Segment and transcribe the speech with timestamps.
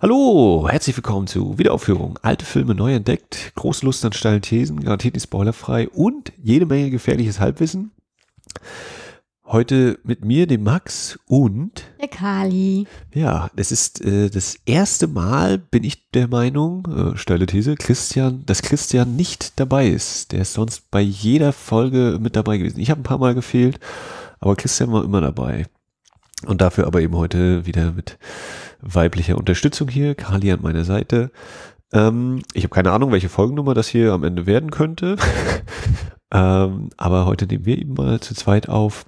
[0.00, 2.20] Hallo, herzlich willkommen zu Wiederaufführung.
[2.22, 6.90] Alte Filme neu entdeckt, große Lust an steilen Thesen, garantiert nicht spoilerfrei und jede Menge
[6.90, 7.90] gefährliches Halbwissen.
[9.44, 12.86] Heute mit mir, dem Max und der Kali.
[13.12, 18.44] Ja, es ist äh, das erste Mal, bin ich der Meinung, äh, steile These, Christian,
[18.46, 20.30] dass Christian nicht dabei ist.
[20.30, 22.78] Der ist sonst bei jeder Folge mit dabei gewesen.
[22.78, 23.80] Ich habe ein paar Mal gefehlt,
[24.38, 25.66] aber Christian war immer dabei.
[26.46, 28.18] Und dafür aber eben heute wieder mit
[28.80, 30.14] weiblicher Unterstützung hier.
[30.14, 31.30] Kali an meiner Seite.
[31.92, 35.16] Ähm, ich habe keine Ahnung, welche Folgennummer das hier am Ende werden könnte.
[36.32, 39.04] ähm, aber heute nehmen wir eben mal zu zweit auf.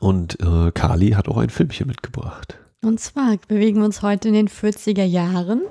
[0.00, 2.56] Und äh, Kali hat auch ein Filmchen mitgebracht.
[2.82, 5.62] Und zwar bewegen wir uns heute in den 40er Jahren.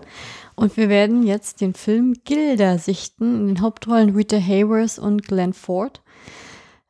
[0.55, 5.53] Und wir werden jetzt den Film Gilda sichten, in den Hauptrollen Rita Hayworth und Glenn
[5.53, 6.01] Ford.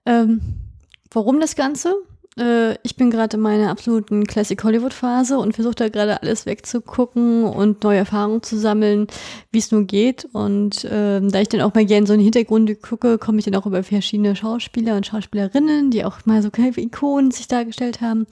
[0.06, 0.42] Ähm,
[1.12, 1.96] warum das Ganze?
[2.38, 6.46] Äh, ich bin gerade in meiner absoluten Classic Hollywood Phase und versuche da gerade alles
[6.46, 9.08] wegzugucken und neue Erfahrungen zu sammeln,
[9.52, 10.28] wie es nur geht.
[10.32, 13.56] Und äh, da ich dann auch mal gerne so in Hintergründe gucke, komme ich dann
[13.56, 18.28] auch über verschiedene Schauspieler und Schauspielerinnen, die auch mal so kleine Ikonen sich dargestellt haben.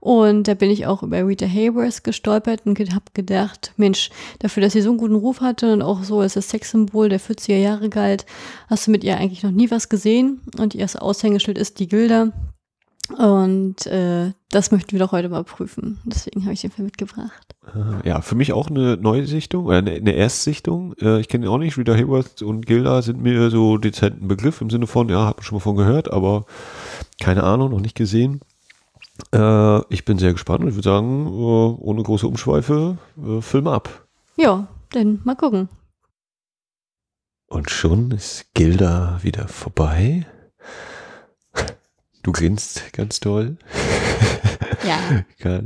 [0.00, 4.72] Und da bin ich auch über Rita Hayworth gestolpert und habe gedacht, Mensch, dafür, dass
[4.72, 7.88] sie so einen guten Ruf hatte und auch so als das Sexsymbol der 40er Jahre
[7.88, 8.24] galt,
[8.68, 10.40] hast du mit ihr eigentlich noch nie was gesehen.
[10.58, 12.32] Und ihr Aushängeschild ist die Gilda.
[13.10, 15.98] Und äh, das möchten wir doch heute mal prüfen.
[16.04, 17.54] Deswegen habe ich den Film mitgebracht.
[17.74, 20.94] Äh, ja, für mich auch eine Neusichtung oder eine, eine Erstsichtung.
[21.00, 21.76] Äh, ich kenne ihn auch nicht.
[21.76, 25.56] Rita Hayworth und Gilda sind mir so dezenten Begriff im Sinne von, ja, habe schon
[25.56, 26.46] mal von gehört, aber
[27.20, 28.40] keine Ahnung, noch nicht gesehen.
[29.32, 33.66] Äh, ich bin sehr gespannt und ich würde sagen, äh, ohne große Umschweife, äh, Film
[33.68, 34.06] ab.
[34.36, 35.68] Ja, dann mal gucken.
[37.48, 40.26] Und schon ist Gilda wieder vorbei.
[42.26, 43.56] Du grinst ganz toll.
[44.84, 44.98] Ja.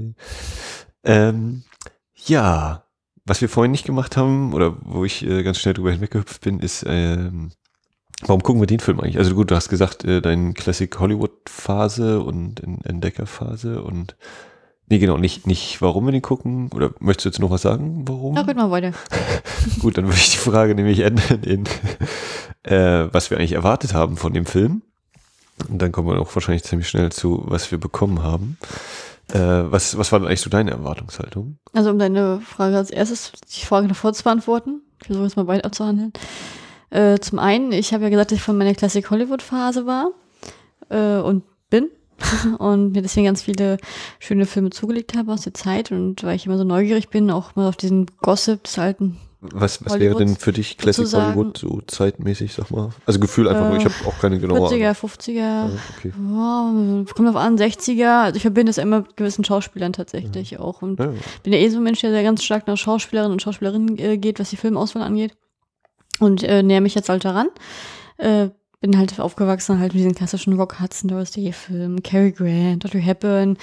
[1.04, 1.62] ähm,
[2.26, 2.84] ja,
[3.24, 6.60] was wir vorhin nicht gemacht haben, oder wo ich äh, ganz schnell drüber hinweggehüpft bin,
[6.60, 7.52] ist, ähm,
[8.20, 9.16] warum gucken wir den Film eigentlich?
[9.16, 14.16] Also gut, du hast gesagt, äh, dein Classic Hollywood Phase und Entdecker Phase und
[14.90, 16.68] Nee, genau, nicht, nicht warum wir den gucken.
[16.74, 18.36] Oder möchtest du jetzt noch was sagen, warum?
[18.36, 18.92] Ja, gut, mal weiter.
[19.80, 21.64] Gut, dann würde ich die Frage nämlich ändern in,
[22.64, 24.82] äh, was wir eigentlich erwartet haben von dem Film.
[25.68, 28.56] Und dann kommen wir auch wahrscheinlich ziemlich schnell zu, was wir bekommen haben.
[29.32, 31.58] Äh, was, was war denn eigentlich so deine Erwartungshaltung?
[31.72, 35.46] Also um deine Frage als erstes, die Frage davor zu beantworten, ich versuche es mal
[35.46, 36.12] weit abzuhandeln.
[36.90, 40.10] Äh, zum einen, ich habe ja gesagt, dass ich von meiner Classic Hollywood Phase war
[40.88, 41.88] äh, und bin
[42.58, 43.78] und mir deswegen ganz viele
[44.18, 47.54] schöne Filme zugelegt habe aus der Zeit und weil ich immer so neugierig bin, auch
[47.54, 51.06] mal auf diesen Gossip des alten was, was wäre denn für dich Classic.
[51.12, 52.90] Hollywood so zeitmäßig, sag mal?
[53.06, 56.12] Also Gefühl einfach äh, nur, ich habe auch keine genaue 40er, 50er, ah, okay.
[56.30, 58.24] oh, kommt auf an, 60er.
[58.24, 60.60] Also ich verbinde es immer mit gewissen Schauspielern tatsächlich ja.
[60.60, 60.82] auch.
[60.82, 61.12] Und ja.
[61.42, 64.18] bin ja eh so ein Mensch, der sehr ganz stark nach Schauspielerinnen und Schauspielerinnen äh,
[64.18, 65.34] geht, was die Filmauswahl angeht.
[66.18, 67.48] Und äh, näher mich jetzt halt daran.
[68.18, 72.84] Äh, bin halt aufgewachsen halt mit diesen klassischen Rock Hudson, Doris Day Filmen, Cary Grant,
[72.84, 73.56] Audrey Hepburn,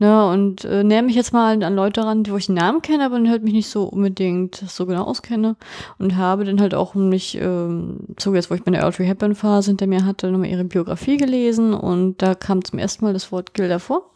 [0.00, 3.04] Ne, und äh, näher mich jetzt mal an Leute ran, wo ich den Namen kenne,
[3.04, 5.56] aber halt mich nicht so unbedingt so genau auskenne.
[5.98, 9.88] Und habe dann halt auch mich, ähm, so jetzt, wo ich meine Audrey Hepburn-Phase hinter
[9.88, 13.80] mir hatte, nochmal ihre Biografie gelesen und da kam zum ersten Mal das Wort Gilda
[13.80, 14.12] vor.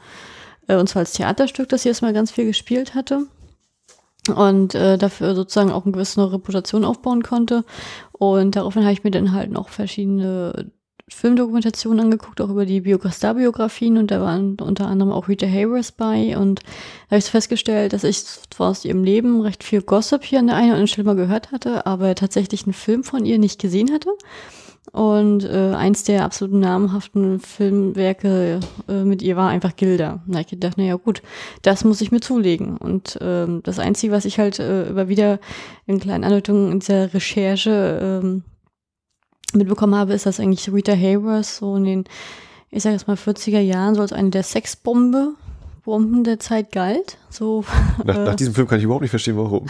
[0.68, 3.26] Äh, und zwar als Theaterstück, das sie erstmal ganz viel gespielt hatte
[4.28, 7.64] und äh, dafür sozusagen auch eine gewisse Reputation aufbauen konnte.
[8.12, 10.70] Und daraufhin habe ich mir dann halt noch verschiedene
[11.08, 16.36] Filmdokumentationen angeguckt, auch über die Biografien und da waren unter anderem auch Rita Hayworth bei
[16.36, 20.38] und da habe ich festgestellt, dass ich zwar aus ihrem Leben recht viel Gossip hier
[20.38, 23.38] an der einen oder anderen Stelle mal gehört hatte, aber tatsächlich einen Film von ihr
[23.38, 24.10] nicht gesehen hatte.
[24.90, 30.22] Und äh, eins der absoluten namhaften Filmwerke äh, mit ihr war einfach Gilda.
[30.26, 31.22] Da ich gedacht, naja gut,
[31.62, 32.76] das muss ich mir zulegen.
[32.76, 35.38] Und ähm, das Einzige, was ich halt äh, über wieder
[35.86, 38.42] in kleinen Andeutungen in dieser Recherche ähm,
[39.54, 42.04] mitbekommen habe, ist, dass eigentlich Rita Hayworth so in den,
[42.70, 45.34] ich sage jetzt mal 40er Jahren so als eine der Sexbombe
[45.84, 47.18] Bomben der Zeit galt.
[47.28, 47.64] So,
[48.04, 49.66] nach, äh, nach diesem Film kann ich überhaupt nicht verstehen, warum.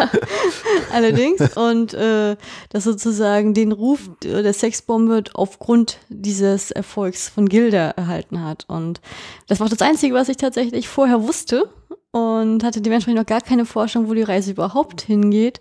[0.92, 1.56] allerdings.
[1.56, 2.36] Und äh,
[2.70, 8.64] dass sozusagen den Ruf der Sexbombe aufgrund dieses Erfolgs von Gilda erhalten hat.
[8.68, 9.00] Und
[9.48, 11.68] das war das Einzige, was ich tatsächlich vorher wusste
[12.12, 15.60] und hatte dementsprechend noch gar keine Forschung, wo die Reise überhaupt hingeht.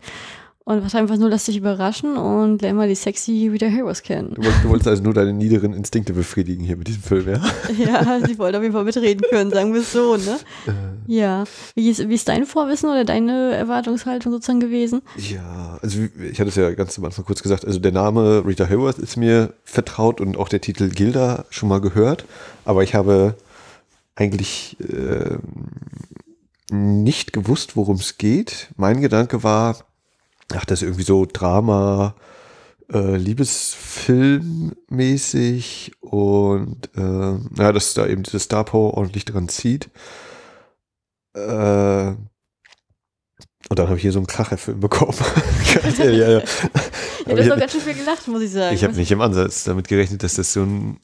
[0.65, 4.33] Und was einfach nur, lass dich überraschen und lern mal die sexy Rita Heroes kennen.
[4.35, 7.41] Du wolltest, du wolltest, also nur deine niederen Instinkte befriedigen hier mit diesem Film, ja?
[7.77, 10.39] ja, sie wollte auf jeden Fall mitreden können, sagen wir es so, ne?
[10.65, 10.71] Äh.
[11.13, 11.43] Ja.
[11.75, 15.01] Wie ist, wie ist dein Vorwissen oder deine Erwartungshaltung sozusagen gewesen?
[15.17, 15.99] Ja, also
[16.31, 19.17] ich hatte es ja ganz am Anfang kurz gesagt, also der Name Rita Hayworth ist
[19.17, 22.23] mir vertraut und auch der Titel Gilda schon mal gehört,
[22.63, 23.35] aber ich habe
[24.15, 25.37] eigentlich äh,
[26.71, 28.69] nicht gewusst, worum es geht.
[28.77, 29.77] Mein Gedanke war,
[30.53, 32.15] ach, das ist irgendwie so Drama,
[32.91, 39.89] äh, Liebesfilmmäßig und äh, ja, dass da eben dieses Star Power ordentlich dran zieht.
[41.33, 42.15] Äh,
[43.69, 45.13] und dann habe ich hier so einen Kracherfilm bekommen.
[45.97, 46.29] ja, ja, ja.
[46.39, 46.43] ja,
[47.25, 48.75] das war ganz schön viel gelacht, muss ich sagen.
[48.75, 50.99] Ich habe nicht im Ansatz damit gerechnet, dass das so ein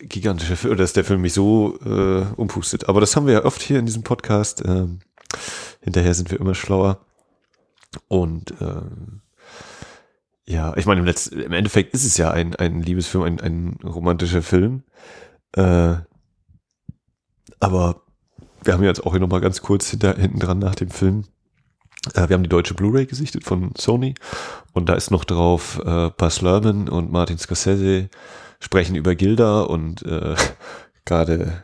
[0.00, 2.88] gigantischer Film, oder dass der Film mich so äh, umpustet.
[2.88, 4.64] Aber das haben wir ja oft hier in diesem Podcast.
[4.64, 4.98] Ähm,
[5.80, 7.04] hinterher sind wir immer schlauer.
[8.08, 9.22] Und ähm,
[10.46, 13.78] ja, ich meine, im, Letz-, im Endeffekt ist es ja ein, ein Liebesfilm, ein, ein
[13.84, 14.82] romantischer Film.
[15.52, 15.96] Äh,
[17.60, 18.02] aber
[18.64, 21.24] wir haben jetzt auch hier nochmal ganz kurz hinten dran nach dem Film.
[22.14, 24.14] Äh, wir haben die deutsche Blu-ray gesichtet von Sony
[24.72, 28.08] und da ist noch drauf äh, Bas Lerman und Martin Scorsese
[28.60, 30.34] sprechen über Gilda und äh,
[31.04, 31.62] gerade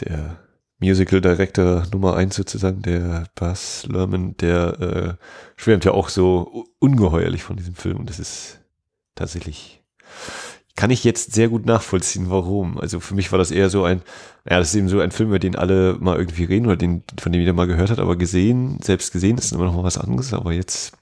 [0.00, 0.38] der
[0.80, 5.14] Musical Director Nummer eins sozusagen, der Bas Lerman, der äh,
[5.56, 8.60] schwärmt ja auch so ungeheuerlich von diesem Film und das ist
[9.16, 9.82] tatsächlich,
[10.76, 12.78] kann ich jetzt sehr gut nachvollziehen, warum.
[12.78, 14.02] Also für mich war das eher so ein,
[14.48, 17.02] ja, das ist eben so ein Film, über den alle mal irgendwie reden oder den,
[17.18, 19.98] von dem jeder mal gehört hat, aber gesehen, selbst gesehen ist immer noch mal was
[19.98, 20.92] anderes, aber jetzt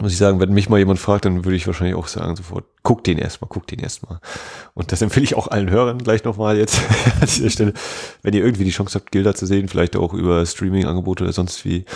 [0.00, 2.66] muss ich sagen, wenn mich mal jemand fragt, dann würde ich wahrscheinlich auch sagen sofort,
[2.82, 4.20] guck den erstmal, guck den erstmal.
[4.74, 6.80] Und das empfehle ich auch allen Hörern gleich nochmal jetzt
[7.20, 7.72] an dieser Stelle.
[8.22, 11.64] Wenn ihr irgendwie die Chance habt, Gilda zu sehen, vielleicht auch über Streaming-Angebote oder sonst
[11.64, 11.86] wie,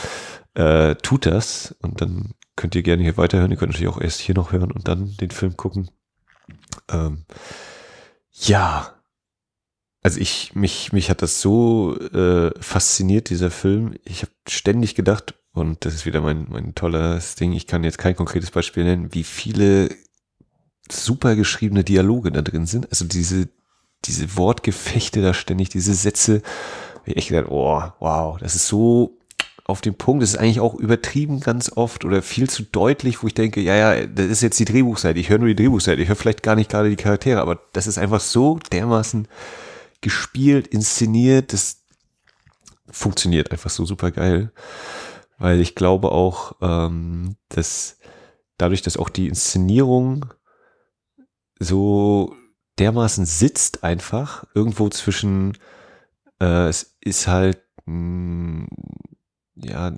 [0.55, 1.77] äh, tut das.
[1.83, 3.51] Und dann könnt ihr gerne hier weiterhören.
[3.51, 5.91] Ihr könnt natürlich auch erst hier noch hören und dann den Film gucken.
[6.91, 7.25] Ähm,
[8.33, 8.95] ja.
[10.03, 13.95] Also ich, mich, mich hat das so äh, fasziniert, dieser Film.
[14.05, 17.53] Ich habe ständig gedacht, und das ist wieder mein, mein tolles Ding.
[17.53, 19.91] Ich kann jetzt kein konkretes Beispiel nennen, wie viele
[20.91, 22.89] super geschriebene Dialoge da drin sind.
[22.91, 23.49] Also diese,
[24.05, 26.43] diese Wortgefechte da ständig, diese Sätze.
[27.05, 29.19] Ich echt gedacht, oh, wow, das ist so
[29.65, 30.23] auf den Punkt.
[30.23, 33.75] Das ist eigentlich auch übertrieben ganz oft oder viel zu deutlich, wo ich denke, ja,
[33.75, 35.19] ja, das ist jetzt die Drehbuchseite.
[35.19, 36.01] Ich höre nur die Drehbuchseite.
[36.01, 39.27] Ich höre vielleicht gar nicht gerade die Charaktere, aber das ist einfach so dermaßen
[40.01, 41.53] gespielt, inszeniert.
[41.53, 41.79] Das
[42.89, 44.53] funktioniert einfach so super geil
[45.41, 47.99] weil ich glaube auch, ähm, dass
[48.59, 50.27] dadurch, dass auch die Inszenierung
[51.59, 52.37] so
[52.79, 55.57] dermaßen sitzt einfach irgendwo zwischen,
[56.41, 58.69] äh, es ist halt, mh, mm,
[59.57, 59.93] ja,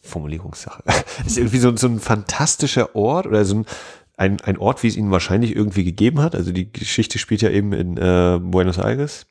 [0.00, 0.82] Formulierungssache.
[1.20, 3.66] es ist irgendwie so, so ein fantastischer Ort oder so ein,
[4.16, 6.34] ein, ein Ort, wie es ihnen wahrscheinlich irgendwie gegeben hat.
[6.34, 9.26] Also die Geschichte spielt ja eben in äh, Buenos Aires.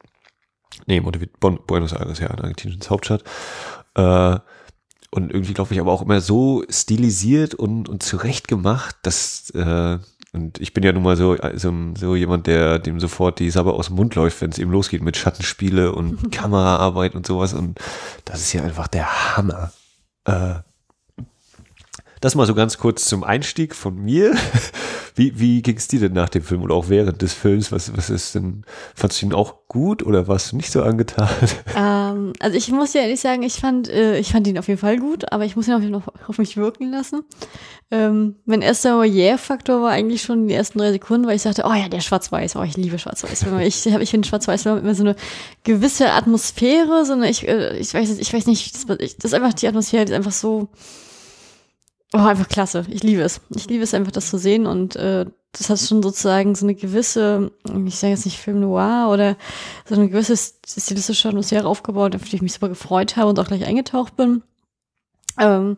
[0.86, 3.24] Nee, Montevideo, Buenos Aires, ja, in Argentiniens Hauptstadt.
[3.96, 4.40] Äh,
[5.12, 10.00] und irgendwie glaube ich aber auch immer so stilisiert und, und zurecht gemacht, dass äh,
[10.36, 13.74] und ich bin ja nun mal so, so, so jemand, der dem sofort die Sabber
[13.74, 17.54] aus dem Mund läuft, wenn es eben losgeht mit Schattenspiele und Kameraarbeit und sowas.
[17.54, 17.80] Und
[18.26, 19.72] das ist ja einfach der Hammer.
[20.26, 20.56] Äh,
[22.25, 24.36] das mal so ganz kurz zum Einstieg von mir.
[25.18, 27.72] Wie, wie ging es dir denn nach dem Film oder auch während des Films?
[27.72, 31.30] Was, was ist denn, fandest du ihn auch gut oder warst du nicht so angetan?
[31.77, 34.80] Ähm, also ich muss ja ehrlich sagen, ich fand, äh, ich fand ihn auf jeden
[34.80, 37.24] Fall gut, aber ich muss ihn auf, jeden Fall auf mich wirken lassen.
[37.92, 41.63] Ähm, mein erster Yeah-Faktor war eigentlich schon in den ersten drei Sekunden, weil ich sagte,
[41.66, 43.45] oh ja, der Schwarz-Weiß, oh, ich liebe Schwarz-Weiß.
[43.62, 45.16] ich, ich finde Schwarz-Weiß immer so eine
[45.63, 49.68] gewisse Atmosphäre, sondern ich, äh, ich weiß, ich weiß nicht, das, das ist einfach die
[49.68, 50.69] Atmosphäre, die ist einfach so,
[52.15, 52.86] Oh, einfach klasse.
[52.89, 53.41] Ich liebe es.
[53.53, 56.74] Ich liebe es einfach, das zu sehen und äh, das hat schon sozusagen so eine
[56.74, 57.51] gewisse,
[57.86, 59.36] ich sage jetzt nicht Film Noir oder
[59.84, 63.48] so eine gewisse stilistische Atmosphäre aufgebaut, auf die ich mich super gefreut habe und auch
[63.48, 64.43] gleich eingetaucht bin.
[65.38, 65.75] Ähm,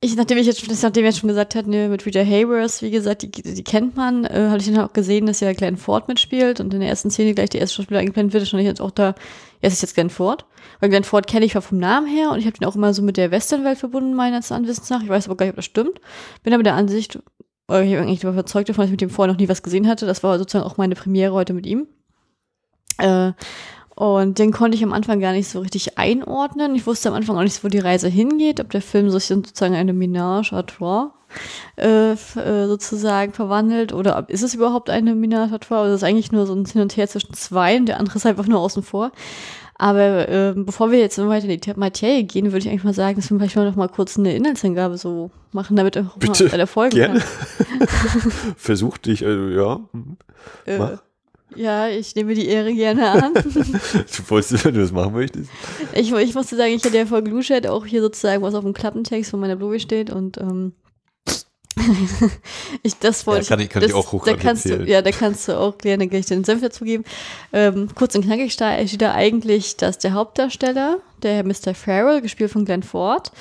[0.00, 2.90] ich, nachdem ich jetzt, nachdem ich jetzt schon gesagt hat, ne, mit Rita Hayworth, wie
[2.90, 6.08] gesagt, die, die kennt man, äh, hatte ich dann auch gesehen, dass ja Glenn Ford
[6.08, 8.80] mitspielt und in der ersten Szene gleich die erste Schauspieler eingeblendet wird, stand ich jetzt
[8.80, 9.14] auch da,
[9.60, 10.46] ja, ist jetzt Glenn Ford.
[10.82, 13.02] Weil Glenn Ford kenne ich vom Namen her und ich habe den auch immer so
[13.02, 15.00] mit der Westernwelt verbunden, meines Anwissens nach.
[15.00, 16.00] Ich weiß aber gar nicht, ob das stimmt.
[16.42, 17.20] Bin aber der Ansicht,
[17.68, 19.86] oder ich bin eigentlich überzeugt davon, dass ich mit dem vorher noch nie was gesehen
[19.86, 20.06] hatte.
[20.06, 21.86] Das war sozusagen auch meine Premiere heute mit ihm.
[22.98, 23.30] Äh,
[23.94, 26.74] und den konnte ich am Anfang gar nicht so richtig einordnen.
[26.74, 29.76] Ich wusste am Anfang auch nicht, wo die Reise hingeht, ob der Film sich sozusagen
[29.76, 31.12] eine Ménage à trois
[31.78, 36.02] äh, äh, sozusagen verwandelt oder ob, ist es überhaupt eine Ménage à trois oder ist
[36.02, 38.48] es eigentlich nur so ein Hin und Her zwischen zwei und der andere ist einfach
[38.48, 39.12] nur außen vor.
[39.76, 42.94] Aber äh, bevor wir jetzt so weiter in die Materie gehen, würde ich eigentlich mal
[42.94, 46.44] sagen, dass wir vielleicht mal noch mal kurz eine Inhaltsangabe so machen, damit auch Bitte,
[46.44, 47.20] mal bei der Folge gerne.
[48.56, 49.80] Versuch dich, also, ja.
[50.66, 50.96] Äh,
[51.54, 53.34] ja, ich nehme die Ehre gerne an.
[53.34, 55.50] du wolltest, wenn du das machen möchtest.
[55.94, 58.72] Ich, ich musste sagen, ich hatte ja vor Gluchat auch hier sozusagen was auf dem
[58.72, 60.72] Klappentext von meiner Blume steht und ähm,
[62.82, 65.02] ich, das wollte ja, kann ich, kann das, ich auch hoch da kannst du, Ja,
[65.02, 67.04] da kannst du auch gerne gleich den Senf dazugeben.
[67.52, 71.74] Ähm, kurz und knackig steht da eigentlich, dass der Hauptdarsteller, der Mr.
[71.74, 73.32] Farrell, gespielt von Glenn Ford,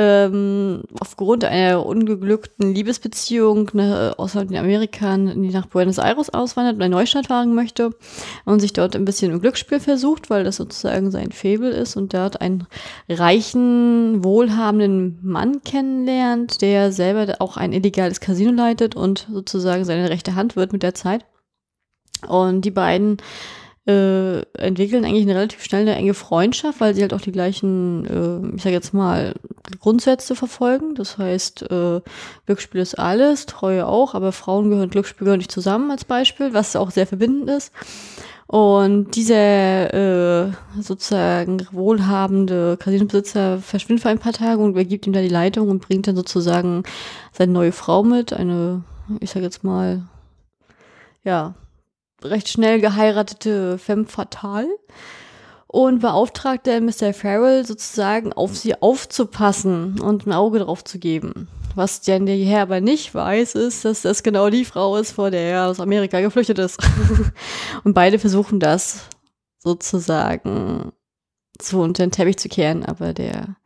[0.00, 6.94] ähm, aufgrund einer ungeglückten Liebesbeziehung ne, den Amerikanern, die nach Buenos Aires auswandert und eine
[6.94, 7.90] Neustadt fahren möchte
[8.44, 12.14] und sich dort ein bisschen im Glücksspiel versucht, weil das sozusagen sein Fabel ist und
[12.14, 12.68] dort einen
[13.08, 20.36] reichen, wohlhabenden Mann kennenlernt, der selber auch ein illegales Casino leitet und sozusagen seine rechte
[20.36, 21.24] Hand wird mit der Zeit.
[22.28, 23.16] Und die beiden
[23.88, 28.04] äh, entwickeln eigentlich eine relativ schnell eine enge Freundschaft, weil sie halt auch die gleichen,
[28.04, 29.34] äh, ich sage jetzt mal,
[29.80, 30.94] Grundsätze verfolgen.
[30.94, 32.00] Das heißt, äh,
[32.44, 36.76] Glücksspiel ist alles, Treue auch, aber Frauen gehören Glücksspiel gehören nicht zusammen als Beispiel, was
[36.76, 37.72] auch sehr verbindend ist.
[38.46, 39.94] Und dieser
[40.48, 45.70] äh, sozusagen wohlhabende Casinobesitzer verschwindet für ein paar Tage und übergibt ihm da die Leitung
[45.70, 46.82] und bringt dann sozusagen
[47.32, 48.82] seine neue Frau mit, eine,
[49.20, 50.02] ich sage jetzt mal,
[51.24, 51.54] ja,
[52.22, 54.68] recht schnell geheiratete Femme Fatale
[55.66, 57.12] und beauftragte Mr.
[57.12, 61.48] Farrell sozusagen auf sie aufzupassen und ein Auge drauf zu geben.
[61.74, 65.30] Was denn der Herr aber nicht weiß, ist, dass das genau die Frau ist, vor
[65.30, 66.80] der er aus Amerika geflüchtet ist.
[67.84, 69.08] und beide versuchen das
[69.58, 70.92] sozusagen
[71.60, 73.56] so unter den Teppich zu kehren, aber der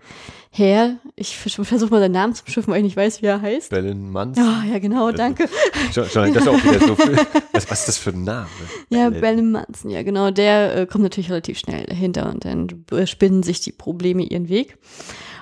[0.54, 3.70] Herr, ich versuche mal seinen Namen zu beschiffen, weil ich nicht weiß, wie er heißt.
[3.70, 4.36] Bellen Manns.
[4.36, 5.48] Ja, ja, genau, danke.
[5.94, 7.16] Schon, schon, das ist auch wieder so viel,
[7.52, 8.48] was, was ist das für ein Name?
[8.90, 10.30] Ja, Bellen Manson, ja, genau.
[10.30, 12.68] Der äh, kommt natürlich relativ schnell dahinter und dann
[13.06, 14.76] spinnen sich die Probleme ihren Weg.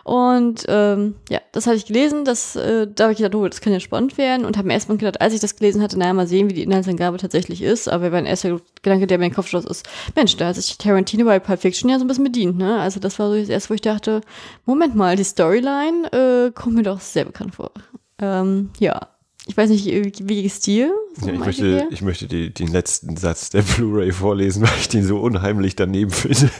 [0.05, 3.61] Und ähm, ja, das hatte ich gelesen, das, äh, da habe ich gedacht, oh, das
[3.61, 6.13] kann ja spannend werden und habe mir erstmal gedacht, als ich das gelesen hatte, naja,
[6.13, 7.89] mal sehen, wie die Inhaltsangabe tatsächlich ist.
[7.89, 10.79] Aber mein erster Gedanke, der mir in den Kopf schoss, ist, Mensch, da hat sich
[10.79, 12.81] Tarantino bei Pulp Fiction ja so ein bisschen bedient, ne?
[12.81, 14.21] Also das war so das erste, wo ich dachte,
[14.67, 17.73] Moment mal, die Storyline äh, kommt mir doch sehr bekannt vor.
[18.21, 19.09] Ähm, ja,
[19.47, 20.93] ich weiß nicht, wie, wie es dir?
[21.21, 24.89] So ja, ich, möchte, ich möchte die, den letzten Satz der Blu-ray vorlesen, weil ich
[24.89, 26.51] den so unheimlich daneben finde.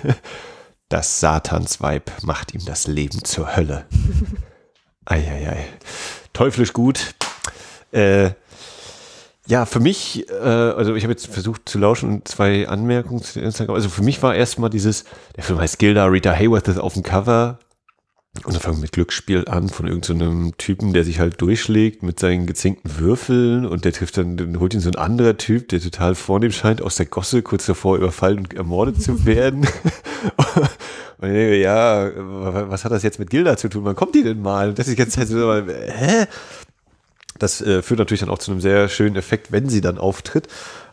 [0.91, 3.87] Das Satansweib macht ihm das Leben zur Hölle.
[5.05, 5.65] Eieiei.
[6.33, 7.15] Teuflisch gut.
[7.93, 8.31] Äh,
[9.47, 13.39] ja, für mich, äh, also ich habe jetzt versucht zu lauschen und zwei Anmerkungen zu
[13.41, 13.77] Instagram.
[13.77, 15.05] Also für mich war erstmal dieses,
[15.37, 17.61] der Film heißt Gilda, Rita Hayworth ist auf dem Cover
[18.45, 22.05] und dann fangen wir mit Glücksspiel an von irgendeinem so Typen, der sich halt durchschlägt
[22.05, 25.69] mit seinen gezinkten Würfeln und der trifft dann, dann holt ihn so ein anderer Typ,
[25.69, 29.67] der total vornehm scheint, aus der Gosse kurz davor überfallen und ermordet zu werden.
[31.19, 32.11] und ich denke, ja,
[32.71, 33.85] was hat das jetzt mit Gilda zu tun?
[33.85, 34.69] Wann kommt die denn mal?
[34.69, 36.27] Und das ist die ganze Zeit so, hä?
[37.41, 40.47] Das äh, führt natürlich dann auch zu einem sehr schönen Effekt, wenn sie dann auftritt.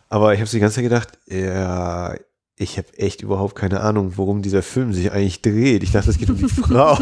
[0.08, 2.14] Aber ich habe die ganze Zeit gedacht, ja,
[2.58, 5.82] ich habe echt überhaupt keine Ahnung, worum dieser Film sich eigentlich dreht.
[5.82, 6.98] Ich dachte, es geht um die Frau.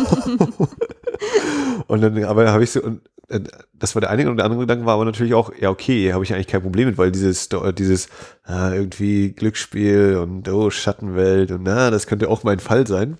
[1.86, 3.40] und dann, aber habe ich so, und äh,
[3.72, 6.24] das war der eine und der andere Gedanke war aber natürlich auch, ja, okay, habe
[6.24, 8.08] ich eigentlich kein Problem mit, weil dieses, dieses,
[8.44, 13.18] ah, irgendwie Glücksspiel und oh, Schattenwelt und na, das könnte auch mein Fall sein.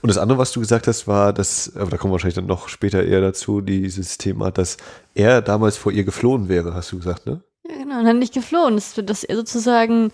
[0.00, 2.46] Und das andere, was du gesagt hast, war, dass, aber da kommen wir wahrscheinlich dann
[2.46, 4.78] noch später eher dazu, dieses Thema, dass
[5.14, 7.42] er damals vor ihr geflohen wäre, hast du gesagt, ne?
[7.68, 10.10] Ja, genau, und dann nicht geflohen, dass, dass er sozusagen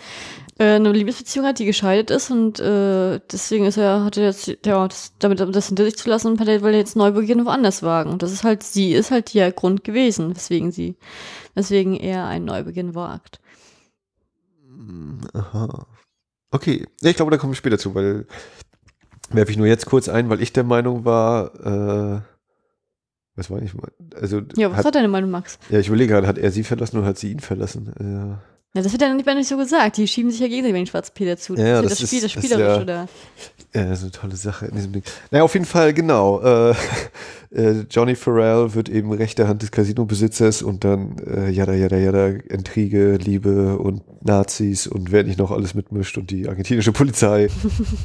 [0.58, 5.12] eine Liebesbeziehung hat, die gescheitert ist und äh, deswegen ist er, hatte jetzt, ja, das,
[5.18, 8.10] damit das hinter sich zu lassen und will er jetzt Neubeginn woanders wagen.
[8.10, 10.96] Und das ist halt, sie ist halt der Grund gewesen, weswegen sie,
[11.54, 13.40] weswegen er einen Neubeginn wagt.
[14.68, 15.86] Hm, aha.
[16.52, 18.26] Okay, ich glaube, da kommen wir später zu, weil
[19.30, 22.20] werfe ich nur jetzt kurz ein, weil ich der Meinung war, äh,
[23.34, 23.90] was war ich mal?
[24.14, 25.58] Also, ja, was hat, hat deine Meinung, Max?
[25.68, 27.92] Ja, ich überlege gerade, hat er sie verlassen oder hat sie ihn verlassen?
[27.98, 28.53] Ja.
[28.74, 29.98] Ja, das wird ja nicht, nicht so gesagt.
[29.98, 31.54] Die schieben sich ja gegenseitig den schwarzen Peter zu.
[31.54, 33.08] Ja, das, das, ist, Spiel, das Spielerische ja, da.
[33.72, 35.04] Ja, das ist eine tolle Sache in diesem Ding.
[35.30, 36.40] Naja, auf jeden Fall, genau.
[36.42, 36.74] Äh,
[37.54, 42.26] äh, Johnny Farrell wird eben rechte Hand des Casino-Besitzers und dann äh, jada, jada, jada,
[42.26, 47.48] Intrige, Liebe und Nazis und wer nicht noch alles mitmischt und die argentinische Polizei.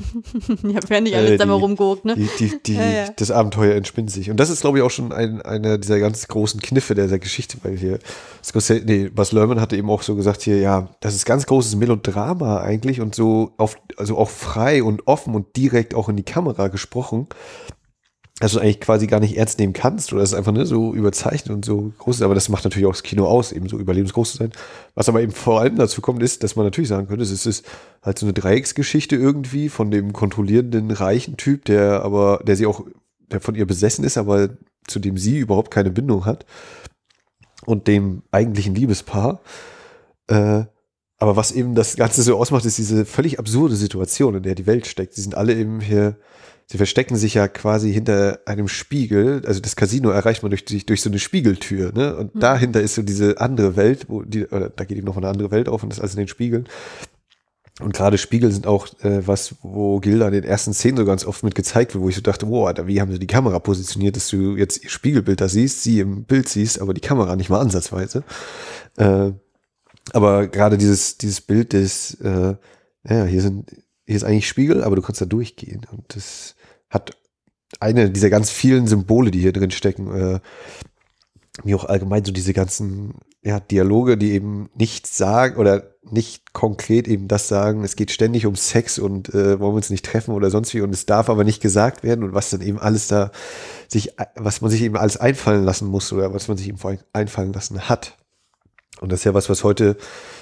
[0.63, 2.15] ja, wer nicht alles äh, da mal rumguckt, ne?
[2.15, 3.09] Die, die, die, ja, ja.
[3.15, 4.29] Das Abenteuer entspinnt sich.
[4.29, 7.19] Und das ist, glaube ich, auch schon ein, einer dieser ganz großen Kniffe der, der
[7.19, 7.99] Geschichte, weil hier,
[8.85, 12.61] nee, Bas Lerman hatte eben auch so gesagt hier, ja, das ist ganz großes Melodrama
[12.61, 16.67] eigentlich und so auf, also auch frei und offen und direkt auch in die Kamera
[16.67, 17.27] gesprochen
[18.39, 21.53] dass du eigentlich quasi gar nicht ernst nehmen kannst oder es einfach ne, so überzeichnet
[21.53, 22.21] und so groß ist.
[22.21, 24.51] Aber das macht natürlich auch das Kino aus, eben so überlebensgroß zu sein.
[24.95, 27.65] Was aber eben vor allem dazu kommt, ist, dass man natürlich sagen könnte, es ist
[28.01, 32.85] halt so eine Dreiecksgeschichte irgendwie von dem kontrollierenden reichen Typ, der aber, der sie auch,
[33.29, 34.49] der von ihr besessen ist, aber
[34.87, 36.45] zu dem sie überhaupt keine Bindung hat
[37.65, 39.41] und dem eigentlichen Liebespaar.
[40.27, 40.63] Äh,
[41.17, 44.65] aber was eben das Ganze so ausmacht, ist diese völlig absurde Situation, in der die
[44.65, 45.13] Welt steckt.
[45.13, 46.15] Sie sind alle eben hier
[46.71, 49.41] sie verstecken sich ja quasi hinter einem Spiegel.
[49.45, 52.15] Also das Casino erreicht man durch, durch so eine Spiegeltür, ne?
[52.15, 52.39] Und mhm.
[52.39, 55.51] dahinter ist so diese andere Welt, wo die, oder da geht eben noch eine andere
[55.51, 56.67] Welt auf und das ist alles in den Spiegeln.
[57.79, 61.25] Und gerade Spiegel sind auch äh, was, wo Gilda in den ersten Szenen so ganz
[61.25, 63.57] oft mit gezeigt wird, wo ich so dachte, wow, Alter, wie haben sie die Kamera
[63.59, 67.35] positioniert, dass du jetzt ihr Spiegelbild da siehst, sie im Bild siehst, aber die Kamera
[67.37, 68.23] nicht mal ansatzweise.
[68.97, 69.31] Äh,
[70.11, 72.55] aber gerade dieses, dieses Bild des, äh,
[73.07, 73.71] ja, hier sind,
[74.05, 75.87] hier ist eigentlich Spiegel, aber du kannst da durchgehen.
[75.91, 76.55] Und das
[76.89, 77.17] hat
[77.79, 80.39] eine dieser ganz vielen Symbole, die hier drin stecken, äh,
[81.63, 87.07] mir auch allgemein so diese ganzen ja, Dialoge, die eben nichts sagen oder nicht konkret
[87.07, 90.33] eben das sagen, es geht ständig um Sex und äh, wollen wir uns nicht treffen
[90.33, 93.07] oder sonst wie und es darf aber nicht gesagt werden und was dann eben alles
[93.07, 93.31] da
[93.87, 96.91] sich, was man sich eben alles einfallen lassen muss oder was man sich eben vor
[96.91, 98.17] allem einfallen lassen hat.
[98.99, 99.97] Und das ist ja was, was heute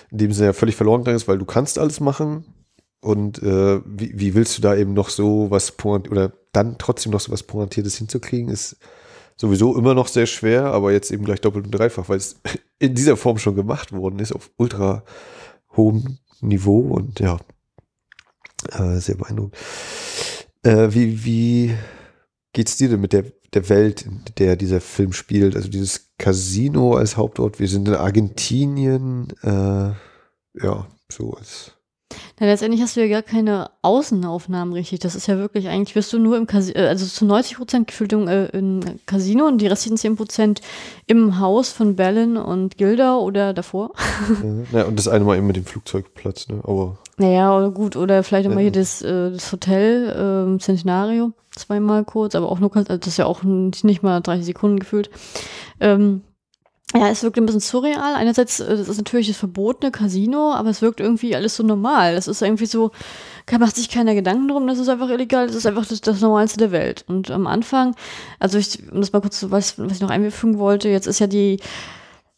[0.10, 2.46] in dem Sinne ja völlig verloren gegangen ist, weil du kannst alles machen
[3.01, 7.20] und äh, wie, wie willst du da eben noch so was oder dann trotzdem noch
[7.20, 8.77] so was Pointiertes hinzukriegen, ist
[9.36, 12.39] sowieso immer noch sehr schwer, aber jetzt eben gleich doppelt und dreifach, weil es
[12.80, 15.04] in dieser Form schon gemacht worden ist, auf ultra
[15.75, 17.39] hohem Niveau und ja,
[18.72, 19.56] äh, sehr beeindruckend.
[20.63, 21.75] Äh, wie, wie
[22.54, 25.56] geht's dir denn mit der, der Welt, in der dieser Film spielt?
[25.56, 29.92] Also dieses Casino als Hauptort, wir sind in Argentinien, äh,
[30.60, 31.76] ja, so als
[32.40, 35.00] na, letztendlich hast du ja gar keine Außenaufnahmen richtig.
[35.00, 37.88] Das ist ja wirklich, eigentlich wirst du nur im Casino, äh, also zu 90 Prozent
[37.88, 40.62] gefühlt im, äh, im Casino und die restlichen 10 Prozent
[41.08, 43.92] im Haus von Bellen und Gilda oder davor.
[44.72, 46.62] Ja, und das eine Mal eben mit dem Flugzeugplatz, ne?
[46.64, 46.98] Aber.
[47.18, 48.52] Naja, gut, oder vielleicht ja.
[48.52, 53.08] immer hier das, äh, das Hotel, äh, Centenario, zweimal kurz, aber auch nur, also das
[53.08, 55.10] ist ja auch nicht mal 30 Sekunden gefühlt.
[55.80, 56.22] Ähm,
[56.96, 58.15] ja, es wirkt ein bisschen surreal.
[58.15, 62.15] Einerseits, äh, das ist natürlich das verbotene Casino, aber es wirkt irgendwie alles so normal.
[62.15, 62.91] Das ist irgendwie so,
[63.60, 66.58] macht sich keiner Gedanken drum, das ist einfach illegal, das ist einfach das, das Normalste
[66.60, 67.03] der Welt.
[67.08, 67.96] Und am Anfang,
[68.39, 71.27] also ich, um das mal kurz, was, was ich noch einfügen wollte, jetzt ist ja
[71.27, 71.60] die,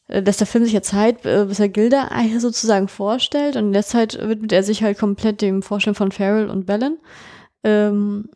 [0.07, 3.73] äh, dass der Film sich ja Zeit, äh, bis er Gilda sozusagen vorstellt und in
[3.73, 6.97] der Zeit widmet er sich halt komplett dem Vorstellen von Farrell und Bellen.
[7.63, 8.29] Ähm,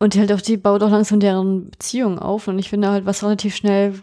[0.00, 3.22] und halt auch die baut auch langsam deren Beziehung auf und ich finde halt, was
[3.24, 3.94] relativ schnell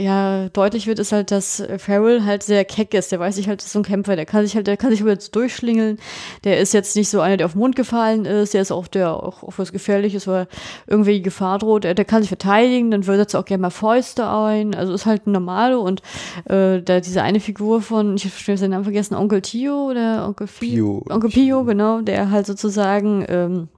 [0.00, 3.12] ja deutlich wird, ist halt, dass Farrell halt sehr keck ist.
[3.12, 4.90] Der weiß sich halt, das ist so ein Kämpfer, der kann sich halt, der kann
[4.90, 5.98] sich jetzt durchschlingeln.
[6.44, 8.86] Der ist jetzt nicht so einer, der auf den Mund gefallen ist, der ist auch
[8.86, 10.46] der auch, auch was Gefährliches, weil
[10.86, 11.84] irgendwie Gefahr droht.
[11.84, 14.74] Der, der kann sich verteidigen, dann setzt er auch gerne mal Fäuste ein.
[14.74, 16.02] Also ist halt ein Normalo und
[16.44, 20.46] äh, da diese eine Figur von, ich habe seinen Namen vergessen, Onkel Tio oder Onkel
[20.46, 21.04] Pio.
[21.08, 23.73] Onkel Pio, genau, der halt sozusagen ähm, äh,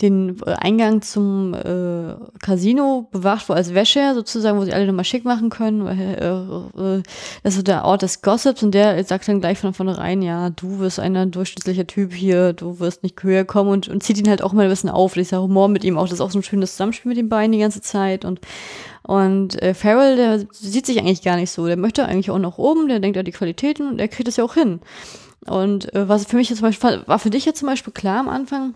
[0.00, 5.24] den Eingang zum äh, Casino bewacht, wo als Wäscher sozusagen, wo sie alle nochmal schick
[5.24, 5.86] machen können.
[5.86, 7.02] Äh, äh,
[7.42, 10.78] das ist der Ort des Gossips und der sagt dann gleich von vornherein, ja, du
[10.78, 14.42] wirst ein durchschnittlicher Typ hier, du wirst nicht höher kommen und, und zieht ihn halt
[14.42, 15.14] auch mal ein bisschen auf.
[15.14, 17.52] Dieser Humor mit ihm auch, das ist auch so ein schönes Zusammenspiel mit den beiden
[17.52, 18.40] die ganze Zeit und
[19.02, 21.66] und äh, Farrell, der sieht sich eigentlich gar nicht so.
[21.66, 24.36] Der möchte eigentlich auch nach oben, der denkt an die Qualitäten und der kriegt es
[24.36, 24.80] ja auch hin.
[25.46, 28.20] Und äh, was für mich jetzt zum Beispiel, war für dich jetzt zum Beispiel klar
[28.20, 28.74] am Anfang,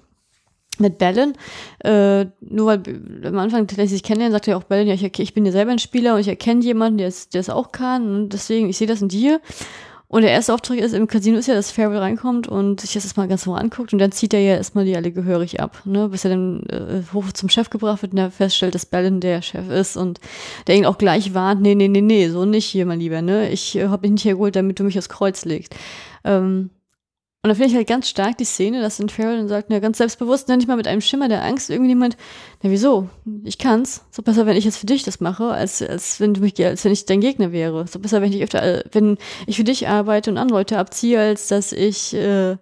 [0.80, 1.34] mit Bellen,
[1.80, 2.82] äh, nur weil
[3.24, 5.72] am Anfang tatsächlich sich kennenlernen, sagte ja auch Bellen, ja, ich, ich bin ja selber
[5.72, 8.78] ein Spieler und ich erkenne jemanden, der es, der es auch kann und deswegen, ich
[8.78, 9.40] sehe das in dir.
[10.14, 13.04] Und der erste Auftrag ist im Casino ist ja, dass Farrell reinkommt und sich das
[13.04, 16.08] erstmal ganz normal anguckt und dann zieht er ja erstmal die alle gehörig ab, ne,
[16.08, 19.42] bis er dann äh, hoch zum Chef gebracht wird und er feststellt, dass Bellen der
[19.42, 20.20] Chef ist und
[20.68, 23.50] der ihn auch gleich warnt, nee, nee, nee, nee, so nicht hier, mein Lieber, ne,
[23.50, 25.74] ich äh, hab mich nicht hergeholt, damit du mich aufs Kreuz legst.
[26.22, 26.70] Ähm,
[27.44, 29.78] und da finde ich halt ganz stark die Szene, dass in Farrell dann sagt, ja,
[29.78, 32.16] ganz selbstbewusst, nicht mal mit einem Schimmer der Angst, irgendjemand,
[32.62, 33.10] na wieso?
[33.44, 34.02] Ich kann's.
[34.10, 36.86] So besser, wenn ich jetzt für dich das mache, als, als wenn du mich, als
[36.86, 37.86] wenn ich dein Gegner wäre.
[37.86, 41.20] So besser, wenn ich öfter, äh, wenn ich für dich arbeite und andere Leute abziehe,
[41.20, 42.56] als dass ich, äh,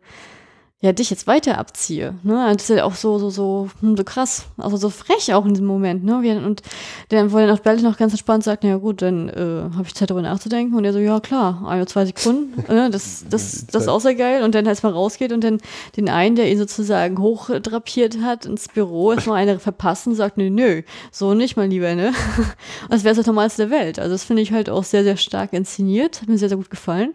[0.83, 2.17] ja, dich jetzt weiter abziehe.
[2.25, 2.53] Ne?
[2.53, 5.55] Das ist ja auch so, so, so, hm, so krass, also so frech auch in
[5.55, 6.03] diesem Moment.
[6.03, 6.17] Ne?
[6.45, 6.63] Und
[7.11, 9.95] dann, wo dann auch Berlin noch ganz entspannt sagt, ja gut, dann äh, habe ich
[9.95, 10.77] Zeit darüber nachzudenken.
[10.77, 12.91] Und er so, ja klar, ein oder zwei Sekunden, ne?
[12.91, 14.43] das, das, das ist auch sehr geil.
[14.43, 15.59] Und dann erstmal rausgeht und dann
[15.97, 20.83] den einen, der ihn sozusagen hochdrapiert hat, ins Büro, erstmal eine verpassen, sagt, nö, nö,
[21.13, 22.13] so nicht, mein Lieber, ne?
[22.89, 24.01] Als wäre es das Normalste der Welt.
[24.01, 26.71] Also das finde ich halt auch sehr, sehr stark inszeniert, hat mir sehr, sehr gut
[26.71, 27.15] gefallen.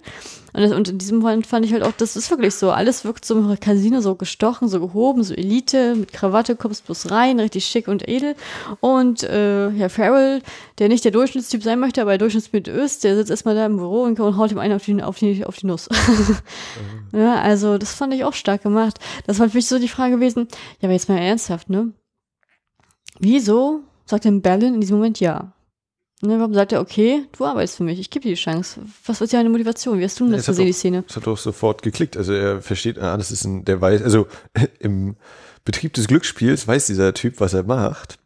[0.57, 2.71] Und, das, und in diesem Moment fand ich halt auch, das ist wirklich so.
[2.71, 7.11] Alles wirkt so im Casino so gestochen, so gehoben, so Elite, mit Krawatte, kommst bloß
[7.11, 8.35] rein, richtig schick und edel.
[8.79, 10.41] Und äh, Herr Farrell,
[10.79, 13.77] der nicht der Durchschnittstyp sein möchte, aber der Durchschnittstyp ist, der sitzt erstmal da im
[13.77, 15.89] Büro und, und haut ihm einen auf die, auf die, auf die Nuss.
[17.11, 17.19] mhm.
[17.19, 18.97] ja, also das fand ich auch stark gemacht.
[19.27, 20.47] Das war für mich so die Frage gewesen,
[20.79, 21.93] ja, aber jetzt mal ernsthaft, ne?
[23.19, 25.53] Wieso sagt denn Berlin in diesem Moment ja?
[26.21, 28.81] Ne, warum sagt er, okay, du arbeitest für mich, ich gebe dir die Chance.
[29.05, 29.99] Was ist deine Motivation?
[29.99, 31.03] Wie hast du denn das gesehen, die Szene?
[31.05, 32.17] Das hat doch sofort geklickt.
[32.17, 34.27] Also er versteht, ah, das ist ein, der weiß, also
[34.79, 35.15] im
[35.63, 38.17] Betrieb des Glücksspiels weiß dieser Typ, was er macht.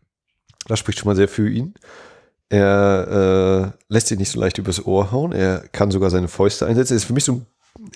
[0.67, 1.73] Das spricht schon mal sehr für ihn.
[2.47, 5.33] Er äh, lässt sich nicht so leicht übers Ohr hauen.
[5.33, 6.95] Er kann sogar seine Fäuste einsetzen.
[6.95, 7.45] Ist für mich so ein,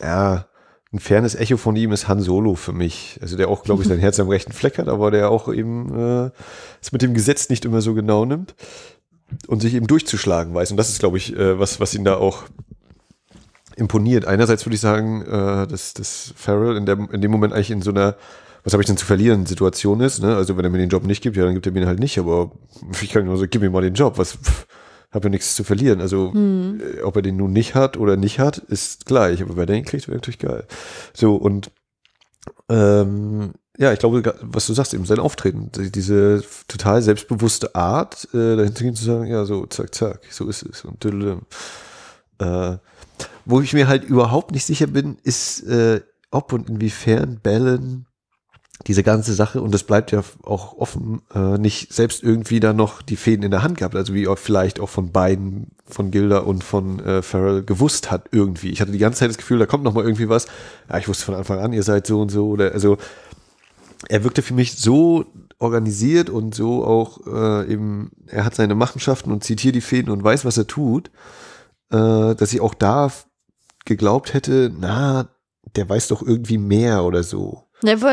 [0.01, 0.47] ja,
[0.91, 3.17] ein fernes Echo von ihm ist Han Solo für mich.
[3.21, 6.27] Also der auch, glaube ich, sein Herz am rechten Fleck hat, aber der auch eben
[6.27, 6.31] äh,
[6.81, 8.55] es mit dem Gesetz nicht immer so genau nimmt
[9.47, 10.71] und sich eben durchzuschlagen weiß.
[10.71, 12.43] Und das ist, glaube ich, äh, was, was ihn da auch
[13.75, 14.25] imponiert.
[14.25, 17.81] Einerseits würde ich sagen, äh, dass, dass Farrell in, der, in dem Moment eigentlich in
[17.81, 18.15] so einer
[18.63, 20.23] was habe ich denn zu verlieren Situation ist.
[20.23, 20.35] Ne?
[20.35, 21.99] Also wenn er mir den Job nicht gibt, ja, dann gibt er mir ihn halt
[21.99, 22.17] nicht.
[22.17, 22.51] Aber
[22.99, 24.17] ich kann nur so, gib mir mal den Job.
[24.17, 24.39] Was
[25.15, 26.01] habe ja nichts zu verlieren.
[26.01, 26.81] Also hm.
[26.81, 29.41] Äh, ob er den nun nicht hat oder nicht hat, ist gleich.
[29.41, 30.65] Aber wenn er den kriegt, wäre natürlich geil.
[31.13, 31.71] So und
[32.69, 38.55] ähm, ja, ich glaube, was du sagst, eben sein Auftreten, diese total selbstbewusste Art, äh,
[38.55, 41.03] dahin zu gehen zu sagen, ja, so zack, zack, so ist es und
[42.39, 42.77] äh,
[43.45, 48.07] wo ich mir halt überhaupt nicht sicher bin, ist, äh, ob und inwiefern Bellen
[48.88, 53.01] diese ganze Sache, und das bleibt ja auch offen, äh, nicht selbst irgendwie da noch
[53.01, 56.39] die Fäden in der Hand gehabt, also wie auch vielleicht auch von beiden, von Gilda
[56.39, 58.71] und von äh, Farrell gewusst hat irgendwie.
[58.71, 60.47] Ich hatte die ganze Zeit das Gefühl, da kommt noch mal irgendwie was.
[60.89, 62.97] Ja, ich wusste von Anfang an, ihr seid so und so oder also
[64.10, 65.25] er wirkte für mich so
[65.60, 70.12] organisiert und so auch äh, eben, er hat seine Machenschaften und zieht hier die Fäden
[70.12, 71.10] und weiß, was er tut,
[71.91, 73.12] äh, dass ich auch da
[73.86, 75.29] geglaubt hätte, na,
[75.75, 77.63] der weiß doch irgendwie mehr oder so.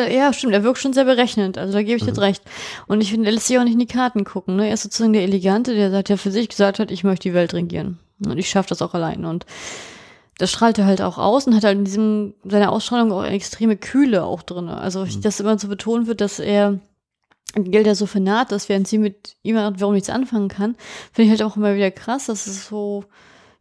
[0.08, 2.08] ja, stimmt, er wirkt schon sehr berechnend, also da gebe ich mhm.
[2.08, 2.42] jetzt recht.
[2.86, 4.56] Und ich finde, er lässt sich auch nicht in die Karten gucken.
[4.56, 4.68] Ne?
[4.68, 7.34] Er ist sozusagen der Elegante, der sagt ja für sich gesagt hat, ich möchte die
[7.34, 7.98] Welt regieren.
[8.24, 9.24] Und ich schaffe das auch allein.
[9.24, 9.46] Und
[10.38, 13.34] das strahlt er halt auch aus und hat halt in diesem, seiner Ausstrahlung auch eine
[13.34, 14.68] extreme Kühle auch drin.
[14.68, 15.20] Also, mhm.
[15.20, 16.80] dass immer so betont wird, dass er
[17.54, 20.74] gilt ja so für naht, dass während sie mit ihm warum nichts anfangen kann,
[21.12, 23.04] finde ich halt auch immer wieder krass, dass es so,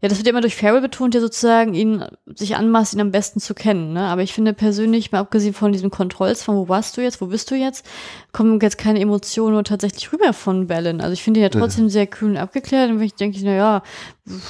[0.01, 3.39] ja, das wird immer durch Farrell betont, der sozusagen ihn sich anmaßt, ihn am besten
[3.39, 3.93] zu kennen.
[3.93, 4.07] Ne?
[4.07, 7.51] Aber ich finde persönlich, mal abgesehen von diesem Kontrollzwang, wo warst du jetzt, wo bist
[7.51, 7.85] du jetzt,
[8.31, 11.01] kommen jetzt keine Emotionen tatsächlich rüber von Bellen.
[11.01, 12.89] Also ich finde ihn ja trotzdem sehr kühl und abgeklärt.
[12.89, 13.83] Und wenn ich denke, na ja,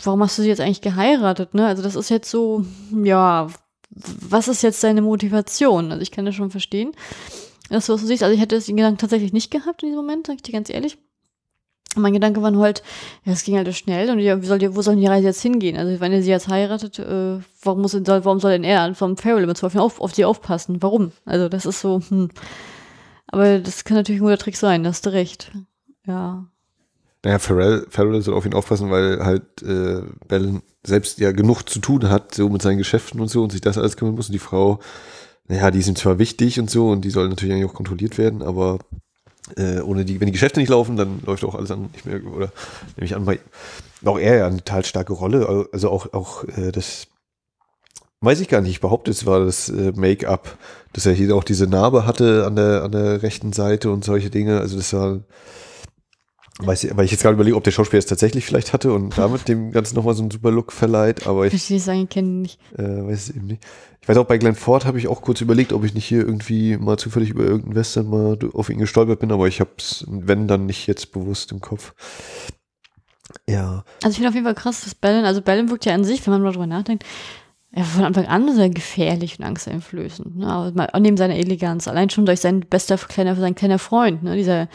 [0.05, 1.53] warum hast du sie jetzt eigentlich geheiratet?
[1.53, 1.67] Ne?
[1.67, 2.63] Also das ist jetzt so,
[3.03, 3.47] ja,
[3.89, 5.91] was ist jetzt deine Motivation?
[5.91, 6.93] Also ich kann das schon verstehen,
[7.69, 8.23] dass du was du siehst.
[8.23, 10.69] Also ich hätte den Gedanken tatsächlich nicht gehabt in diesem Moment, sag ich dir ganz
[10.69, 10.97] ehrlich
[11.95, 12.84] mein Gedanke war halt,
[13.25, 15.41] ja, es ging halt schnell und ja, wie soll die, wo soll die Reise jetzt
[15.41, 15.77] hingehen?
[15.77, 19.17] Also wenn er sie jetzt heiratet, äh, warum muss soll, warum soll denn er vom
[19.17, 20.82] Farrell im auf, auf sie aufpassen?
[20.82, 21.12] Warum?
[21.25, 22.30] Also das ist so, hm.
[23.27, 25.51] Aber das kann natürlich ein guter Trick sein, da hast du recht.
[26.06, 26.45] Ja.
[27.23, 31.80] Naja, Farrell, Farrell soll auf ihn aufpassen, weil halt äh, Bellen selbst ja genug zu
[31.80, 34.27] tun hat, so mit seinen Geschäften und so und sich das alles kümmern muss.
[34.27, 34.80] Und die Frau,
[35.47, 38.41] naja, die ihm zwar wichtig und so und die soll natürlich eigentlich auch kontrolliert werden,
[38.41, 38.80] aber
[39.57, 42.23] äh, ohne die, wenn die Geschäfte nicht laufen, dann läuft auch alles an nicht mehr,
[42.25, 42.51] oder
[42.95, 43.39] nehme ich an, bei,
[44.05, 47.07] auch er ja eine total starke Rolle, also auch, auch äh, das,
[48.21, 50.57] weiß ich gar nicht, ich behaupte, es war das äh, Make-up,
[50.93, 54.29] dass er hier auch diese Narbe hatte an der, an der rechten Seite und solche
[54.29, 55.19] Dinge, also das war,
[56.59, 59.17] Weiß ich, weil ich jetzt gerade überlege, ob der Schauspieler es tatsächlich vielleicht hatte und
[59.17, 61.51] damit dem Ganzen nochmal so einen super Look verleiht, aber ich.
[61.51, 62.59] Verstehe es eigentlich, kenne nicht.
[62.77, 63.63] Äh, weiß es eben nicht.
[64.01, 66.21] Ich weiß auch, bei Glenn Ford habe ich auch kurz überlegt, ob ich nicht hier
[66.21, 70.05] irgendwie mal zufällig über irgendeinen Western mal auf ihn gestolpert bin, aber ich habe es,
[70.07, 71.93] wenn dann nicht jetzt bewusst im Kopf.
[73.47, 73.83] Ja.
[74.03, 76.25] Also ich finde auf jeden Fall krass, dass Bellen, also Bellen wirkt ja an sich,
[76.25, 77.05] wenn man mal drüber nachdenkt,
[77.73, 80.38] ja, von Anfang an sehr gefährlich und angsteinflößend.
[80.38, 80.47] Ne?
[80.47, 84.36] Aber neben seiner Eleganz, allein schon durch sein bester kleiner, sein kleiner Freund, ne?
[84.36, 84.67] dieser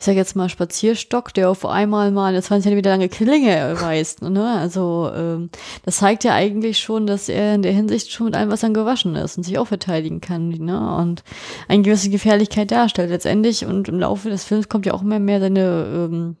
[0.00, 4.22] ich sag jetzt mal Spazierstock, der auf einmal mal eine 20 Zentimeter lange Klinge reißt.
[4.22, 4.44] Ne?
[4.44, 5.50] Also ähm,
[5.84, 9.16] das zeigt ja eigentlich schon, dass er in der Hinsicht schon mit allem Wasser gewaschen
[9.16, 10.96] ist und sich auch verteidigen kann ne?
[10.98, 11.24] und
[11.66, 13.66] eine gewisse Gefährlichkeit darstellt letztendlich.
[13.66, 16.36] Und im Laufe des Films kommt ja auch immer mehr seine ähm,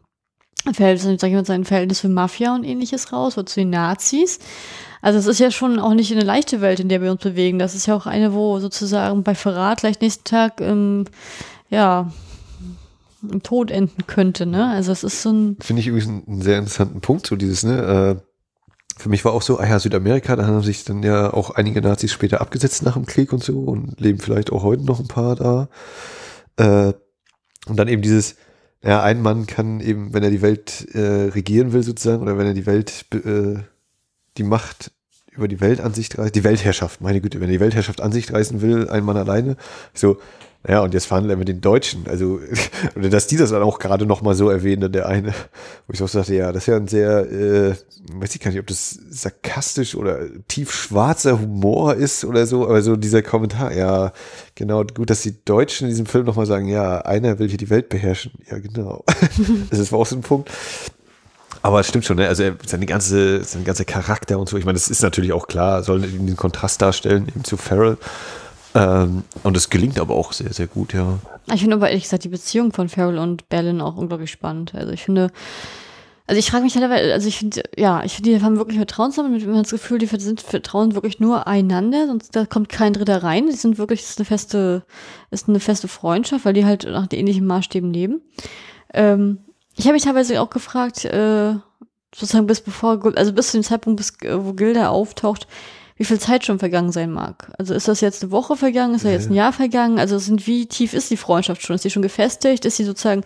[0.72, 4.38] Verhältnis, sag ich mal, sein Verhältnis für Mafia und ähnliches raus oder zu den Nazis.
[5.00, 7.58] Also es ist ja schon auch nicht eine leichte Welt, in der wir uns bewegen.
[7.58, 11.04] Das ist ja auch eine, wo sozusagen bei Verrat gleich nächsten Tag ähm,
[11.70, 12.10] ja
[13.22, 14.68] im Tod enden könnte, ne?
[14.68, 15.56] Also es ist so ein.
[15.60, 18.18] Finde ich übrigens einen sehr interessanten Punkt, so dieses, ne?
[18.20, 18.28] Äh,
[18.96, 21.80] für mich war auch so, ah ja, Südamerika, da haben sich dann ja auch einige
[21.80, 25.06] Nazis später abgesetzt nach dem Krieg und so und leben vielleicht auch heute noch ein
[25.06, 25.68] paar da.
[26.56, 26.92] Äh,
[27.68, 28.36] und dann eben dieses,
[28.82, 32.46] ja, ein Mann kann eben, wenn er die Welt äh, regieren will sozusagen, oder wenn
[32.46, 33.60] er die Welt, äh,
[34.38, 34.92] die Macht
[35.30, 38.12] über die Welt an sich reißt, die Weltherrschaft, meine Güte, wenn er die Weltherrschaft an
[38.12, 39.56] sich reißen will, ein Mann alleine,
[39.94, 40.18] so,
[40.66, 42.06] ja, und jetzt fahren wir mit den Deutschen.
[42.08, 42.40] Also,
[42.94, 45.32] dass die das dann auch gerade nochmal so erwähnen, der eine,
[45.86, 47.74] wo ich auch sagte, ja, das ja ein sehr, äh,
[48.12, 52.82] weiß ich gar nicht, ob das sarkastisch oder tief schwarzer Humor ist oder so, aber
[52.82, 54.12] so dieser Kommentar, ja,
[54.56, 57.70] genau, gut, dass die Deutschen in diesem Film nochmal sagen, ja, einer will hier die
[57.70, 58.32] Welt beherrschen.
[58.50, 59.04] Ja, genau.
[59.70, 60.50] das war auch so ein Punkt.
[61.62, 62.28] Aber es stimmt schon, ne?
[62.28, 65.82] Also seine ganze, sein ganzer Charakter und so, ich meine, das ist natürlich auch klar,
[65.82, 67.98] soll den Kontrast darstellen, eben zu Farrell.
[68.74, 71.18] Ähm, und es gelingt aber auch sehr, sehr gut, ja.
[71.52, 74.74] Ich finde aber ehrlich gesagt die Beziehung von Farrell und Bellin auch unglaublich spannend.
[74.74, 75.30] Also ich finde,
[76.26, 79.10] Also ich frage mich halt, also ich finde, ja, ich finde, die haben wirklich Vertrauen
[79.10, 79.32] zusammen.
[79.46, 83.22] Man hat das Gefühl, die sind vertrauen wirklich nur einander, sonst da kommt kein Dritter
[83.22, 83.46] rein.
[83.46, 84.84] Die sind wirklich, das ist eine feste,
[85.30, 88.20] ist eine feste Freundschaft, weil die halt nach den ähnlichen Maßstäben leben.
[88.92, 89.38] Ähm,
[89.78, 91.54] ich habe mich teilweise auch gefragt, äh,
[92.14, 95.46] sozusagen bis bevor, also bis zu dem Zeitpunkt, bis, äh, wo Gilda auftaucht,
[95.96, 97.50] wie viel Zeit schon vergangen sein mag.
[97.58, 99.98] Also ist das jetzt eine Woche vergangen, ist da jetzt ein Jahr vergangen?
[99.98, 101.76] Also sind, wie tief ist die Freundschaft schon?
[101.76, 102.64] Ist die schon gefestigt?
[102.64, 103.22] Ist sie sozusagen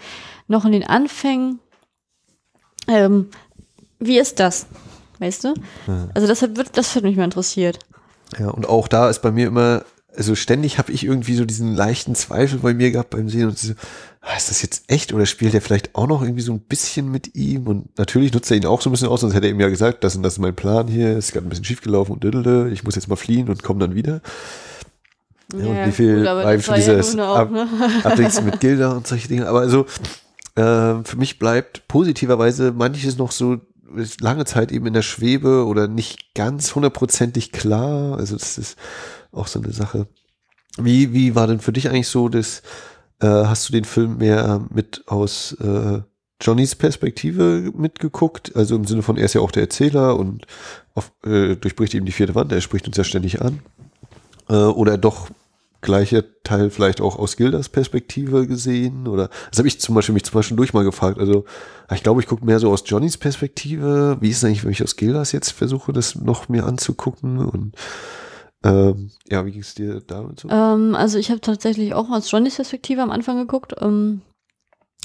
[0.47, 1.59] noch in den Anfängen?
[2.87, 3.29] Ähm,
[3.99, 4.67] wie ist das?
[5.19, 5.55] Weißt du?
[5.87, 6.09] Ja.
[6.15, 7.79] Also das hat, das hat mich mal interessiert.
[8.39, 9.85] Ja, und auch da ist bei mir immer,
[10.17, 13.59] also ständig habe ich irgendwie so diesen leichten Zweifel bei mir gehabt beim Sehen und
[13.59, 13.73] so,
[14.21, 17.11] ah, ist das jetzt echt oder spielt er vielleicht auch noch irgendwie so ein bisschen
[17.11, 19.53] mit ihm und natürlich nutzt er ihn auch so ein bisschen aus, sonst hätte er
[19.53, 21.81] ihm ja gesagt, das und das ist mein Plan hier, ist gerade ein bisschen schief
[21.81, 24.21] gelaufen und dödelte, ich muss jetzt mal fliehen und komme dann wieder.
[25.55, 27.69] Ja, ja, und wie viel war schon dieses ja auch, ne?
[28.05, 29.87] Ab, mit Gilda und solche Dinge, aber also
[30.55, 33.61] äh, für mich bleibt positiverweise manches noch so
[34.21, 38.17] lange Zeit eben in der Schwebe oder nicht ganz hundertprozentig klar.
[38.17, 38.77] Also das ist
[39.33, 40.07] auch so eine Sache.
[40.79, 42.63] Wie, wie war denn für dich eigentlich so das,
[43.21, 46.01] äh, hast du den Film mehr mit aus äh,
[46.41, 48.57] Johnnys Perspektive mitgeguckt?
[48.57, 50.47] Also im Sinne von, er ist ja auch der Erzähler und
[50.95, 53.61] auf, äh, durchbricht eben die vierte Wand, er spricht uns ja ständig an.
[54.49, 55.29] Äh, oder doch
[55.83, 59.07] gleiche Teil vielleicht auch aus Gildas Perspektive gesehen?
[59.07, 61.19] Oder das habe ich zum Beispiel mich zum Beispiel durch mal gefragt.
[61.19, 61.45] Also
[61.93, 64.17] ich glaube, ich gucke mehr so aus Johnnys Perspektive.
[64.21, 67.39] Wie ist es eigentlich, wenn ich aus Gildas jetzt versuche, das noch mir anzugucken?
[67.39, 67.75] Und
[68.65, 70.49] ähm, ja, wie ging es dir damit so?
[70.49, 73.75] Ähm, also ich habe tatsächlich auch aus Johnnys Perspektive am Anfang geguckt.
[73.81, 74.23] Ähm,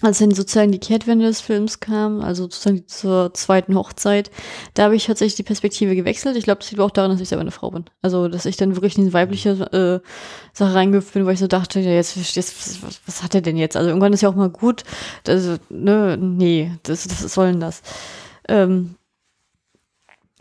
[0.04, 4.30] als dann sozusagen die Kehrtwende des Films kam, also sozusagen zur zweiten Hochzeit,
[4.76, 6.38] da habe ich tatsächlich die Perspektive gewechselt.
[6.38, 7.86] Ich glaube, das liegt auch daran, dass ich selber eine Frau bin.
[8.04, 10.08] Also, dass ich dann wirklich in diese weibliche äh,
[10.54, 13.58] Sache reingehüpft bin, wo ich so dachte, ja, jetzt, jetzt was, was hat er denn
[13.58, 13.76] jetzt?
[13.76, 14.84] Also irgendwann ist ja auch mal gut.
[15.28, 17.82] Also, ne, nee, das, das soll denn das.
[18.48, 18.96] Ähm,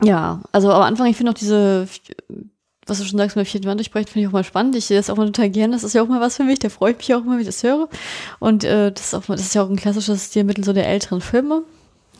[0.02, 1.88] ja, also am Anfang, ich finde auch diese
[2.86, 4.76] was du schon sagst, mit vierten Wand durchbrechen, finde ich auch mal spannend.
[4.76, 5.74] Ich sehe das auch mal total gerne.
[5.74, 6.60] Das ist ja auch mal was für mich.
[6.60, 7.88] Da freue ich mich auch immer, wenn ich das höre.
[8.38, 10.88] Und äh, das, ist auch mal, das ist ja auch ein klassisches Stilmittel so der
[10.88, 11.62] älteren Filme.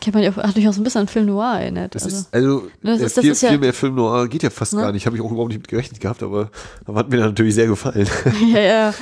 [0.00, 1.94] Kennt man ja auch, hat mich auch so ein bisschen an Film Noir erinnert.
[1.94, 4.28] Das also, ist, also ne, das ist, das viel, ist ja, viel mehr Film Noir
[4.28, 4.82] geht ja fast ne?
[4.82, 5.06] gar nicht.
[5.06, 6.50] Habe ich auch überhaupt nicht mit gerechnet gehabt, aber,
[6.84, 8.08] aber hat mir natürlich sehr gefallen.
[8.52, 8.94] ja, ja.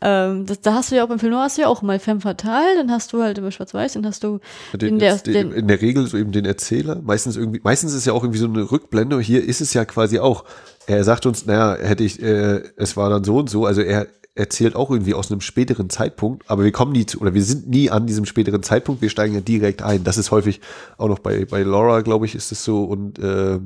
[0.00, 1.98] Ähm, das, da hast du ja auch beim Film Noir hast du ja auch mal
[1.98, 4.38] Femme Fatale, dann hast du halt immer Schwarz-Weiß, dann hast du
[4.74, 7.00] den, der, den, in der Regel so eben den Erzähler.
[7.02, 9.18] Meistens irgendwie, meistens ist es ja auch irgendwie so eine Rückblende.
[9.18, 10.44] Hier ist es ja quasi auch
[10.86, 14.06] er sagt uns, naja, hätte ich, äh, es war dann so und so, also er
[14.34, 17.68] erzählt auch irgendwie aus einem späteren Zeitpunkt, aber wir kommen nie zu, oder wir sind
[17.68, 20.04] nie an diesem späteren Zeitpunkt, wir steigen ja direkt ein.
[20.04, 20.60] Das ist häufig
[20.96, 23.58] auch noch bei, bei Laura, glaube ich, ist es so und äh,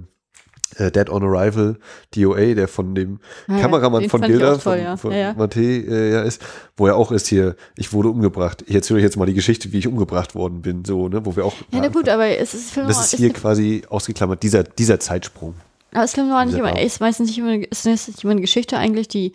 [0.76, 1.76] äh, Dead on Arrival,
[2.14, 4.96] DOA, der von dem ja, Kameramann von Bilder, von, ja.
[4.96, 6.42] von ja, Mate äh, ja, ist,
[6.76, 8.64] wo er auch ist hier, ich wurde umgebracht.
[8.66, 11.36] Ich erzähle euch jetzt mal die Geschichte, wie ich umgebracht worden bin, so, ne, wo
[11.36, 11.54] wir auch.
[11.70, 15.54] Ja, na gut, aber es ist Film, Das ist hier quasi ausgeklammert, dieser, dieser Zeitsprung.
[15.96, 18.76] Aber es Film Noir nicht immer, ist meistens nicht immer, ist nicht immer eine Geschichte
[18.76, 19.32] eigentlich, die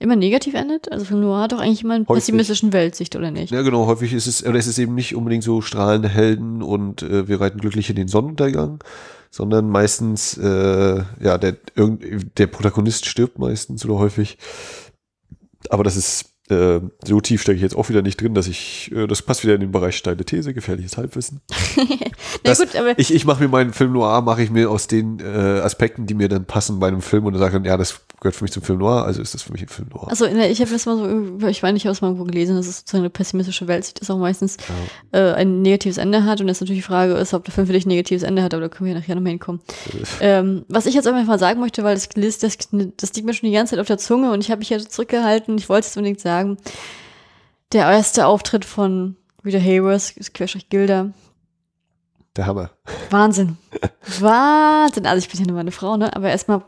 [0.00, 0.90] immer negativ endet.
[0.90, 3.52] Also Film Noir hat doch eigentlich immer eine pessimistischen Weltsicht, oder nicht?
[3.52, 3.86] Ja, genau.
[3.86, 7.40] Häufig ist es, oder ist es eben nicht unbedingt so strahlende Helden und äh, wir
[7.40, 8.82] reiten glücklich in den Sonnenuntergang,
[9.30, 14.36] sondern meistens, äh, ja, der, irgend, der Protagonist stirbt meistens oder häufig.
[15.68, 18.90] Aber das ist äh, so tief stecke ich jetzt auch wieder nicht drin, dass ich,
[18.94, 21.40] äh, das passt wieder in den Bereich steile These, gefährliches Halbwissen.
[22.42, 25.20] das, gut, aber ich ich mache mir meinen Film Noir, mache ich mir aus den
[25.20, 28.00] äh, Aspekten, die mir dann passen bei einem Film und dann sage dann, ja, das
[28.20, 30.08] gehört für mich zum Film Noir, also ist das für mich ein Film Noir.
[30.08, 32.66] Also ich habe das mal so, ich meine, ich habe es mal irgendwo gelesen, dass
[32.66, 34.56] es sozusagen eine pessimistische Weltsicht ist, auch meistens
[35.12, 35.30] ja.
[35.30, 37.72] äh, ein negatives Ende hat und jetzt natürlich die Frage ist, ob der Film für
[37.72, 39.60] dich ein negatives Ende hat, aber da können wir nachher nochmal hinkommen.
[40.20, 42.58] ähm, was ich jetzt einfach mal sagen möchte, weil das, das,
[42.96, 44.78] das liegt mir schon die ganze Zeit auf der Zunge und ich habe mich ja
[44.78, 46.39] zurückgehalten, ich wollte es unbedingt sagen,
[47.72, 51.12] der erste Auftritt von Rita Hayworth, Querstrich Gilda,
[52.36, 52.70] der Hammer.
[53.10, 53.58] Wahnsinn.
[54.20, 55.06] Wahnsinn.
[55.06, 56.14] Also ich bin ja nur meine Frau, ne?
[56.14, 56.62] Aber erstmal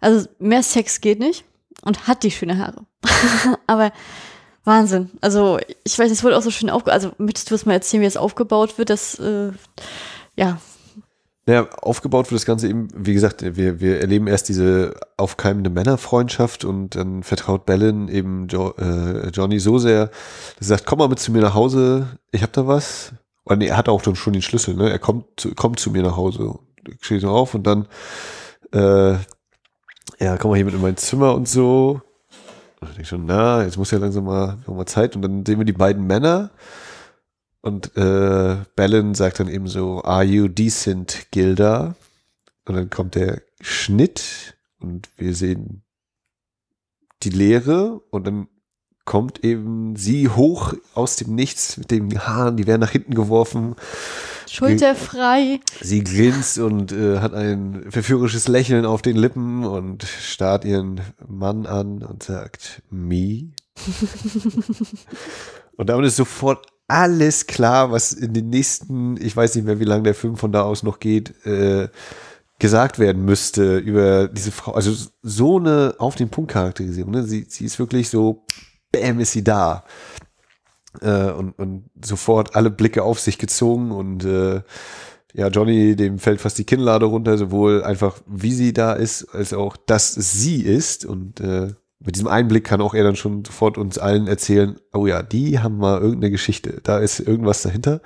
[0.00, 1.44] also mehr Sex geht nicht
[1.82, 2.86] und hat die schöne Haare.
[3.66, 3.92] Aber
[4.64, 5.10] Wahnsinn.
[5.20, 6.94] Also ich weiß, es wurde auch so schön aufgebaut.
[6.94, 8.90] Also möchtest du es mal erzählen, wie es aufgebaut wird?
[8.90, 9.52] Das, äh,
[10.34, 10.58] ja.
[11.46, 16.64] Naja, aufgebaut wird das Ganze eben, wie gesagt, wir, wir erleben erst diese aufkeimende Männerfreundschaft
[16.64, 20.06] und dann vertraut Bellen eben jo, äh, Johnny so sehr,
[20.58, 23.12] dass er sagt, komm mal mit zu mir nach Hause, ich hab da was.
[23.44, 24.90] Und er hat auch dann schon den Schlüssel, ne?
[24.90, 26.58] Er kommt zu, kommt zu mir nach Hause.
[27.00, 27.86] Steht so auf und dann
[28.72, 29.16] äh,
[30.18, 32.00] ja, komm mal hier mit in mein Zimmer und so.
[32.80, 35.16] Und ich denke schon, na, jetzt muss ja langsam mal, mal Zeit.
[35.16, 36.50] Und dann sehen wir die beiden Männer.
[37.66, 41.96] Und äh, Bellen sagt dann eben so, are you decent, Gilda?
[42.64, 45.82] Und dann kommt der Schnitt und wir sehen
[47.24, 48.46] die Leere und dann
[49.04, 53.74] kommt eben sie hoch aus dem Nichts mit den Haaren, die werden nach hinten geworfen.
[54.48, 55.58] Schulterfrei.
[55.80, 61.66] Sie grinst und äh, hat ein verführerisches Lächeln auf den Lippen und starrt ihren Mann
[61.66, 63.50] an und sagt, me.
[65.76, 69.84] und damit ist sofort alles klar, was in den nächsten, ich weiß nicht mehr, wie
[69.84, 71.88] lange der Film von da aus noch geht, äh,
[72.58, 74.72] gesagt werden müsste über diese Frau.
[74.72, 77.12] Also so eine auf den Punkt Charakterisierung.
[77.12, 77.24] Ne?
[77.24, 78.44] Sie, sie ist wirklich so,
[78.92, 79.84] bam, ist sie da.
[81.02, 84.62] Äh, und, und sofort alle Blicke auf sich gezogen und äh,
[85.34, 89.52] ja, Johnny, dem fällt fast die Kinnlade runter, sowohl einfach wie sie da ist, als
[89.52, 91.04] auch, dass sie ist.
[91.04, 95.06] Und äh, mit diesem Einblick kann auch er dann schon sofort uns allen erzählen, oh
[95.06, 98.00] ja, die haben mal irgendeine Geschichte, da ist irgendwas dahinter.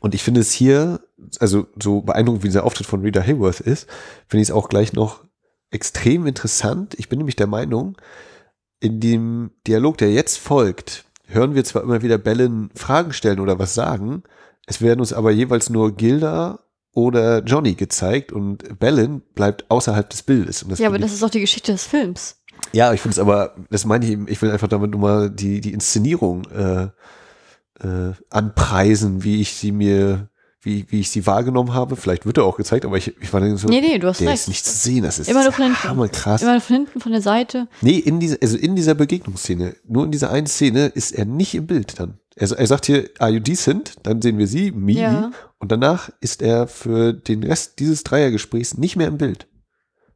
[0.00, 1.00] Und ich finde es hier,
[1.40, 3.88] also so beeindruckend wie dieser Auftritt von Rita Hayworth ist,
[4.28, 5.24] finde ich es auch gleich noch
[5.70, 6.94] extrem interessant.
[6.98, 7.96] Ich bin nämlich der Meinung,
[8.80, 13.58] in dem Dialog, der jetzt folgt, hören wir zwar immer wieder Bellen Fragen stellen oder
[13.58, 14.22] was sagen,
[14.66, 16.60] es werden uns aber jeweils nur Gilda
[16.92, 20.64] oder Johnny gezeigt und Bellen bleibt außerhalb des Bildes.
[20.78, 22.37] ja, aber das ist auch die Geschichte des Films.
[22.72, 25.30] Ja, ich finde es aber, das meine ich eben, ich will einfach damit nur mal
[25.30, 26.88] die, die Inszenierung äh,
[27.80, 30.28] äh, anpreisen, wie ich sie mir,
[30.60, 31.96] wie, wie ich sie wahrgenommen habe.
[31.96, 34.20] Vielleicht wird er auch gezeigt, aber ich, ich war dann so, nee, nee, du hast
[34.20, 34.42] der recht.
[34.42, 36.12] ist nicht zu sehen, das ist immer nur von hinten.
[36.12, 36.42] krass.
[36.42, 37.68] Immer von hinten, von der Seite.
[37.80, 41.54] Nee, in dieser, also in dieser Begegnungsszene, nur in dieser einen Szene ist er nicht
[41.54, 42.18] im Bild dann.
[42.36, 43.94] Er, er sagt hier, are you decent?
[44.02, 44.92] Dann sehen wir sie, me.
[44.92, 45.30] Ja.
[45.58, 49.48] Und danach ist er für den Rest dieses Dreiergesprächs nicht mehr im Bild.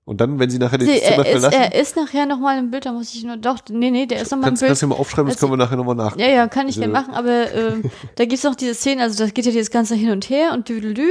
[0.05, 2.59] Und dann, wenn sie nachher das Sie, Zimmer er, ist, verlassen, er ist nachher nochmal
[2.59, 4.67] im Bild, da muss ich nur, doch, nee, nee, der ist nochmal im Bild.
[4.67, 6.17] kannst du mal aufschreiben, das Also- können wir nachher nochmal nach.
[6.17, 7.85] Ja, ja, kann ich Also- gerne machen, aber ähm,
[8.17, 10.69] da gibt's noch diese Szene, also das geht ja dieses ganze hin und her und
[10.69, 11.11] düdelü.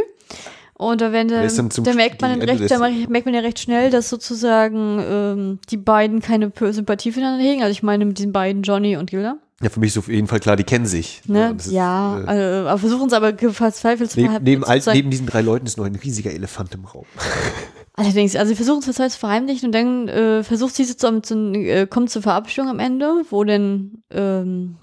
[0.74, 3.36] Und da, ist dann, dann zum da merkt man dann recht, da des- merkt man
[3.36, 7.62] ja recht schnell, dass sozusagen ähm, die beiden keine Sympathie füreinander hegen.
[7.62, 9.36] Also ich meine mit diesen beiden Johnny und Gilda.
[9.62, 11.22] Ja, für mich ist auf jeden Fall klar, die kennen sich.
[11.28, 11.54] Ne?
[11.56, 15.28] das ist, ja, äh, also, aber versuchen es aber verzweifelt zu verheim- neben, neben diesen
[15.28, 17.06] drei Leuten ist noch ein riesiger Elefant im Raum.
[17.94, 21.54] Allerdings, also sie versuchen es verzweifelt zu verheimlichen und dann äh, versucht sie zu, zu,
[21.54, 24.78] äh, kommt zur Verabschiedung am Ende, wo denn ähm,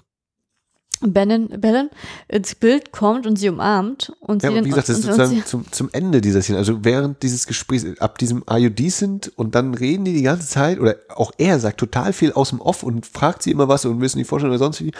[1.01, 1.89] Bellen, Bellen
[2.27, 5.05] ins Bild kommt und sie umarmt und Ja, sie und dann wie gesagt, das ist
[5.05, 8.69] und, sozusagen zum, zum Ende dieser Szene, also während dieses Gesprächs, ab diesem Are you
[8.69, 9.31] decent?
[9.35, 12.59] Und dann reden die die ganze Zeit, oder auch er sagt total viel aus dem
[12.59, 14.91] Off und fragt sie immer was und wissen nicht vorstellen oder sonst wie.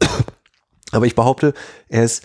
[0.92, 1.54] Aber ich behaupte,
[1.88, 2.22] er ist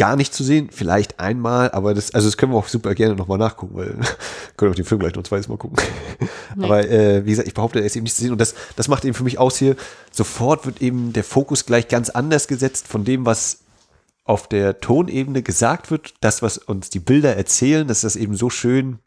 [0.00, 3.16] gar nicht zu sehen, vielleicht einmal, aber das, also das können wir auch super gerne
[3.16, 3.98] nochmal nachgucken, weil
[4.56, 5.76] können auch den Film gleich noch zweites Mal gucken.
[6.56, 6.64] Nee.
[6.64, 8.88] Aber äh, wie gesagt, ich behaupte, er ist eben nicht zu sehen und das, das
[8.88, 9.76] macht eben für mich aus hier,
[10.10, 13.58] sofort wird eben der Fokus gleich ganz anders gesetzt von dem, was
[14.24, 18.48] auf der Tonebene gesagt wird, das, was uns die Bilder erzählen, dass das eben so
[18.48, 19.00] schön,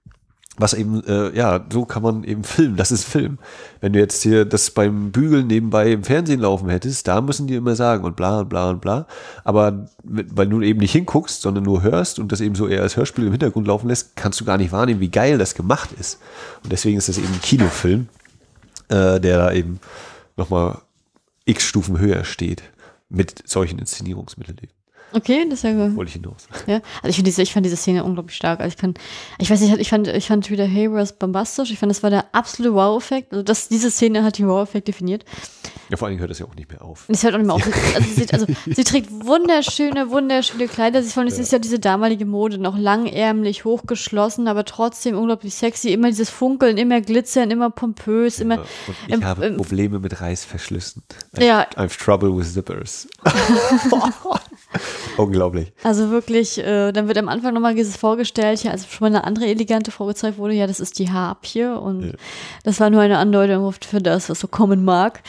[0.58, 3.40] was eben, äh, ja, so kann man eben filmen, das ist Film.
[3.82, 7.56] Wenn du jetzt hier das beim Bügeln nebenbei im Fernsehen laufen hättest, da müssen die
[7.56, 9.08] immer sagen und bla und bla und bla.
[9.44, 12.98] Aber weil du eben nicht hinguckst, sondern nur hörst und das eben so eher als
[12.98, 16.20] Hörspiel im Hintergrund laufen lässt, kannst du gar nicht wahrnehmen, wie geil das gemacht ist.
[16.64, 18.08] Und deswegen ist das eben ein Kinofilm,
[18.90, 19.80] äh, der da eben
[20.38, 20.80] nochmal
[21.46, 22.64] x Stufen höher steht
[23.10, 24.58] mit solchen Inszenierungsmitteln.
[25.14, 25.96] Okay, das ist ja gut.
[25.96, 26.48] Wollte ich hinaus.
[26.68, 28.60] Ja, also ich finde diese, ich fand diese Szene unglaublich stark.
[28.60, 28.94] Also ich kann,
[29.40, 31.72] ich weiß nicht, ich fand, ich fand wieder Hayworth bombastisch.
[31.72, 33.32] Ich fand, das war der absolute Wow-Effekt.
[33.32, 35.26] Also das, diese Szene hat den Wow-Effekt definiert.
[35.90, 37.06] Ja, vor allen Dingen hört das ja auch nicht mehr auf.
[37.08, 37.66] Es hört auch nicht mehr auf.
[37.96, 41.04] Also, sie, also sie trägt wunderschöne, wunderschöne Kleider.
[41.04, 45.90] Sie von, es ist ja diese damalige Mode, noch langärmlich, hochgeschlossen, aber trotzdem unglaublich sexy.
[45.90, 48.56] Immer dieses Funkeln, immer glitzern, immer pompös, immer.
[48.56, 51.04] Ja, und ich im- habe Probleme mit Reißverschlüssen.
[51.38, 51.68] Ja.
[51.76, 53.08] I have trouble with zippers.
[55.18, 55.72] Unglaublich.
[55.84, 59.26] Also wirklich, äh, dann wird am Anfang nochmal dieses vorgestellt, ja, also schon mal eine
[59.26, 62.14] andere elegante Frau gezeigt wurde, ja, das ist die Harpie und Ja.
[62.64, 65.22] das war nur eine Andeutung für das, was so kommen mag.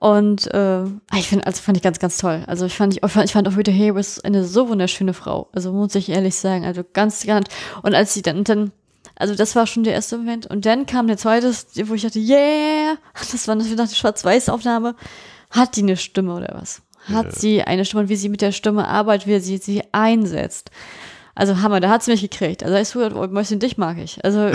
[0.00, 0.84] Und äh,
[1.16, 2.44] ich finde, also fand ich ganz, ganz toll.
[2.46, 5.48] Also ich fand, ich, ich fand auch Rita Hayworth eine so wunderschöne Frau.
[5.52, 7.48] Also muss ich ehrlich sagen, also ganz, ganz.
[7.82, 8.70] Und als sie dann, dann,
[9.16, 10.46] also das war schon der erste Moment.
[10.46, 11.50] Und dann kam der zweite,
[11.84, 12.96] wo ich dachte, yeah,
[13.32, 14.94] das war natürlich nach der Schwarz-Weiß-Aufnahme.
[15.48, 16.82] Hat die eine Stimme oder was?
[17.12, 17.32] Hat Ja.
[17.32, 20.70] sie eine Stimme und wie sie mit der Stimme arbeitet, wie sie sie einsetzt.
[21.34, 22.62] Also Hammer, da hat sie mich gekriegt.
[22.62, 24.24] Also ich so, Mäuschen, dich mag ich.
[24.24, 24.50] Also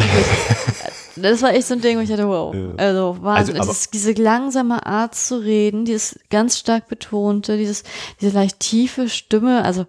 [1.17, 2.55] das war echt so ein Ding, wo ich dachte, wow.
[2.55, 2.69] Ja.
[2.77, 3.57] Also Wahnsinn.
[3.59, 7.83] Also, Dieses, diese langsame Art zu reden, dieses ganz stark betonte, dieses,
[8.21, 9.85] diese leicht tiefe Stimme, also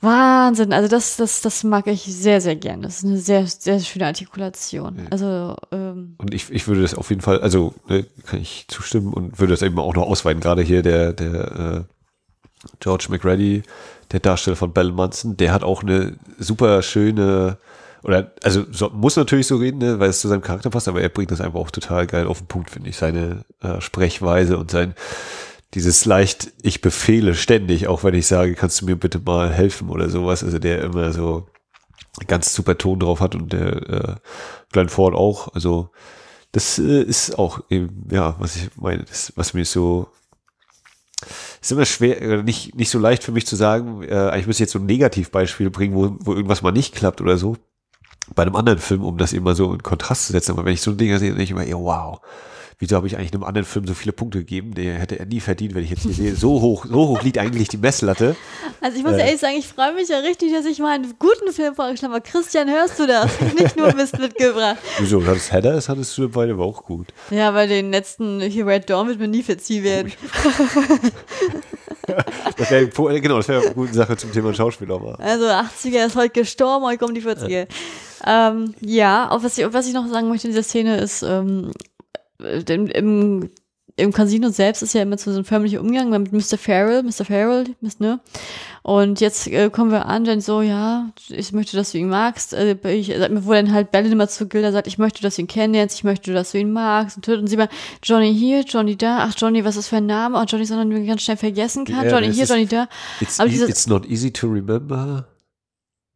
[0.00, 0.72] Wahnsinn.
[0.72, 2.82] Also das, das, das mag ich sehr, sehr gern.
[2.82, 4.96] Das ist eine sehr, sehr schöne Artikulation.
[4.96, 5.04] Ja.
[5.10, 9.12] Also, ähm, Und ich, ich würde das auf jeden Fall, also ne, kann ich zustimmen
[9.12, 10.40] und würde das eben auch noch ausweiten.
[10.40, 11.94] Gerade hier der, der äh,
[12.80, 13.62] George McReady,
[14.12, 17.58] der Darsteller von Bell Munson, der hat auch eine super schöne
[18.02, 21.00] oder, also so, muss natürlich so reden, ne, weil es zu seinem Charakter passt, aber
[21.00, 22.96] er bringt das einfach auch total geil auf den Punkt, finde ich.
[22.96, 24.94] Seine äh, Sprechweise und sein,
[25.74, 29.90] dieses leicht, ich befehle ständig, auch wenn ich sage, kannst du mir bitte mal helfen
[29.90, 30.44] oder sowas.
[30.44, 31.46] Also der immer so
[32.26, 34.14] ganz super Ton drauf hat und der äh,
[34.72, 35.54] Glenn Ford auch.
[35.54, 35.90] Also
[36.52, 40.08] das äh, ist auch eben, ja, was ich meine, das, was mir so
[41.60, 44.62] ist immer schwer, äh, nicht, nicht so leicht für mich zu sagen, äh, eigentlich müsste
[44.62, 47.56] ich jetzt so ein Negativbeispiel bringen, wo, wo irgendwas mal nicht klappt oder so.
[48.34, 50.52] Bei einem anderen Film, um das immer so in Kontrast zu setzen.
[50.52, 52.20] Aber wenn ich so ein Ding sehe, dann denke ich immer, ey, wow
[52.78, 54.74] wieso habe ich eigentlich einem anderen Film so viele Punkte gegeben?
[54.74, 56.34] Der hätte er nie verdient, wenn ich jetzt hier sehe.
[56.36, 58.36] So hoch, so hoch liegt eigentlich die Messlatte.
[58.80, 61.14] Also ich muss äh, ehrlich sagen, ich freue mich ja richtig, dass ich mal einen
[61.18, 62.22] guten Film vorgeschlagen habe.
[62.22, 63.30] Christian, hörst du das?
[63.58, 64.76] Nicht nur Mist mitgebracht.
[64.98, 65.20] Wieso?
[65.20, 67.08] Das Header ist, hattest du beide aber auch gut.
[67.30, 70.12] Ja, bei den letzten hier Red Dawn wird mir nie verziehen werden.
[72.56, 74.96] das wäre genau, das wäre eine gute Sache zum Thema Schauspieler.
[74.96, 75.18] Aber.
[75.18, 77.66] Also 80er ist heute gestorben, heute kommen die 40er.
[78.24, 81.22] Ja, ähm, ja auf was ich, was ich noch sagen möchte in dieser Szene ist,
[81.22, 81.72] ähm,
[82.38, 83.50] im, im,
[83.96, 86.58] im Casino selbst ist ja immer so ein förmlicher Umgang mit Mr.
[86.58, 87.24] Farrell, Mr.
[87.24, 87.64] Farrell,
[87.98, 88.20] ne?
[88.82, 92.54] Und jetzt äh, kommen wir an, dann so, ja, ich möchte, dass du ihn magst.
[92.54, 95.48] Also ich, wo dann halt Belle immer zu Gilda sagt, ich möchte, dass du ihn
[95.48, 97.16] kennenlernst, ich möchte, dass du ihn magst.
[97.16, 97.68] Und, und sie mal,
[98.02, 100.38] Johnny hier, Johnny da, ach Johnny, was ist für ein Name?
[100.38, 102.04] Oh, Johnny, sondern man ganz schnell vergessen kann.
[102.04, 102.88] Yeah, Johnny hier, Johnny da.
[103.20, 105.26] It's, e it's not easy to remember.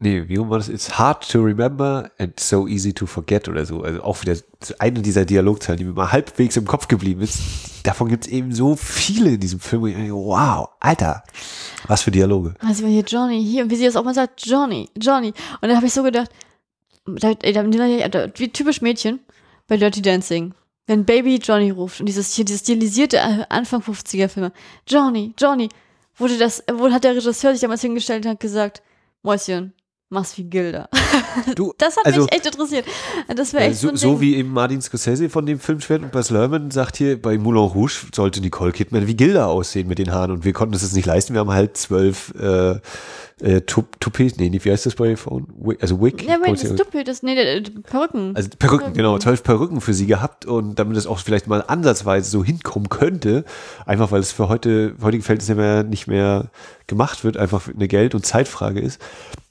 [0.03, 0.71] Nee, wie war das?
[0.71, 3.83] It's hard to remember and so easy to forget oder so.
[3.83, 4.35] Also auch wieder
[4.79, 7.39] eine dieser Dialogzeilen, die mir mal halbwegs im Kopf geblieben ist.
[7.83, 9.83] Davon gibt es eben so viele in diesem Film.
[9.83, 11.23] wow, Alter,
[11.87, 12.55] was für Dialoge.
[12.61, 15.35] Also hier Johnny, hier, wie sie das auch mal sagt, Johnny, Johnny.
[15.61, 16.31] Und dann habe ich so gedacht,
[17.05, 19.21] wie typisch Mädchen
[19.69, 20.55] bei Dirty Dancing.
[20.87, 24.53] Wenn Baby Johnny ruft und dieses hier, dieses stilisierte Anfang 50er Filme.
[24.89, 25.69] Johnny, Johnny.
[26.17, 28.83] Wurde das, wo hat der Regisseur sich damals hingestellt und hat gesagt,
[29.23, 29.75] Mäuschen,
[30.11, 30.89] machst wie Gilda.
[31.55, 32.85] Du, das hat also, mich echt interessiert.
[33.35, 36.13] Das wäre echt so, so, so wie eben Martin Scorsese von dem Film schwert und
[36.13, 40.13] Baz Luhrmann sagt hier, bei Moulin Rouge sollte Nicole Kidman wie Gilda aussehen mit den
[40.13, 41.35] Haaren und wir konnten es uns nicht leisten.
[41.35, 42.81] Wir haben halt zwölf äh,
[43.41, 45.47] äh, Toupets, nee, wie heißt das bei Phone?
[45.81, 46.23] Also Wig?
[46.25, 48.35] Ja, wait, das Tuppet, das, nee, äh, Perücken.
[48.35, 52.29] Also Perücken, genau, zwölf Perücken für sie gehabt und damit es auch vielleicht mal ansatzweise
[52.29, 53.45] so hinkommen könnte,
[53.87, 56.51] einfach weil es für heute, heutige Verhältnisse nicht mehr
[56.89, 59.50] gemacht wird, einfach eine Geld- und Zeitfrage ist äh,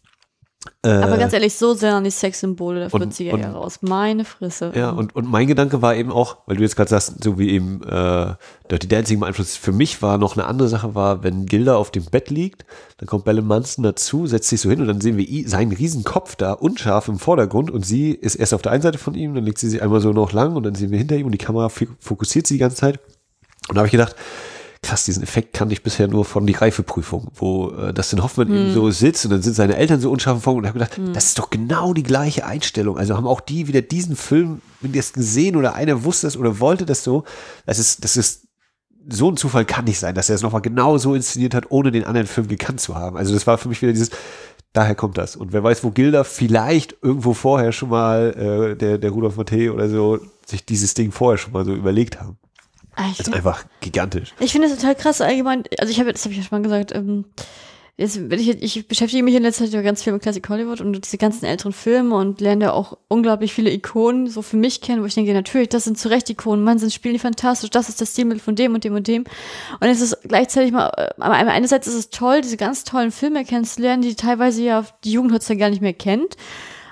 [0.82, 3.82] Aber ganz ehrlich, so sehr an die Sexsymbole der 40er Jahre aus.
[3.82, 4.72] Meine Frisse.
[4.74, 7.50] Ja, und, und mein Gedanke war eben auch, weil du jetzt gerade sagst, so wie
[7.50, 8.36] eben äh,
[8.72, 12.06] Dirty Dancing beeinflusst, für mich war noch eine andere Sache, war, wenn Gilda auf dem
[12.06, 12.66] Bett liegt,
[12.98, 16.06] dann kommt Belle Munson dazu, setzt sich so hin und dann sehen wir seinen riesen
[16.06, 19.36] Kopf da unscharf im Vordergrund und sie ist erst auf der einen Seite von ihm,
[19.36, 21.34] dann legt sie sich einmal so noch lang und dann sehen wir hinter ihm und
[21.34, 21.70] die Kamera
[22.00, 23.00] fokussiert sie die ganze Zeit.
[23.68, 24.16] Und da habe ich gedacht,
[24.82, 28.56] krass, diesen Effekt kannte ich bisher nur von die Reifeprüfung, wo äh, Dustin Hoffmann hm.
[28.56, 31.14] eben so sitzt und dann sind seine Eltern so unscharf vor und habe gedacht, hm.
[31.14, 32.98] das ist doch genau die gleiche Einstellung.
[32.98, 36.38] Also haben auch die wieder diesen Film, wenn die es gesehen oder einer wusste das
[36.38, 37.24] oder wollte das so,
[37.66, 38.48] das ist, das ist
[39.12, 41.92] so ein Zufall kann nicht sein, dass er es nochmal genau so inszeniert hat, ohne
[41.92, 43.18] den anderen Film gekannt zu haben.
[43.18, 44.12] Also das war für mich wieder dieses,
[44.74, 45.36] daher kommt das.
[45.36, 49.72] Und wer weiß, wo Gilda vielleicht irgendwo vorher schon mal, äh, der, der Rudolf Mattei
[49.72, 52.38] oder so, sich dieses Ding vorher schon mal so überlegt haben.
[53.12, 54.34] Ich das ist einfach gigantisch.
[54.40, 55.64] Ich finde es total krass allgemein.
[55.78, 57.26] Also ich habe, das habe ich ja schon mal gesagt, ähm,
[58.00, 61.06] jetzt, ich, ich beschäftige mich in letzter Zeit ja ganz viel mit Classic Hollywood und
[61.06, 65.02] diese ganzen älteren Filme und lerne da auch unglaublich viele Ikonen so für mich kennen,
[65.02, 67.90] wo ich denke, natürlich, das sind zu Recht Ikonen, man sind spielen die fantastisch, das
[67.90, 69.26] ist das Stilmittel von dem und dem und dem.
[69.80, 73.44] Und es ist gleichzeitig mal, äh, aber einerseits ist es toll, diese ganz tollen Filme
[73.44, 76.38] kennenzulernen, die teilweise ja die Jugend heutzutage gar nicht mehr kennt.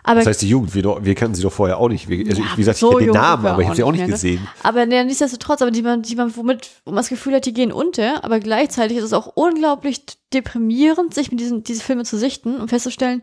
[0.07, 2.07] Aber das heißt, die Jugend, wir, wir kannten sie doch vorher auch nicht.
[2.07, 3.83] Wir, also ja, ich, wie gesagt, so ich kenne den Namen, aber ich habe sie
[3.83, 4.13] auch nicht mehr, ne?
[4.13, 4.47] gesehen.
[4.63, 7.51] Aber ne, nichtsdestotrotz, aber die man, die man womit, wo man das Gefühl hat, die
[7.51, 12.17] gehen unter, aber gleichzeitig ist es auch unglaublich deprimierend, sich mit diesen, diese Filme zu
[12.17, 13.21] sichten und festzustellen,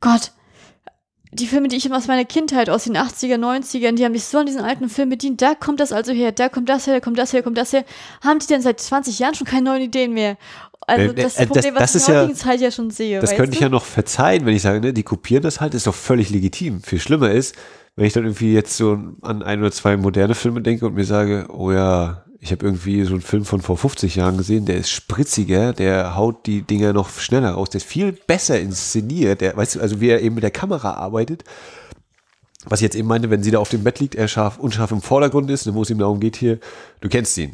[0.00, 0.32] Gott,
[1.32, 4.38] die Filme, die ich aus meiner Kindheit, aus den 80er, 90ern, die haben mich so
[4.38, 5.42] an diesen alten Filmen bedient.
[5.42, 7.58] Da kommt das also her, da kommt das her, da kommt das her, da kommt
[7.58, 7.84] das her.
[8.22, 10.36] Haben die denn seit 20 Jahren schon keine neuen Ideen mehr?
[10.86, 13.20] Also das äh, Problem, das, das heutigen ja, Zeit ja schon sehe.
[13.20, 13.54] Das könnte du?
[13.56, 16.30] ich ja noch verzeihen, wenn ich sage, ne, die kopieren das halt, ist doch völlig
[16.30, 16.82] legitim.
[16.82, 17.54] Viel schlimmer ist,
[17.96, 21.04] wenn ich dann irgendwie jetzt so an ein oder zwei moderne Filme denke und mir
[21.04, 24.76] sage, oh ja, ich habe irgendwie so einen Film von vor 50 Jahren gesehen, der
[24.76, 29.56] ist spritziger, der haut die Dinger noch schneller raus, der ist viel besser inszeniert, der,
[29.56, 31.44] weißt du, also wie er eben mit der Kamera arbeitet.
[32.64, 34.90] Was ich jetzt eben meinte, wenn sie da auf dem Bett liegt, er scharf, unscharf
[34.90, 36.58] im Vordergrund ist, wo es ihm darum geht hier,
[37.00, 37.52] du kennst ihn.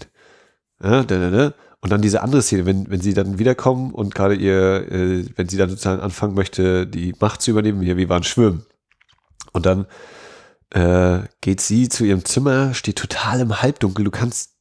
[0.82, 1.54] Ja, da, da, da.
[1.84, 5.50] Und dann diese andere Szene, wenn, wenn sie dann wiederkommen und gerade ihr, äh, wenn
[5.50, 8.64] sie dann sozusagen anfangen möchte, die Macht zu übernehmen, hier, wir waren schwimmen.
[9.52, 9.84] Und dann
[10.70, 14.02] äh, geht sie zu ihrem Zimmer, steht total im Halbdunkel.
[14.02, 14.52] Du kannst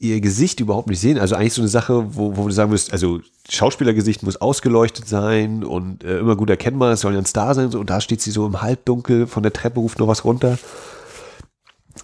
[0.00, 1.18] ihr Gesicht überhaupt nicht sehen.
[1.18, 5.64] Also eigentlich so eine Sache, wo, wo du sagen müsst, also Schauspielergesicht muss ausgeleuchtet sein
[5.64, 7.74] und äh, immer gut erkennbar, es soll ja ein Star sein.
[7.74, 10.58] Und da steht sie so im Halbdunkel, von der Treppe ruft noch was runter.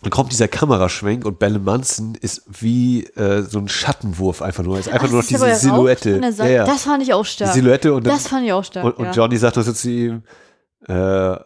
[0.03, 4.79] Dann kommt dieser Kameraschwenk und Belle Munson ist wie äh, so ein Schattenwurf einfach nur.
[4.79, 6.21] Es ist einfach Ach, nur noch diese Silhouette.
[6.39, 6.65] Ja, ja.
[6.65, 7.53] Das fand ich auch stark.
[7.53, 8.85] Die Silhouette und das fand ich auch stark.
[8.85, 10.23] Und, und Johnny sagt noch so zu ihm,
[10.89, 11.37] äh,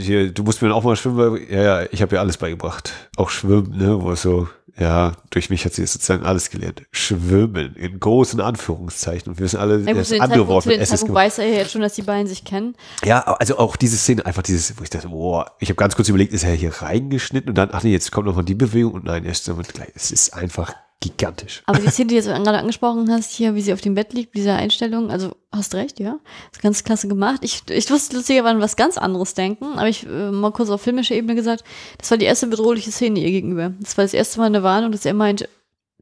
[0.00, 1.40] hier, du musst mir auch mal schwimmen.
[1.50, 2.92] Ja, ja, ich habe ihr alles beigebracht.
[3.16, 4.48] Auch schwimmen, ne, wo es so
[4.78, 6.82] ja, durch mich hat sie sozusagen alles gelernt.
[6.92, 9.30] Schwimmen in großen Anführungszeichen.
[9.30, 11.72] Und wir wissen alle, ja, das andere Wort mit S ist weiß er ja jetzt
[11.72, 12.74] schon, dass die beiden sich kennen.
[13.04, 16.08] Ja, also auch diese Szene, einfach dieses, wo ich dachte, boah, ich habe ganz kurz
[16.08, 18.94] überlegt, ist er hier reingeschnitten und dann, ach nee, jetzt kommt noch mal die Bewegung
[18.94, 19.90] und nein, erst damit gleich.
[19.94, 21.62] Es ist einfach gigantisch.
[21.66, 24.14] Aber die Szene, die du jetzt gerade angesprochen hast, hier, wie sie auf dem Bett
[24.14, 26.18] liegt, diese Einstellung, also hast recht, ja.
[26.50, 27.40] Ist ganz klasse gemacht.
[27.42, 31.14] Ich, ich wusste lustigerweise was ganz anderes denken, aber ich äh, mal kurz auf filmischer
[31.14, 31.64] Ebene gesagt,
[31.98, 33.72] das war die erste bedrohliche Szene ihr gegenüber.
[33.80, 35.48] Das war das erste Mal eine Warnung, dass er meint,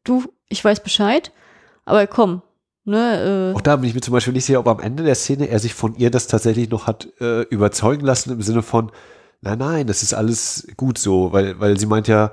[0.05, 1.33] du, ich weiß Bescheid,
[1.85, 2.43] aber komm.
[2.85, 3.57] Ne, äh.
[3.57, 5.59] Auch da bin ich mir zum Beispiel nicht sicher, ob am Ende der Szene er
[5.59, 8.91] sich von ihr das tatsächlich noch hat äh, überzeugen lassen im Sinne von,
[9.43, 12.33] nein, nein, das ist alles gut so, weil, weil sie meint ja,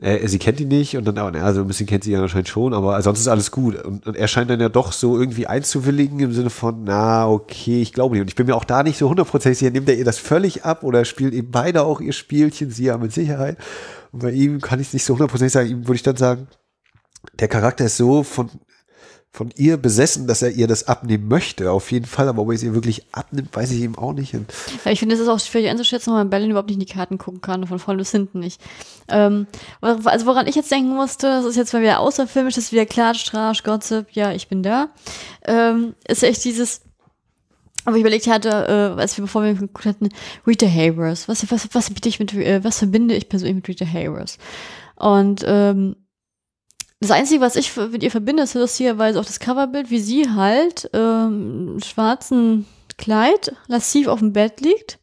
[0.00, 2.72] äh, sie kennt ihn nicht und dann, also ein bisschen kennt sie ihn anscheinend schon,
[2.72, 3.82] aber sonst ist alles gut.
[3.84, 7.82] Und, und er scheint dann ja doch so irgendwie einzuwilligen im Sinne von, na, okay,
[7.82, 8.22] ich glaube nicht.
[8.22, 10.64] Und ich bin mir auch da nicht so hundertprozentig sicher, nimmt er ihr das völlig
[10.64, 13.58] ab oder spielt eben beide auch ihr Spielchen, sie ja mit Sicherheit.
[14.12, 16.48] Und bei ihm kann ich es nicht so hundertprozentig sagen, ihm würde ich dann sagen,
[17.38, 18.50] der Charakter ist so von
[19.32, 22.28] von ihr besessen, dass er ihr das abnehmen möchte, auf jeden Fall.
[22.28, 24.34] Aber ob er es ihr wirklich abnimmt, weiß ich eben auch nicht.
[24.34, 24.52] Und
[24.84, 26.92] ja, ich finde, es ist auch schwierig einzuschätzen, weil man Berlin überhaupt nicht in die
[26.92, 28.60] Karten gucken kann, von vorne bis hinten nicht.
[29.08, 29.46] Ähm,
[29.80, 32.86] also woran ich jetzt denken musste, das ist jetzt mal wieder außerfilmisch, das ist wieder
[32.86, 34.90] Klatsch, Trash, Gossip, ja, ich bin da,
[35.46, 36.82] ähm, ist echt dieses,
[37.84, 40.08] aber ich überlegt hatte, äh, als wir bevor wir geguckt hatten,
[40.46, 43.86] Rita Hayworth, was, was, was, was, ich mit, äh, was verbinde ich persönlich mit Rita
[43.86, 44.38] Hayworth?
[44.96, 45.96] Und ähm,
[47.00, 50.90] das Einzige, was ich mit ihr verbinde, ist lustigerweise auch das Coverbild, wie sie halt
[50.92, 52.66] ähm, schwarzen
[52.98, 54.99] Kleid lassiv auf dem Bett liegt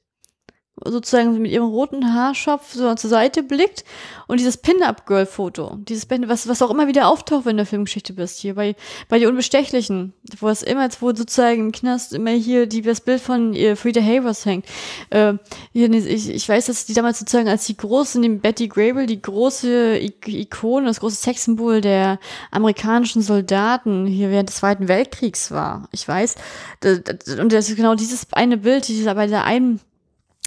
[0.84, 3.84] sozusagen mit ihrem roten Haarschopf so zur Seite blickt
[4.28, 7.66] und dieses Pin-Up-Girl-Foto, dieses Band, was, was auch immer wieder auftaucht, wenn du in der
[7.66, 8.76] Filmgeschichte bist, hier bei,
[9.10, 13.22] bei die Unbestechlichen, wo es immer, wo sozusagen im Knast immer hier die, das Bild
[13.22, 14.66] von ihr, Frida Hayworth hängt.
[15.10, 15.34] Äh,
[15.74, 19.22] hier, ich, ich weiß, dass die damals sozusagen als die große, neben Betty Grable, die
[19.22, 22.20] große Ikone, das große Sexsymbol der
[22.52, 25.88] amerikanischen Soldaten hier während des Zweiten Weltkriegs war.
[25.92, 26.36] Ich weiß,
[27.40, 29.80] und das ist genau dieses eine Bild, dieser bei der einen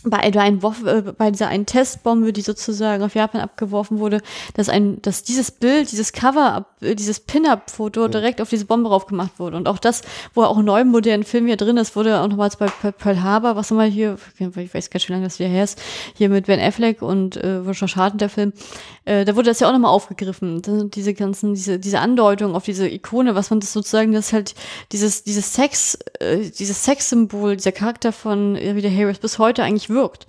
[0.05, 4.21] bei, der einen, äh, bei dieser einen Testbombe, die sozusagen auf Japan abgeworfen wurde,
[4.55, 9.07] dass ein, dass dieses Bild, dieses Cover, äh, dieses Pin-Up-Foto direkt auf diese Bombe drauf
[9.07, 9.57] gemacht wurde.
[9.57, 10.03] Und auch das,
[10.35, 13.57] wo auch in neuen modernen Film hier drin ist, wurde auch nochmals bei Pearl Harbor,
[13.57, 15.81] was nochmal hier, ich weiß gar nicht, wie lange das wieder her ist,
[16.15, 18.53] hier mit Ben Affleck und äh, Josh Harden der Film,
[19.05, 20.63] äh, da wurde das ja auch nochmal aufgegriffen.
[20.91, 24.55] Diese ganzen, diese, diese Andeutung auf diese Ikone, was man das sozusagen, das halt
[24.93, 30.27] dieses, dieses Sex, äh, dieses Sexsymbol, dieser Charakter von der Harris bis heute eigentlich wirkt.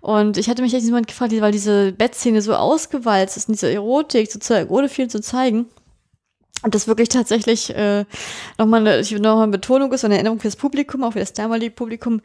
[0.00, 3.70] Und ich hatte mich echt jemand gefragt, weil diese Bettszene so ausgewalzt ist, in dieser
[3.70, 5.66] Erotik sozusagen, ohne viel zu zeigen.
[6.62, 8.04] Und das wirklich tatsächlich äh,
[8.58, 12.20] nochmal eine, noch eine Betonung ist, eine Erinnerung fürs Publikum, auch für das damalige Publikum.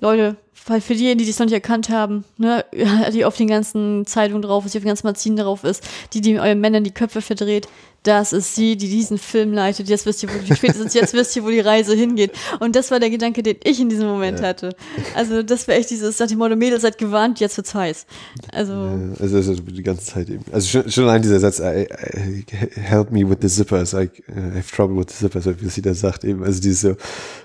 [0.00, 0.36] Leute,
[0.66, 2.64] weil für diejenigen, die es noch nicht erkannt haben, ne,
[3.12, 5.82] die auf den ganzen Zeitungen drauf ist, die auf den ganzen Magazinen drauf ist,
[6.12, 7.68] die, die euren Männern die Köpfe verdreht,
[8.02, 9.88] das ist sie, die diesen Film leitet.
[9.88, 12.32] Jetzt wisst ihr, wo, spätestens jetzt wisst ihr, wo die Reise hingeht.
[12.58, 14.48] Und das war der Gedanke, den ich in diesem Moment ja.
[14.48, 14.74] hatte.
[15.14, 18.06] Also, das wäre echt dieses, nach dem Motto, Mädels seid gewarnt, jetzt wird's heiß.
[18.52, 18.72] Also.
[18.72, 20.44] Ja, also, also, die ganze Zeit eben.
[20.50, 22.44] Also, schon, schon allein dieser Satz, I, I,
[22.80, 25.92] help me with the zippers, I, I have trouble with the zippers, wie sie da
[25.92, 26.42] sagt eben.
[26.42, 26.96] Also, dieses so,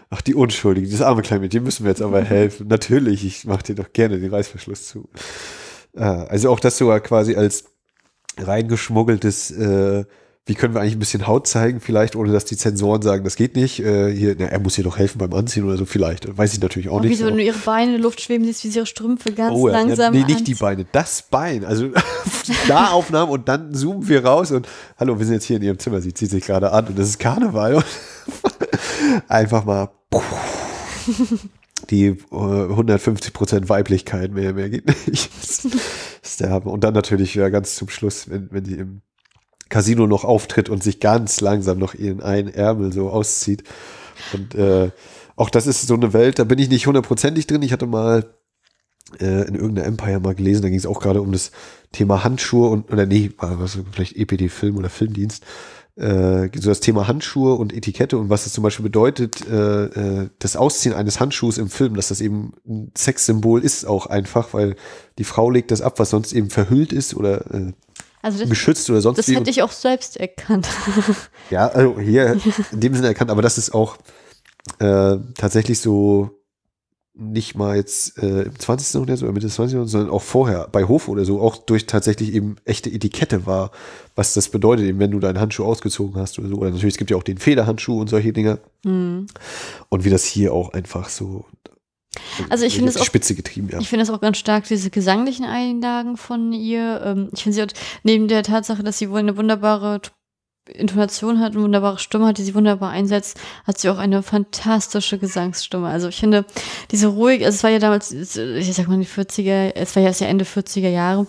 [0.09, 2.67] ach, die Unschuldigen, dieses arme kleine Mädchen, müssen wir jetzt aber helfen.
[2.69, 5.09] Natürlich, ich mach dir doch gerne den Reißverschluss zu.
[5.97, 7.65] Ah, also, auch das sogar quasi als
[8.37, 10.05] reingeschmuggeltes, äh,
[10.47, 13.35] wie können wir eigentlich ein bisschen Haut zeigen, vielleicht, ohne dass die Zensoren sagen, das
[13.35, 13.79] geht nicht.
[13.79, 16.37] Äh, hier, na, er muss hier doch helfen beim Anziehen oder so, vielleicht.
[16.37, 17.11] Weiß ich natürlich auch, auch nicht.
[17.11, 19.31] Wie so, wenn du ihre Beine in der Luft schweben siehst, wie sie ihre Strümpfe
[19.31, 20.13] ganz oh, ja, langsam.
[20.13, 21.65] Ja, nee, nicht die Beine, das Bein.
[21.65, 21.89] Also
[22.67, 24.67] da Aufnahmen und dann zoomen wir raus und
[24.99, 27.09] hallo, wir sind jetzt hier in ihrem Zimmer, sie zieht sich gerade an und das
[27.09, 27.83] ist Karneval.
[29.27, 29.89] Einfach mal
[31.89, 35.29] die äh, 150 Prozent Weiblichkeit, mehr, mehr geht nicht.
[36.65, 39.01] Und dann natürlich ja ganz zum Schluss, wenn, wenn die im
[39.69, 43.63] Casino noch auftritt und sich ganz langsam noch ihren einen Ärmel so auszieht.
[44.33, 44.91] Und äh,
[45.35, 47.61] auch das ist so eine Welt, da bin ich nicht hundertprozentig drin.
[47.61, 48.25] Ich hatte mal
[49.19, 51.51] äh, in irgendeiner Empire mal gelesen, da ging es auch gerade um das
[51.91, 55.43] Thema Handschuhe und, oder nee, war was, vielleicht EPD-Film oder Filmdienst,
[55.95, 60.29] äh, so das Thema Handschuhe und Etikette und was es zum Beispiel bedeutet, äh, äh,
[60.39, 64.75] das Ausziehen eines Handschuhs im Film, dass das eben ein Sexsymbol ist auch einfach, weil
[65.17, 67.73] die Frau legt das ab, was sonst eben verhüllt ist oder äh,
[68.25, 70.67] also das, geschützt oder sonst Das hätte ich auch selbst erkannt.
[71.51, 72.35] ja, also hier
[72.71, 73.97] in dem Sinne erkannt, aber das ist auch
[74.79, 76.31] äh, tatsächlich so
[77.13, 78.95] nicht mal jetzt äh, im 20.
[78.95, 79.73] Jahrhundert oder Mitte des 20.
[79.73, 83.69] Jahrhunderts, sondern auch vorher bei Hof oder so, auch durch tatsächlich eben echte Etikette war,
[84.15, 86.55] was das bedeutet, eben wenn du deinen Handschuh ausgezogen hast oder so.
[86.55, 88.57] Oder natürlich, es gibt ja auch den Federhandschuh und solche Dinge.
[88.83, 89.27] Mhm.
[89.89, 91.45] Und wie das hier auch einfach so
[92.49, 93.79] also ich finde es auch Spitze getrieben, ja.
[93.79, 97.01] Ich finde es auch ganz stark diese gesanglichen Einlagen von ihr.
[97.03, 100.01] Ähm, ich finde sie auch neben der Tatsache, dass sie wohl eine wunderbare
[100.67, 105.17] Intonation hat, eine wunderbare Stimme hat, die sie wunderbar einsetzt, hat sie auch eine fantastische
[105.17, 105.87] Gesangsstimme.
[105.87, 106.45] Also ich finde
[106.91, 110.09] diese ruhig, also es war ja damals, ich sag mal die 40er, es war ja
[110.09, 111.27] erst ja Ende 40er Jahre.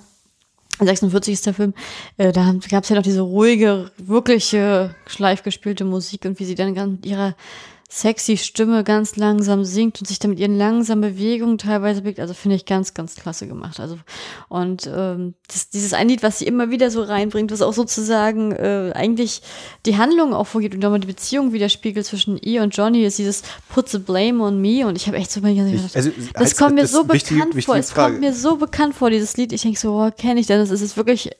[0.78, 1.72] 46 ist der Film,
[2.18, 6.74] äh, da gab es ja noch diese ruhige, wirkliche, schleifgespielte Musik und wie sie dann
[6.74, 7.34] ganz ihrer
[7.88, 12.18] sexy Stimme ganz langsam singt und sich dann mit ihren langsamen Bewegungen teilweise bewegt.
[12.18, 13.78] Also finde ich ganz, ganz klasse gemacht.
[13.78, 13.96] Also
[14.48, 18.52] und ähm, das, dieses ein Lied, was sie immer wieder so reinbringt, was auch sozusagen
[18.52, 19.42] äh, eigentlich
[19.86, 23.42] die Handlung auch vorgibt und nochmal die Beziehung widerspiegelt zwischen ihr und Johnny, ist dieses
[23.68, 24.86] Put the blame on me.
[24.86, 27.76] Und ich habe echt so gedacht, also, das heißt, kommt mir so bekannt vor.
[27.76, 29.52] Es kommt mir so bekannt vor, dieses Lied.
[29.52, 30.58] Ich denke so, oh, kenne ich denn?
[30.58, 31.30] Das ist wirklich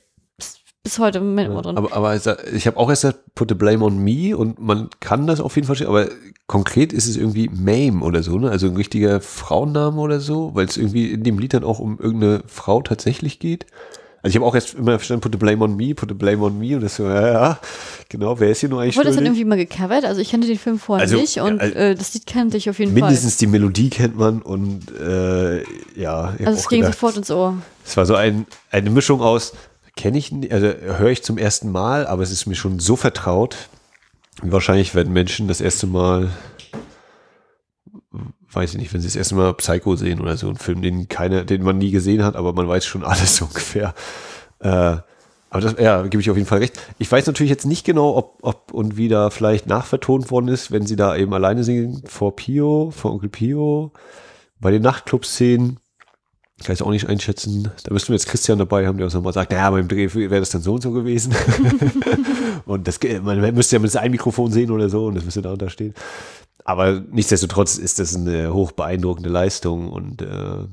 [0.86, 1.76] bis heute im Moment ja, drin.
[1.76, 5.26] Aber, aber ich habe auch erst gesagt, put the blame on me und man kann
[5.26, 6.06] das auf jeden Fall stehen, aber
[6.46, 8.50] konkret ist es irgendwie Mame oder so, ne?
[8.50, 11.98] Also ein richtiger Frauenname oder so, weil es irgendwie in dem Lied dann auch um
[11.98, 13.66] irgendeine Frau tatsächlich geht.
[14.22, 16.40] Also ich habe auch erst immer verstanden, put the blame on me, put the blame
[16.44, 17.60] on me und das so, ja, ja,
[18.08, 20.04] genau, wer ist hier nur eigentlich Wurde das dann irgendwie mal gecovert?
[20.04, 22.70] Also ich kannte den Film vorher also, nicht und also, äh, das Lied kannte ich
[22.70, 23.10] auf jeden mindestens Fall.
[23.10, 25.64] Mindestens die Melodie kennt man und äh,
[26.00, 26.36] ja.
[26.44, 27.56] Also es ging gedacht, sofort ins Ohr.
[27.84, 29.52] Es war so ein, eine Mischung aus
[29.96, 33.68] kenne ich, also höre ich zum ersten Mal, aber es ist mir schon so vertraut.
[34.42, 36.30] Wahrscheinlich werden Menschen das erste Mal,
[38.52, 41.08] weiß ich nicht, wenn sie das erste Mal Psycho sehen oder so, einen Film, den
[41.08, 43.94] keiner, den man nie gesehen hat, aber man weiß schon alles ungefähr.
[44.60, 44.98] Äh,
[45.48, 46.78] aber das, ja, gebe ich auf jeden Fall recht.
[46.98, 50.70] Ich weiß natürlich jetzt nicht genau, ob, ob und wie da vielleicht nachvertont worden ist,
[50.70, 53.92] wenn sie da eben alleine singen, vor Pio, vor Onkel Pio,
[54.60, 55.78] bei den Nachtclub-Szenen
[56.64, 57.70] kann ich auch nicht einschätzen.
[57.84, 60.40] Da müssten wir jetzt Christian dabei haben, der uns nochmal sagt, naja, beim Dreh wäre
[60.40, 61.34] das dann so und so gewesen.
[62.64, 65.52] und das, man müsste ja mit einem Mikrofon sehen oder so und das müsste da
[65.52, 65.94] unterstehen.
[66.64, 70.64] Aber nichtsdestotrotz ist das eine hoch beeindruckende Leistung und äh,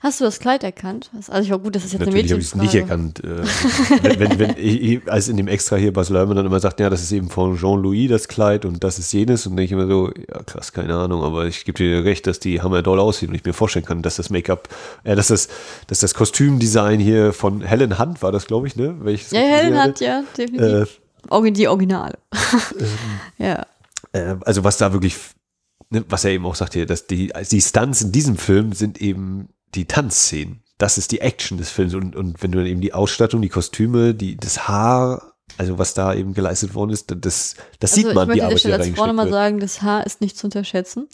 [0.00, 1.10] Hast du das Kleid erkannt?
[1.28, 2.78] Also ich war gut, das ist jetzt Natürlich eine Mädchenfrage.
[2.78, 4.14] habe ich es nicht erkannt.
[4.14, 6.90] Äh, wenn, wenn, ich, als in dem Extra hier Bas Lerman dann immer sagt, ja,
[6.90, 9.86] das ist eben von Jean-Louis das Kleid und das ist jenes und denke ich immer
[9.86, 13.28] so, ja krass, keine Ahnung, aber ich gebe dir recht, dass die Hammer doll aussieht
[13.28, 14.68] und ich mir vorstellen kann, dass das Make-up,
[15.04, 15.48] äh, dass das,
[15.86, 18.96] dass das Kostümdesign hier von Helen Hunt war das, glaube ich, ne?
[19.00, 21.00] Welches ja, Helen Hunt, ja, definitiv.
[21.30, 22.18] Äh, die Originale.
[22.32, 22.86] Ähm,
[23.38, 23.66] ja.
[24.12, 25.16] Äh, also was da wirklich
[25.90, 29.00] ne, was er eben auch sagt hier, dass die, die Stunts in diesem Film sind
[29.00, 30.62] eben die Tanzszenen.
[30.78, 31.94] Das ist die Action des Films.
[31.94, 35.94] Und, und wenn du dann eben die Ausstattung, die Kostüme, die, das Haar, also was
[35.94, 39.12] da eben geleistet worden ist, das, das also sieht man, die Arbeit, die da vorne
[39.12, 41.08] mal sagen, das Haar ist nicht zu unterschätzen.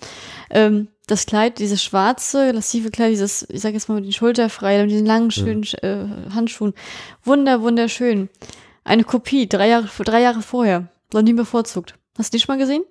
[0.50, 4.82] Ähm, das Kleid, dieses schwarze, lassive Kleid, dieses, ich sag jetzt mal mit den Schulterfrei,
[4.82, 5.78] mit diesen langen, schönen ja.
[5.82, 6.74] äh, Handschuhen.
[7.22, 8.28] Wunder, wunderschön.
[8.84, 10.88] Eine Kopie, drei Jahre, drei Jahre vorher.
[11.10, 11.94] Blondin bevorzugt.
[12.18, 12.84] Hast du die schon mal gesehen?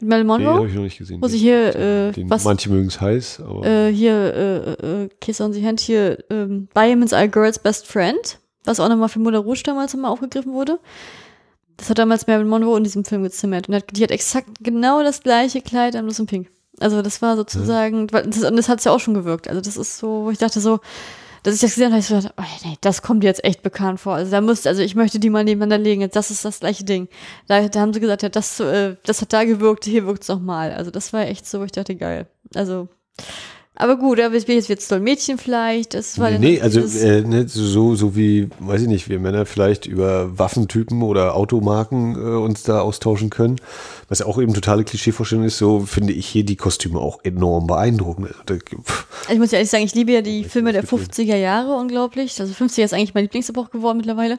[0.00, 0.54] Mit Marilyn Monroe?
[0.54, 1.22] Nee, hab ich noch nicht gesehen.
[1.22, 3.66] Wo sie hier, äh, den, was, manche mögen es heiß, aber.
[3.66, 4.34] Äh, hier,
[4.82, 8.88] äh, äh, Kiss on the Hand, hier, ähm, Diamonds Are Girls Best Friend, was auch
[8.88, 10.78] nochmal für Mutter Rouge damals nochmal aufgegriffen wurde.
[11.76, 13.68] Das hat damals Marilyn Monroe in diesem Film gezimmert.
[13.68, 16.48] Und hat, die hat exakt genau das gleiche Kleid an, bloß in Pink.
[16.80, 18.22] Also das war sozusagen, ja.
[18.22, 19.48] das, und das hat ja auch schon gewirkt.
[19.48, 20.80] Also das ist so, wo ich dachte so,
[21.46, 24.14] dass ich das gesehen habe, ich so oh, nee, das kommt jetzt echt bekannt vor.
[24.14, 26.10] Also da muss, also ich möchte die mal nebeneinander legen.
[26.10, 27.06] Das ist das gleiche Ding.
[27.46, 30.28] Da, da haben sie gesagt, ja, das, äh, das hat da gewirkt, hier wirkt es
[30.28, 30.72] nochmal.
[30.72, 32.26] Also das war echt so, ich dachte, geil.
[32.56, 32.88] Also
[33.78, 35.92] aber gut, aber jetzt wird es so ein Mädchen vielleicht.
[35.92, 39.44] Das war nee, nee also äh, ne, so, so wie, weiß ich nicht, wir Männer
[39.44, 43.56] vielleicht über Waffentypen oder Automarken äh, uns da austauschen können.
[44.08, 47.66] Was ja auch eben totale Klischeevorstellung ist, so finde ich hier die Kostüme auch enorm
[47.66, 48.30] beeindruckend.
[49.30, 52.40] Ich muss ja ehrlich sagen, ich liebe ja die Filme der 50er Jahre unglaublich.
[52.40, 54.38] Also 50er ist eigentlich mein Lieblingsepoch geworden mittlerweile.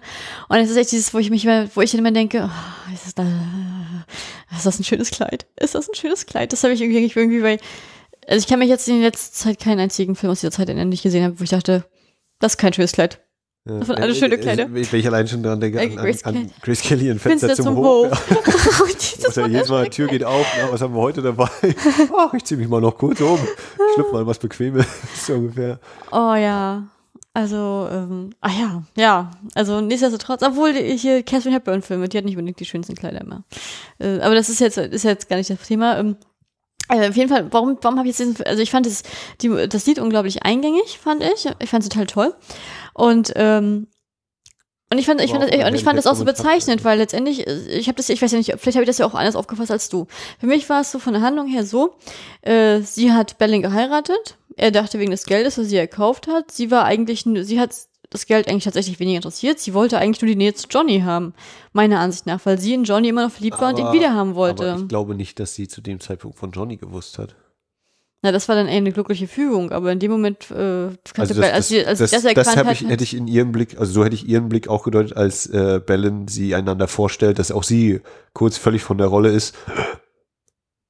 [0.49, 3.05] Und es ist echt dieses, wo ich mich immer, wo ich immer denke, oh, ist,
[3.05, 3.25] das da,
[4.55, 5.45] ist das ein schönes Kleid?
[5.57, 6.53] Ist das ein schönes Kleid?
[6.53, 7.59] Das habe ich irgendwie, irgendwie bei
[8.27, 10.89] also ich kann mich jetzt in letzter Zeit keinen einzigen Film aus dieser Zeit erinnern,
[10.89, 11.85] den ich gesehen habe, wo ich dachte,
[12.39, 13.21] das ist kein schönes Kleid.
[13.67, 13.79] Ja.
[13.79, 14.67] Das waren alle schöne Kleider.
[14.71, 17.75] Wenn ich allein schon daran denke, an, an, an Grace Kelly in Fenster, Fenster zum,
[17.75, 18.11] zum Hof.
[18.11, 19.35] Hof.
[19.35, 19.47] Ja.
[19.47, 21.49] jedes Mal, die Tür geht auf, na, was haben wir heute dabei?
[22.17, 23.39] Ach, ich ziehe mich mal noch kurz um.
[23.93, 24.85] Schlüpf mal was Bequemes,
[25.25, 25.79] so ungefähr.
[26.11, 26.87] Oh ja.
[27.33, 29.31] Also, ähm, ah ja, ja.
[29.53, 33.43] Also nichtsdestotrotz, obwohl hier Catherine Hepburn-Filme, die hat nicht unbedingt die schönsten Kleider immer.
[33.99, 35.99] Äh, aber das ist jetzt, ist jetzt gar nicht das Thema.
[35.99, 36.15] Ähm,
[36.87, 39.03] also auf jeden Fall, warum, warum habe ich jetzt diesen, also ich fand das,
[39.41, 41.47] die, das Lied unglaublich eingängig, fand ich.
[41.59, 42.35] Ich fand es total toll.
[42.93, 43.87] Und ähm,
[44.89, 47.45] Und ich fand, ich fand, das, und ich fand das auch so bezeichnend, weil letztendlich,
[47.45, 49.69] ich habe das, ich weiß ja nicht, vielleicht habe ich das ja auch anders aufgefasst
[49.69, 50.07] als du.
[50.39, 51.95] Für mich war es so von der Handlung her so,
[52.41, 56.71] äh, sie hat Belling geheiratet, er dachte wegen des Geldes, was sie erkauft hat, sie
[56.71, 57.71] war eigentlich, sie hat
[58.09, 61.33] das Geld eigentlich tatsächlich weniger interessiert, sie wollte eigentlich nur die Nähe zu Johnny haben,
[61.73, 64.71] meiner Ansicht nach, weil sie in Johnny immer noch verliebt war und ihn wiederhaben wollte.
[64.71, 67.35] Aber ich glaube nicht, dass sie zu dem Zeitpunkt von Johnny gewusst hat.
[68.23, 71.51] Na, das war dann eher eine glückliche Fügung, aber in dem Moment, äh, also das,
[71.51, 74.03] als, sie, als das, das, das hab ich, hätte ich in ihrem Blick, also so
[74.03, 78.01] hätte ich ihren Blick auch gedeutet, als äh, Bellen sie einander vorstellt, dass auch sie
[78.33, 79.55] kurz völlig von der Rolle ist.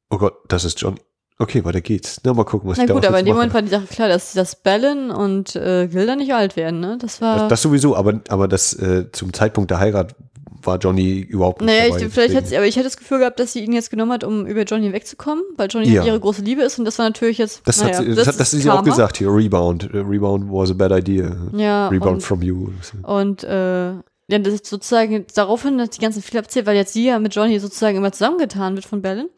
[0.09, 0.97] Oh Gott, das ist John.
[1.39, 2.19] Okay, weiter geht's.
[2.23, 3.85] Na, mal gucken, was Na ich gut, da aber in dem Moment war die Sache
[3.85, 6.97] klar, dass, dass Bellen und äh, Gilda nicht alt werden, ne?
[6.99, 7.37] Das war.
[7.37, 10.15] Das, das sowieso, aber, aber das äh, zum Zeitpunkt der Heirat
[10.63, 12.05] war Johnny überhaupt nicht naja, dabei.
[12.05, 14.23] Ich, vielleicht hätte, aber ich hätte das Gefühl gehabt, dass sie ihn jetzt genommen hat,
[14.23, 16.03] um über Johnny wegzukommen, weil Johnny ja.
[16.03, 17.61] ihre große Liebe ist und das war natürlich jetzt.
[17.65, 19.33] Das naja, hat sie, das, das hat das sie auch gesagt hier.
[19.33, 21.35] Rebound, Rebound was a bad idea.
[21.53, 21.87] Ja.
[21.89, 22.69] Rebound und, from you.
[23.03, 23.91] Und äh,
[24.29, 27.33] ja, das ist sozusagen daraufhin hat die ganzen viel erzählt, weil jetzt sie ja mit
[27.33, 29.29] Johnny sozusagen immer zusammengetan wird von Bellen.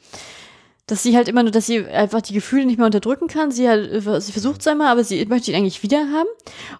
[0.89, 3.51] Dass sie halt immer nur, dass sie einfach die Gefühle nicht mehr unterdrücken kann.
[3.51, 6.29] Sie halt, sie versucht es einmal, aber sie möchte ihn eigentlich wieder haben.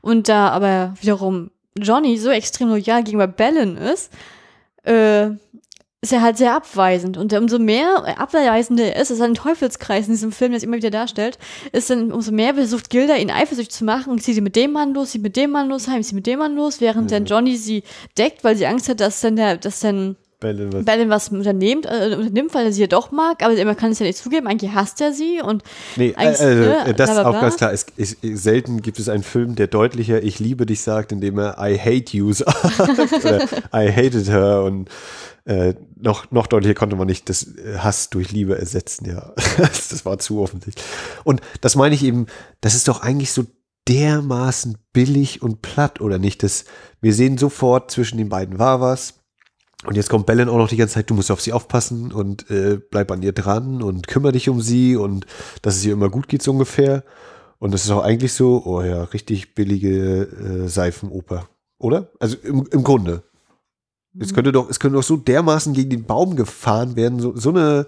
[0.02, 4.12] Und da aber wiederum Johnny so extrem loyal gegenüber Bellen ist,
[4.84, 5.30] äh,
[6.02, 7.18] ist er halt sehr abweisend.
[7.18, 10.78] Und umso mehr abweisender er ist, ist ein Teufelskreis in diesem Film, der es immer
[10.78, 11.38] wieder darstellt,
[11.72, 14.72] ist dann, umso mehr versucht Gilda ihn eifersüchtig zu machen und zieht sie mit dem
[14.72, 17.10] Mann los, sie mit dem Mann los, heim, sie mit dem Mann los, während mhm.
[17.10, 17.84] dann Johnny sie
[18.18, 21.86] deckt, weil sie Angst hat, dass dann der, dass dann Bellen was, Bellen was unternimmt,
[21.86, 24.48] äh, unternimmt, weil er sie ja doch mag, aber man kann es ja nicht zugeben,
[24.48, 25.64] eigentlich hasst er sie und
[25.98, 27.74] nee, also, ne, das ist auch ganz klar.
[27.74, 31.58] Es, es, selten gibt es einen Film, der deutlicher Ich liebe dich sagt, indem er
[31.60, 34.90] I hate you sagt oder I hated her und
[35.44, 39.34] äh, noch, noch deutlicher konnte man nicht das Hass durch Liebe ersetzen, ja.
[39.58, 40.86] das war zu offensichtlich.
[41.26, 42.28] Und das meine ich eben,
[42.62, 43.44] das ist doch eigentlich so
[43.90, 46.44] dermaßen billig und platt, oder nicht?
[46.44, 46.66] Das,
[47.02, 49.19] wir sehen sofort zwischen den beiden war was
[49.86, 52.50] und jetzt kommt Bellen auch noch die ganze Zeit, du musst auf sie aufpassen und
[52.50, 55.26] äh, bleib an ihr dran und kümmere dich um sie und
[55.62, 57.04] dass es ihr immer gut geht so ungefähr.
[57.60, 62.10] Und das ist auch eigentlich so, oh ja, richtig billige äh, Seifenoper, oder?
[62.20, 63.24] Also im, im Grunde.
[64.14, 64.22] Mhm.
[64.22, 67.50] Es könnte doch, es könnte doch so dermaßen gegen den Baum gefahren werden, so, so
[67.50, 67.86] eine,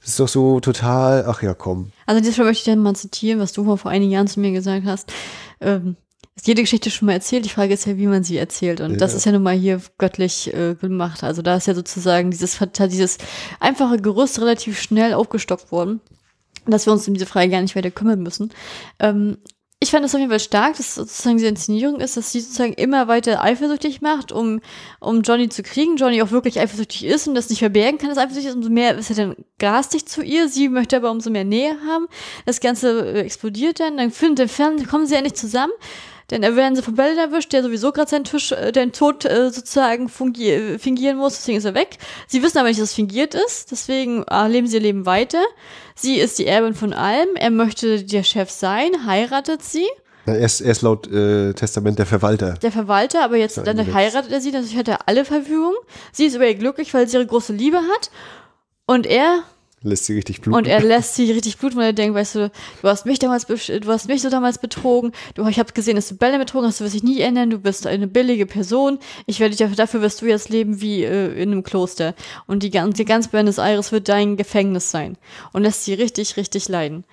[0.00, 1.92] das ist doch so total, ach ja, komm.
[2.06, 4.86] Also diesmal möchte ich dann mal zitieren, was du vor einigen Jahren zu mir gesagt
[4.86, 5.12] hast.
[5.60, 5.96] Ähm,
[6.36, 7.46] ist jede Geschichte schon mal erzählt.
[7.46, 8.80] Die Frage ist ja, wie man sie erzählt.
[8.80, 8.96] Und ja.
[8.98, 11.24] das ist ja nun mal hier göttlich äh, gemacht.
[11.24, 13.18] Also da ist ja sozusagen dieses, dieses
[13.58, 16.00] einfache Gerüst relativ schnell aufgestockt worden,
[16.66, 18.52] dass wir uns um diese Frage gar nicht weiter kümmern müssen.
[19.00, 19.38] Ähm,
[19.78, 22.72] ich fand das auf jeden Fall stark, dass sozusagen diese Inszenierung ist, dass sie sozusagen
[22.72, 24.60] immer weiter eifersüchtig macht, um,
[25.00, 25.96] um Johnny zu kriegen.
[25.96, 28.56] Johnny auch wirklich eifersüchtig ist und das nicht verbergen kann, dass eifersüchtig ist.
[28.56, 30.48] Umso mehr ist er dann garstig zu ihr.
[30.48, 32.06] Sie möchte aber umso mehr Nähe haben.
[32.46, 33.98] Das Ganze äh, explodiert dann.
[33.98, 35.72] Dann finden, dann kommen sie endlich zusammen.
[36.30, 39.24] Denn er werden sie von Bellen erwischt, der sowieso gerade seinen Tisch, äh, den Tod
[39.24, 41.98] äh, sozusagen fungier, fingieren muss, deswegen ist er weg.
[42.26, 45.42] Sie wissen aber nicht, dass es fingiert ist, deswegen äh, leben sie ihr Leben weiter.
[45.94, 49.86] Sie ist die Erbin von allem, er möchte der Chef sein, heiratet sie.
[50.26, 52.54] Na, er, ist, er ist laut äh, Testament der Verwalter.
[52.54, 55.74] Der Verwalter, aber jetzt dann heiratet er sie, dadurch hat er alle Verfügung.
[56.10, 58.10] Sie ist über ihr glücklich, weil sie ihre große Liebe hat.
[58.86, 59.44] Und er
[59.82, 60.56] lässt sie richtig bluten.
[60.56, 62.50] Und er lässt sie richtig bluten, weil er denkt, weißt du,
[62.82, 63.56] du hast mich damals, du
[63.88, 65.12] hast mich so damals betrogen.
[65.34, 66.80] Du, ich habe gesehen, dass du Bälle betrogen hast.
[66.80, 67.50] Du wirst dich nie ändern.
[67.50, 68.98] Du bist eine billige Person.
[69.26, 72.14] Ich werde dich dafür wirst du jetzt leben wie äh, in einem Kloster.
[72.46, 75.16] Und die, ganze Buenos Aires wird dein Gefängnis sein.
[75.52, 77.04] Und lässt sie richtig, richtig leiden.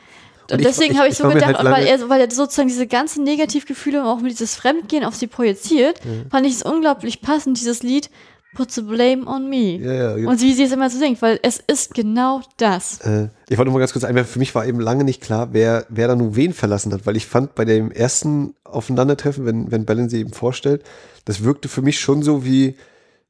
[0.49, 2.87] Und, und deswegen habe ich, ich so gedacht, halt weil, er, weil er sozusagen diese
[2.87, 6.29] ganzen Negativgefühle und auch mit dieses Fremdgehen auf sie projiziert, mhm.
[6.29, 8.09] fand ich es unglaublich passend, dieses Lied
[8.53, 9.77] put the blame on me.
[9.77, 12.99] Ja, ja, Und wie sie es immer so denkt, weil es ist genau das.
[13.01, 15.49] Äh, ich wollte nur mal ganz kurz ein, für mich war eben lange nicht klar,
[15.51, 19.71] wer, wer da nun wen verlassen hat, weil ich fand bei dem ersten Aufeinandertreffen, wenn,
[19.71, 20.83] wenn Bellen sie eben vorstellt,
[21.25, 22.75] das wirkte für mich schon so wie,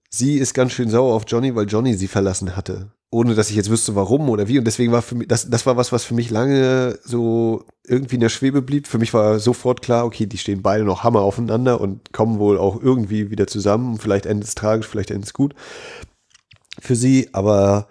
[0.10, 3.56] sie ist ganz schön sauer auf Johnny, weil Johnny sie verlassen hatte ohne dass ich
[3.56, 4.58] jetzt wüsste, warum oder wie.
[4.58, 8.16] Und deswegen war für mich, das, das war was, was für mich lange so irgendwie
[8.16, 8.88] in der Schwebe blieb.
[8.88, 12.58] Für mich war sofort klar, okay, die stehen beide noch Hammer aufeinander und kommen wohl
[12.58, 14.00] auch irgendwie wieder zusammen.
[14.00, 15.54] Vielleicht endet es tragisch, vielleicht endet es gut
[16.80, 17.88] für sie, aber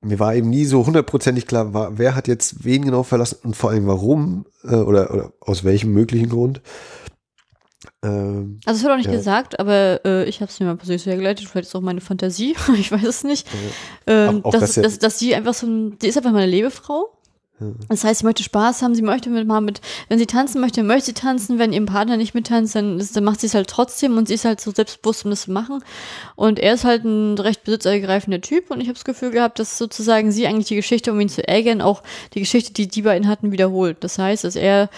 [0.00, 3.70] mir war eben nie so hundertprozentig klar, wer hat jetzt wen genau verlassen und vor
[3.70, 6.62] allem warum äh, oder, oder aus welchem möglichen Grund.
[8.02, 9.12] Ähm, also es wird auch nicht ja.
[9.12, 11.82] gesagt, aber äh, ich habe es mir mal persönlich so hergeleitet, vielleicht ist es auch
[11.82, 13.46] meine Fantasie, ich weiß es nicht.
[14.06, 14.28] Ja.
[14.28, 17.12] Ähm, auch, dass, das dass, dass sie einfach so ein, die ist einfach meine Lebefrau.
[17.60, 17.66] Ja.
[17.90, 20.82] Das heißt, sie möchte Spaß haben, sie möchte mit, mal mit, wenn sie tanzen möchte,
[20.82, 23.68] möchte sie tanzen, wenn ihr Partner nicht mittanzt, dann, ist, dann macht sie es halt
[23.68, 25.84] trotzdem und sie ist halt so selbstbewusst, um das zu machen.
[26.36, 29.76] Und er ist halt ein recht besitzergreifender Typ und ich habe das Gefühl gehabt, dass
[29.76, 33.28] sozusagen sie eigentlich die Geschichte, um ihn zu ärgern, auch die Geschichte, die die beiden
[33.28, 33.98] hatten, wiederholt.
[34.00, 34.88] Das heißt, dass er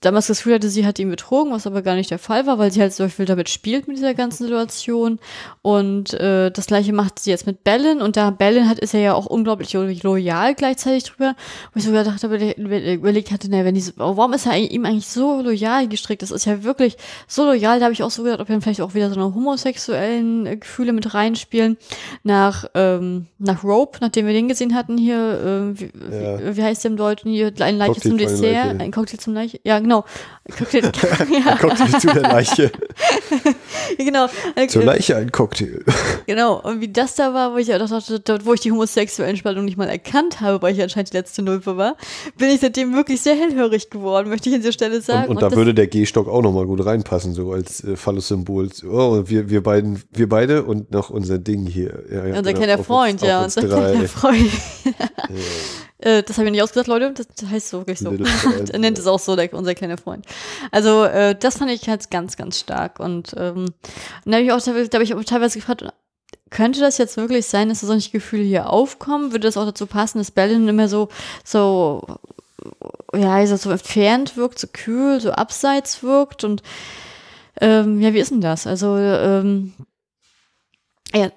[0.00, 2.58] damals das Gefühl hatte, sie hat ihn betrogen, was aber gar nicht der Fall war,
[2.58, 5.18] weil sie halt so viel damit spielt mit dieser ganzen Situation.
[5.60, 8.00] Und äh, das gleiche macht sie jetzt mit Bellen.
[8.00, 11.36] Und da Bellen hat, ist er ja auch unglaublich loyal gleichzeitig drüber.
[11.72, 12.26] Wo ich sogar dachte,
[12.56, 16.22] überlegt hatte, naja, wenn die, warum ist er ihm eigentlich so loyal gestrickt?
[16.22, 16.96] Das ist ja wirklich
[17.28, 17.78] so loyal.
[17.78, 20.56] Da habe ich auch so gedacht, ob dann vielleicht auch wieder so eine homosexuellen äh,
[20.56, 21.76] Gefühle mit reinspielen.
[22.22, 26.38] Nach, ähm, nach Rope, nachdem wir den gesehen hatten hier, äh, wie, ja.
[26.38, 27.52] wie, wie heißt der im Deutschen hier?
[27.60, 29.60] Ein Leiche zum Dessert, ein Cocktail zum Leiche.
[29.62, 29.89] Ja, genau.
[30.56, 30.82] Cocktail.
[31.30, 31.56] ja.
[31.56, 32.72] Cocktail zu der Leiche.
[33.98, 34.26] genau.
[34.68, 35.84] Zur Leiche ein Cocktail.
[36.26, 36.60] Genau.
[36.60, 39.64] Und wie das da war, wo ich auch dachte, dort, wo ich die homosexuelle Entspannung
[39.64, 41.96] nicht mal erkannt habe, weil ich anscheinend die letzte Nulpe war,
[42.38, 45.28] bin ich seitdem wirklich sehr hellhörig geworden, möchte ich an dieser Stelle sagen.
[45.28, 48.70] Und, und, und da würde der Gehstock auch nochmal gut reinpassen, so als äh, Phallus-Symbol.
[48.88, 52.04] Oh, wir, wir beiden, wir beide und noch unser Ding hier.
[52.10, 54.52] Ja, ja, unser kleiner Freund, uns, ja, unser kleiner Freund.
[54.84, 55.06] ja.
[56.02, 57.12] Äh, das habe ich nicht ausgesagt, Leute.
[57.12, 58.10] Das heißt so wirklich so.
[58.10, 60.24] er nennt es auch so, der, unser kleiner Freund.
[60.70, 63.00] Also äh, das fand ich halt ganz, ganz stark.
[63.00, 63.59] Und ähm,
[64.24, 65.84] dann habe ich auch, da habe ich auch teilweise gefragt,
[66.50, 69.32] könnte das jetzt wirklich sein, dass solche Gefühle hier aufkommen?
[69.32, 71.08] Würde das auch dazu passen, dass Berlin immer so,
[71.44, 72.04] so,
[73.14, 76.62] ja, so entfernt wirkt, so kühl, so abseits wirkt und
[77.60, 78.66] ähm, ja, wie ist denn das?
[78.66, 79.72] Also, ähm,
[81.14, 81.30] ja.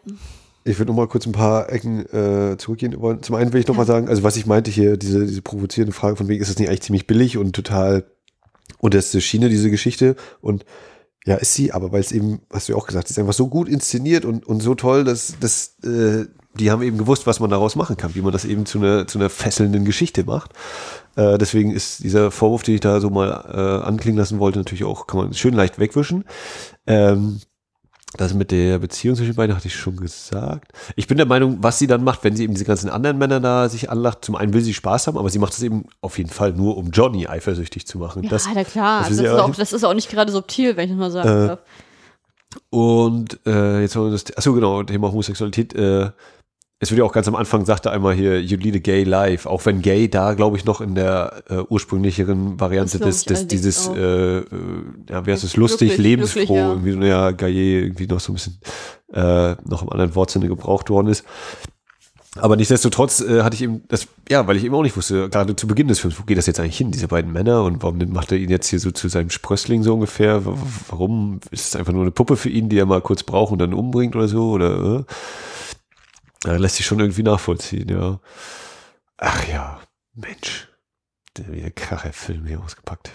[0.63, 3.21] Ich würde noch mal kurz ein paar Ecken äh, zurückgehen wollen.
[3.21, 3.79] Zum einen will ich noch ja.
[3.79, 6.57] mal sagen, also was ich meinte hier, diese, diese provozierende Frage von wegen, ist das
[6.57, 8.05] nicht eigentlich ziemlich billig und total
[8.77, 10.15] unterste Schiene, diese Geschichte?
[10.39, 10.65] Und
[11.25, 13.47] ja, ist sie, aber weil es eben, hast du ja auch gesagt, ist einfach so
[13.47, 17.49] gut inszeniert und, und so toll, dass, dass äh, die haben eben gewusst, was man
[17.49, 20.51] daraus machen kann, wie man das eben zu einer, zu einer fesselnden Geschichte macht.
[21.15, 24.83] Äh, deswegen ist dieser Vorwurf, den ich da so mal äh, anklingen lassen wollte, natürlich
[24.83, 26.25] auch, kann man schön leicht wegwischen.
[26.85, 27.39] Ähm,
[28.17, 30.71] das mit der Beziehung zwischen beiden hatte ich schon gesagt.
[30.95, 33.39] Ich bin der Meinung, was sie dann macht, wenn sie eben diese ganzen anderen Männer
[33.39, 36.17] da sich anlacht, zum einen will sie Spaß haben, aber sie macht es eben auf
[36.17, 38.23] jeden Fall nur, um Johnny eifersüchtig zu machen.
[38.23, 38.99] Ja, das, na klar.
[38.99, 41.29] Das, das, ist auch, das, ist auch, nicht gerade subtil, wenn ich das mal sagen
[41.29, 41.59] äh, darf.
[42.69, 45.73] Und äh, jetzt haben wir das, achso genau, Thema Homosexualität.
[45.73, 46.11] Äh,
[46.83, 49.49] es wird ja auch ganz am Anfang, sagte einmal hier, you lead a gay life,
[49.49, 53.87] auch wenn gay da, glaube ich, noch in der äh, ursprünglicheren Variante des, des dieses,
[53.87, 54.45] äh, äh,
[55.09, 56.69] ja, wie heißt es, lustig, lebensfroh, ja.
[56.69, 58.59] irgendwie, ja, gay irgendwie noch so ein bisschen,
[59.13, 61.25] äh, noch im anderen Wortsinne gebraucht worden ist.
[62.35, 65.55] Aber nichtsdestotrotz äh, hatte ich eben das, ja, weil ich eben auch nicht wusste, gerade
[65.55, 67.99] zu Beginn des Films, wo geht das jetzt eigentlich hin, diese beiden Männer und warum
[68.11, 70.41] macht er ihn jetzt hier so zu seinem Sprössling so ungefähr?
[70.89, 73.59] Warum ist es einfach nur eine Puppe für ihn, die er mal kurz braucht und
[73.59, 74.49] dann umbringt oder so?
[74.49, 75.13] Oder äh?
[76.45, 78.19] Ja, lässt sich schon irgendwie nachvollziehen, ja.
[79.17, 79.79] Ach ja,
[80.13, 80.69] Mensch.
[81.37, 83.11] Der wieder Kracher-Film hier ausgepackt.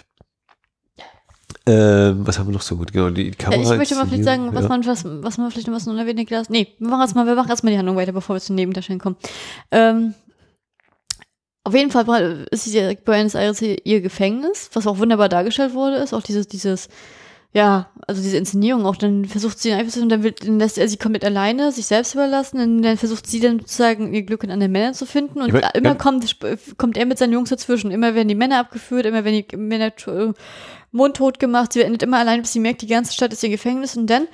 [1.65, 2.91] Ähm, was haben wir noch so gut?
[2.91, 3.61] Genau, die Kamera.
[3.61, 4.69] Ich möchte mal vielleicht sagen, was ja.
[4.69, 6.51] man, was, was man vielleicht noch was unerwähnt lassen.
[6.51, 8.99] Nee, wir machen erstmal, wir machen erstmal die Handlung weiter, bevor wir zu den Nebendarstellern
[8.99, 9.17] kommen.
[9.71, 10.15] Ähm,
[11.63, 12.65] auf jeden Fall ist
[13.05, 16.87] Buenos Aires ihr Gefängnis, was auch wunderbar dargestellt wurde, ist auch dieses, dieses,
[17.51, 20.87] ja, also diese Inszenierung auch, dann versucht sie einfach und dann, wird, dann lässt er
[20.87, 24.51] sie komplett alleine, sich selbst überlassen, und dann versucht sie dann sozusagen ihr Glück in
[24.51, 26.37] anderen Männern zu finden und meine, immer kommt,
[26.77, 27.89] kommt er mit seinen Jungs dazwischen.
[27.89, 30.33] Immer werden die Männer abgeführt, immer werden die Männer äh,
[30.91, 33.97] mundtot gemacht, sie endet immer allein, bis sie merkt, die ganze Stadt ist ihr Gefängnis
[33.97, 34.27] und dann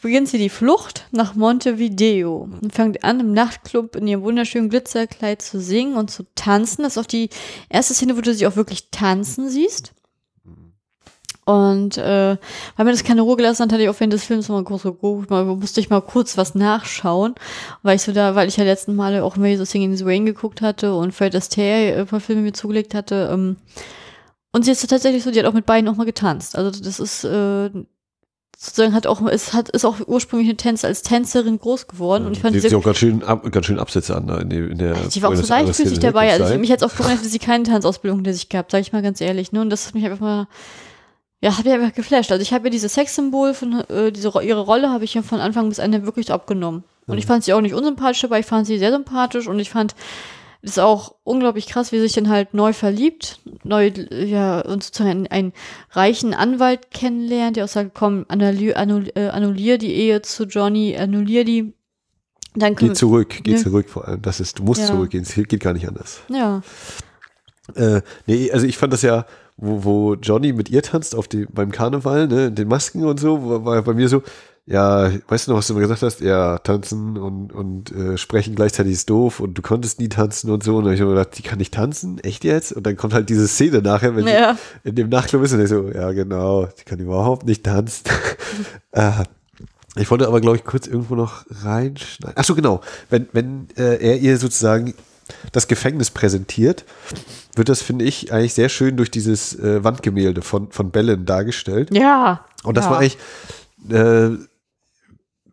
[0.00, 5.40] beginnt sie die Flucht nach Montevideo und fängt an, im Nachtclub in ihrem wunderschönen Glitzerkleid
[5.40, 6.82] zu singen und zu tanzen.
[6.82, 7.30] Das ist auch die
[7.70, 9.94] erste Szene, wo du sie auch wirklich tanzen siehst.
[11.44, 12.36] Und äh,
[12.76, 14.82] weil mir das keine Ruhe gelassen hat, hatte ich auch während des Films mal kurz
[14.82, 17.34] geguckt, mal, musste ich mal kurz was nachschauen,
[17.82, 20.04] weil ich so da, weil ich ja letzten Male auch immer so Singing in the
[20.04, 23.28] Rain geguckt hatte und Fred Astaire ein paar Filme mir zugelegt hatte.
[23.32, 23.56] Ähm,
[24.52, 26.56] und sie ist tatsächlich so, die hat auch mit beiden auch mal getanzt.
[26.56, 27.70] Also das ist äh,
[28.56, 32.26] sozusagen hat auch, es hat, ist auch ursprünglich eine Tänzer, als Tänzerin groß geworden.
[32.26, 34.70] Und ich fand sie, sie auch ganz schön, ab, ganz schön Absätze an, in, der,
[34.70, 34.94] in der.
[34.94, 36.32] Die war auch so leichtfüßig dabei.
[36.32, 38.92] Also ich, mich jetzt auch gewundert, dass sie keine Tanzausbildung hinter sich gehabt, sage ich
[38.92, 39.52] mal ganz ehrlich.
[39.52, 39.60] Ne?
[39.60, 40.46] Und das hat mich einfach mal
[41.44, 42.32] ja, hat mich einfach geflasht.
[42.32, 45.40] Also ich habe ja dieses Sexsymbol von äh, diese ihre Rolle habe ich ja von
[45.40, 46.84] Anfang bis Ende wirklich abgenommen.
[47.06, 49.68] Und ich fand sie auch nicht unsympathisch, aber ich fand sie sehr sympathisch und ich
[49.68, 49.94] fand
[50.62, 55.10] es auch unglaublich krass, wie sie sich dann halt neu verliebt, neu ja und sozusagen
[55.10, 55.52] einen, einen
[55.90, 58.74] reichen Anwalt kennenlernt, der auch sagt, komm, annullier,
[59.14, 61.74] äh, annullier die Ehe zu Johnny, annullier die.
[62.54, 63.58] Dann geh zurück, geh ne?
[63.58, 64.22] zurück vor allem.
[64.22, 64.86] Das ist, du musst ja.
[64.86, 66.22] zurückgehen, es geht gar nicht anders.
[66.30, 66.62] Ja.
[67.74, 69.26] Äh, nee, also ich fand das ja,
[69.56, 73.20] wo, wo Johnny mit ihr tanzt auf die, beim Karneval, ne, in den Masken und
[73.20, 74.22] so, war bei mir so,
[74.66, 76.20] ja, weißt du noch, was du immer gesagt hast?
[76.20, 80.62] Ja, tanzen und, und äh, sprechen gleichzeitig ist doof und du konntest nie tanzen und
[80.62, 80.76] so.
[80.76, 82.18] Und dann habe ich mir gedacht, die kann nicht tanzen?
[82.20, 82.72] Echt jetzt?
[82.72, 84.54] Und dann kommt halt diese Szene nachher, wenn ja.
[84.54, 88.04] sie in dem Nachclub ist und ich so, ja genau, die kann überhaupt nicht tanzen.
[88.92, 89.10] äh,
[89.96, 92.34] ich wollte aber, glaube ich, kurz irgendwo noch reinschneiden.
[92.36, 92.80] Ach so, genau.
[93.10, 94.94] Wenn, wenn äh, er ihr sozusagen
[95.52, 96.84] das Gefängnis präsentiert,
[97.56, 101.94] wird das, finde ich, eigentlich sehr schön durch dieses äh, Wandgemälde von, von Bellen dargestellt.
[101.94, 102.44] Ja.
[102.62, 102.90] Und das ja.
[102.90, 103.18] war eigentlich,
[103.90, 104.30] äh,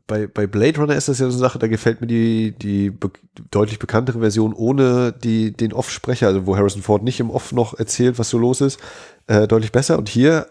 [0.07, 2.89] bei, bei Blade Runner ist das ja so eine Sache, da gefällt mir die, die
[2.89, 3.11] be
[3.49, 7.79] deutlich bekanntere Version ohne die, den Off-Sprecher, also wo Harrison Ford nicht im Off noch
[7.79, 8.79] erzählt, was so los ist,
[9.27, 9.97] äh, deutlich besser.
[9.97, 10.47] Und hier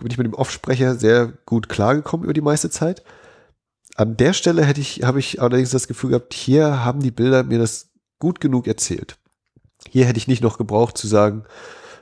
[0.00, 3.04] bin ich mit dem Off-Sprecher sehr gut klargekommen über die meiste Zeit.
[3.94, 7.44] An der Stelle hätte ich, habe ich allerdings das Gefühl gehabt, hier haben die Bilder
[7.44, 7.88] mir das
[8.18, 9.16] gut genug erzählt.
[9.88, 11.44] Hier hätte ich nicht noch gebraucht zu sagen,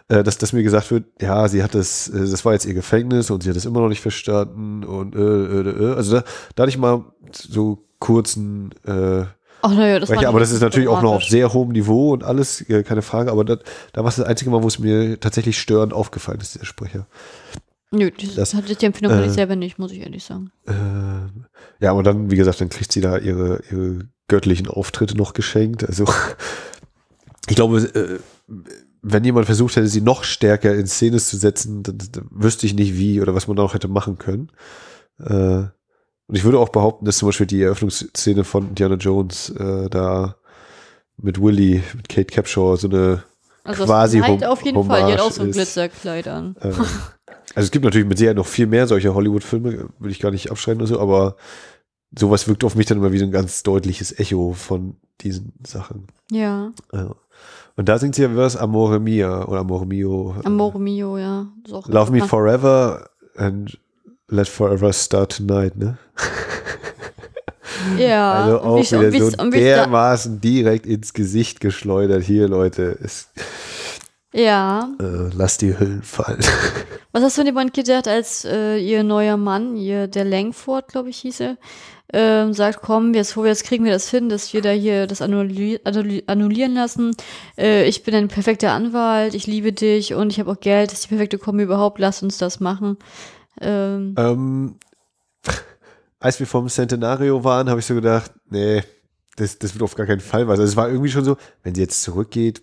[0.08, 2.74] äh, dass, dass mir gesagt wird, ja, sie hat das, äh, das war jetzt ihr
[2.74, 5.94] Gefängnis und sie hat es immer noch nicht verstanden und äh, äh, äh.
[5.94, 9.24] also da, da hatte ich mal so kurzen äh,
[9.66, 12.22] Ach, naja, das Sprecher, aber das ist natürlich auch noch auf sehr hohem Niveau und
[12.22, 13.56] alles, äh, keine Frage, aber da,
[13.94, 17.06] da war es das einzige Mal, wo es mir tatsächlich störend aufgefallen ist, der Sprecher.
[17.90, 20.50] Nö, das, das hatte die Empfindung äh, ich selber nicht, muss ich ehrlich sagen.
[20.66, 25.32] Äh, ja, und dann, wie gesagt, dann kriegt sie da ihre, ihre göttlichen Auftritte noch
[25.32, 25.84] geschenkt.
[25.84, 26.04] Also
[27.48, 28.18] ich glaube, äh,
[29.02, 32.74] wenn jemand versucht hätte, sie noch stärker in Szene zu setzen, dann, dann wüsste ich
[32.74, 34.50] nicht wie oder was man da noch hätte machen können.
[35.18, 35.64] Äh,
[36.26, 40.36] und ich würde auch behaupten, dass zum Beispiel die Eröffnungsszene von Indiana Jones äh, da
[41.18, 43.22] mit Willy, mit Kate Capshaw so eine
[43.62, 46.56] also quasi das halt auf jeden Hommage Fall, die hat auch so ein Glitzerkleid an.
[46.60, 50.30] Äh, also es gibt natürlich mit Sicherheit noch viel mehr solcher Hollywood-Filme, will ich gar
[50.30, 51.36] nicht abschreiben oder so, aber
[52.18, 56.06] sowas wirkt auf mich dann immer wie so ein ganz deutliches Echo von diesen Sachen.
[56.30, 56.72] Ja.
[56.92, 57.14] ja.
[57.76, 60.34] Und da singt sie ja was Amore Mia oder Amore Mio.
[60.44, 61.46] Amore Mio, ja.
[61.86, 63.78] Love Me Forever and
[64.28, 65.98] Let Forever Start Tonight, ne?
[67.98, 68.44] Ja.
[68.44, 72.22] Also auch wie, wieder so dermaßen direkt ins Gesicht geschleudert.
[72.22, 73.28] Hier, Leute, ist,
[74.34, 74.90] ja.
[75.00, 76.40] Äh, lass die Hüllen fallen.
[77.12, 81.10] Was hast du von jemand gedacht, als äh, ihr neuer Mann, ihr der Langford, glaube
[81.10, 81.56] ich, hieß er,
[82.12, 85.80] ähm, sagt, komm, jetzt, jetzt kriegen wir das hin, dass wir da hier das annulli
[86.26, 87.16] annullieren lassen.
[87.56, 90.98] Äh, ich bin ein perfekter Anwalt, ich liebe dich und ich habe auch Geld, das
[90.98, 92.98] ist die perfekte Kombi überhaupt, lass uns das machen.
[93.60, 94.76] Ähm, ähm
[96.18, 98.82] als wir vom Centenario waren, habe ich so gedacht, nee,
[99.36, 100.58] das, das wird auf gar keinen Fall was.
[100.58, 102.62] Also es war irgendwie schon so, wenn sie jetzt zurückgeht,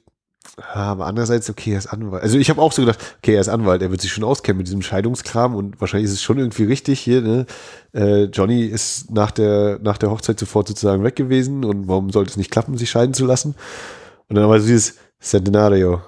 [0.73, 2.23] aber andererseits, okay, er ist Anwalt.
[2.23, 4.57] Also ich habe auch so gedacht, okay, er ist Anwalt, er wird sich schon auskennen
[4.57, 7.21] mit diesem Scheidungskram und wahrscheinlich ist es schon irgendwie richtig hier.
[7.21, 7.45] Ne?
[7.93, 12.31] Äh, Johnny ist nach der, nach der Hochzeit sofort sozusagen weg gewesen und warum sollte
[12.31, 13.55] es nicht klappen, sich scheiden zu lassen?
[14.27, 16.01] Und dann war so dieses Centenario.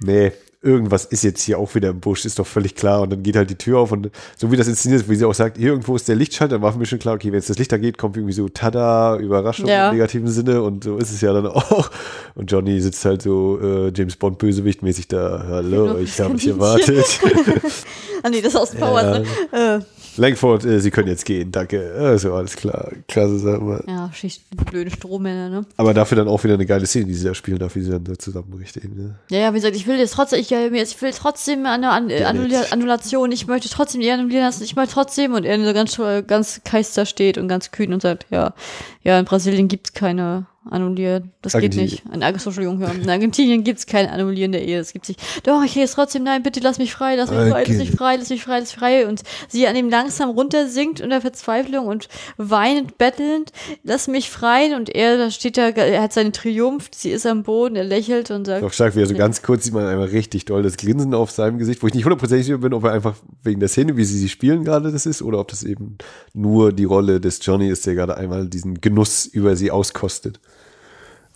[0.00, 0.32] Nee,
[0.66, 3.00] irgendwas ist jetzt hier auch wieder im Busch, ist doch völlig klar.
[3.02, 5.24] Und dann geht halt die Tür auf und so wie das inszeniert ist, wie sie
[5.24, 7.34] auch sagt, hier irgendwo ist der Lichtschalter, dann war für mich schon klar, okay, wenn
[7.34, 9.88] jetzt das Licht da geht, kommt irgendwie so Tada, Überraschung ja.
[9.88, 11.90] im negativen Sinne und so ist es ja dann auch.
[12.34, 16.48] Und Johnny sitzt halt so äh, James Bond Bösewicht mäßig da, hallo, ich habe mich
[16.48, 17.20] erwartet.
[18.22, 19.24] ah nee, das ist aus Power.
[19.52, 19.76] Ja.
[19.76, 19.80] Äh.
[20.18, 21.94] Langford, äh, Sie können jetzt gehen, danke.
[21.98, 23.84] Also alles klar, klasse Sache.
[23.86, 25.66] Ja, Schicht, blöde Strohmänner, ne?
[25.76, 28.04] Aber dafür dann auch wieder eine geile Szene, die sie da spielen, dafür sie dann
[28.04, 29.18] da zusammenbricht eben, ne?
[29.30, 32.28] Ja, ja, wie gesagt, ich will jetzt trotzdem, ich, ich will trotzdem eine An ja,
[32.28, 36.60] Annulation, ich möchte trotzdem die annullieren lassen, ich möchte trotzdem und er so ganz, ganz
[36.64, 38.54] keister steht und ganz kühn und sagt, ja,
[39.02, 41.24] ja, in Brasilien gibt's keine annulliert.
[41.42, 42.04] Das geht nicht.
[42.06, 44.78] In, in Argentinien gibt es kein Annullieren der Ehe.
[44.78, 45.16] Das gibt sich.
[45.44, 47.90] Doch, ich gehe jetzt trotzdem, nein, bitte lass mich frei, lass mich frei, lass mich
[47.90, 49.06] frei, lass mich frei, lass mich frei.
[49.06, 53.52] Und sie an ihm langsam runtersinkt unter Verzweiflung und weinend, bettelnd,
[53.82, 54.74] lass mich frei.
[54.76, 58.30] Und er, da steht da, er hat seinen Triumph, sie ist am Boden, er lächelt
[58.30, 58.62] und sagt.
[58.62, 61.30] Doch stark, wie er so ganz kurz sieht man einmal richtig doll das Grinsen auf
[61.30, 64.04] seinem Gesicht, wo ich nicht hundertprozentig sicher bin, ob er einfach wegen der Szene, wie
[64.04, 65.96] sie sie spielen gerade das ist, oder ob das eben
[66.34, 70.40] nur die Rolle des Johnny ist, der gerade einmal diesen Genuss über sie auskostet.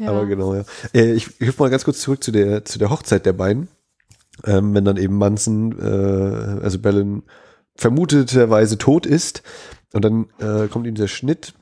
[0.08, 0.64] Aber genau, ja.
[0.94, 3.68] Äh, ich ich hüpfe mal ganz kurz zurück zu der, zu der Hochzeit der beiden.
[4.44, 7.22] Ähm, wenn dann eben Manson, äh, also Bellen,
[7.76, 9.42] vermuteterweise tot ist.
[9.92, 11.54] Und dann äh, kommt ihm der Schnitt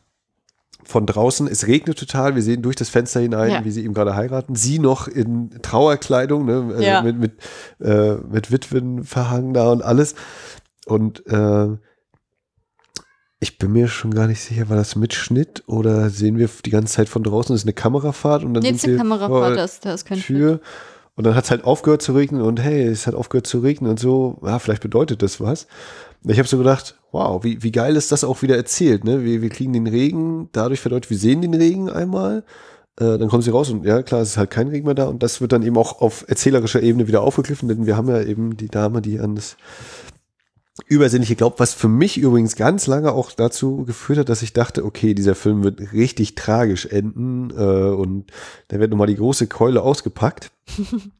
[0.84, 1.48] von draußen.
[1.48, 2.34] Es regnet total.
[2.34, 3.64] Wir sehen durch das Fenster hinein, ja.
[3.64, 4.54] wie sie ihm gerade heiraten.
[4.54, 6.66] Sie noch in Trauerkleidung, ne?
[6.70, 7.02] Also ja.
[7.02, 7.32] mit, mit,
[7.80, 10.14] äh, mit Witwenverhang da und alles.
[10.86, 11.76] Und äh,
[13.40, 16.94] ich bin mir schon gar nicht sicher, war das Mitschnitt oder sehen wir die ganze
[16.94, 20.02] Zeit von draußen, das ist eine Kamerafahrt und dann nee, sind wir Kamerafahrt, das, das
[20.02, 20.60] ist kein Tür.
[21.14, 23.90] Und dann hat es halt aufgehört zu regnen und hey, es hat aufgehört zu regnen
[23.90, 25.66] und so, ja, vielleicht bedeutet das was.
[26.24, 29.24] Ich habe so gedacht, wow, wie, wie geil ist das auch wieder erzählt, ne?
[29.24, 32.44] Wir, wir kriegen den Regen, dadurch verdeutet, wir sehen den Regen einmal,
[33.00, 35.06] äh, dann kommen sie raus und ja, klar, es ist halt kein Regen mehr da
[35.06, 38.22] und das wird dann eben auch auf erzählerischer Ebene wieder aufgegriffen, denn wir haben ja
[38.22, 39.34] eben die Dame, die an
[40.78, 44.52] das Übersinnliche glaubt, was für mich übrigens ganz lange auch dazu geführt hat, dass ich
[44.52, 48.30] dachte, okay, dieser Film wird richtig tragisch enden äh, und
[48.68, 50.50] da wird nochmal die große Keule ausgepackt.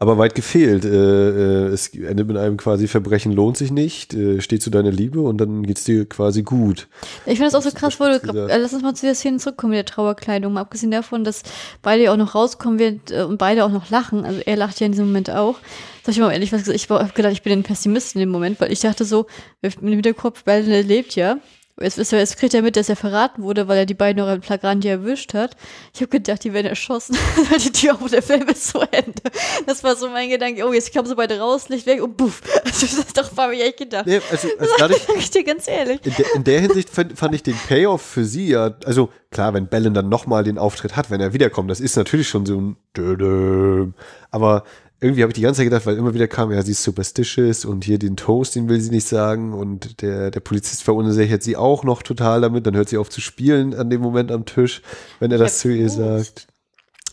[0.00, 0.84] Aber weit gefehlt.
[0.84, 4.92] Äh, äh, es endet mit einem quasi Verbrechen lohnt sich nicht, äh, steht zu deiner
[4.92, 6.86] Liebe und dann geht's dir quasi gut.
[7.26, 9.72] Ich finde das auch so krass, wo du, lass uns mal zu der Szene zurückkommen
[9.72, 10.52] mit der Trauerkleidung.
[10.52, 11.42] Mal abgesehen davon, dass
[11.82, 14.24] beide auch noch rauskommen wird und beide auch noch lachen.
[14.24, 15.58] Also er lacht ja in diesem Moment auch.
[16.04, 18.30] Sag ich mal ehrlich was gesagt, ich habe gedacht, ich bin ein Pessimist in dem
[18.30, 19.26] Moment, weil ich dachte so,
[19.62, 21.38] mit dem Hinterkopf, beide lebt ja.
[21.80, 24.42] Jetzt, jetzt, kriegt er mit, dass er verraten wurde, weil er die beiden noch im
[24.42, 25.56] Flagranti erwischt hat.
[25.94, 27.16] Ich habe gedacht, die werden erschossen.
[27.64, 29.22] die Tür auf der Film ist zu Ende.
[29.66, 30.66] Das war so mein Gedanke.
[30.66, 32.42] Oh, jetzt kommen sie beide raus, Licht weg und puff.
[32.68, 34.06] Also, das doch habe ich echt gedacht.
[34.06, 36.00] Nee, also, also das sag ich dir ganz ehrlich.
[36.04, 39.54] In der, in der Hinsicht fand, fand, ich den Payoff für sie ja, also klar,
[39.54, 42.60] wenn Bellen dann nochmal den Auftritt hat, wenn er wiederkommt, das ist natürlich schon so
[42.60, 43.88] ein Dödö.
[44.30, 44.64] Aber
[45.00, 47.64] irgendwie habe ich die ganze Zeit gedacht, weil immer wieder kam, ja, sie ist superstitious
[47.64, 51.56] und hier den Toast, den will sie nicht sagen und der, der Polizist verunsichert sie
[51.56, 54.82] auch noch total damit, dann hört sie auf zu spielen an dem Moment am Tisch,
[55.20, 56.48] wenn er das zu ihr sagt.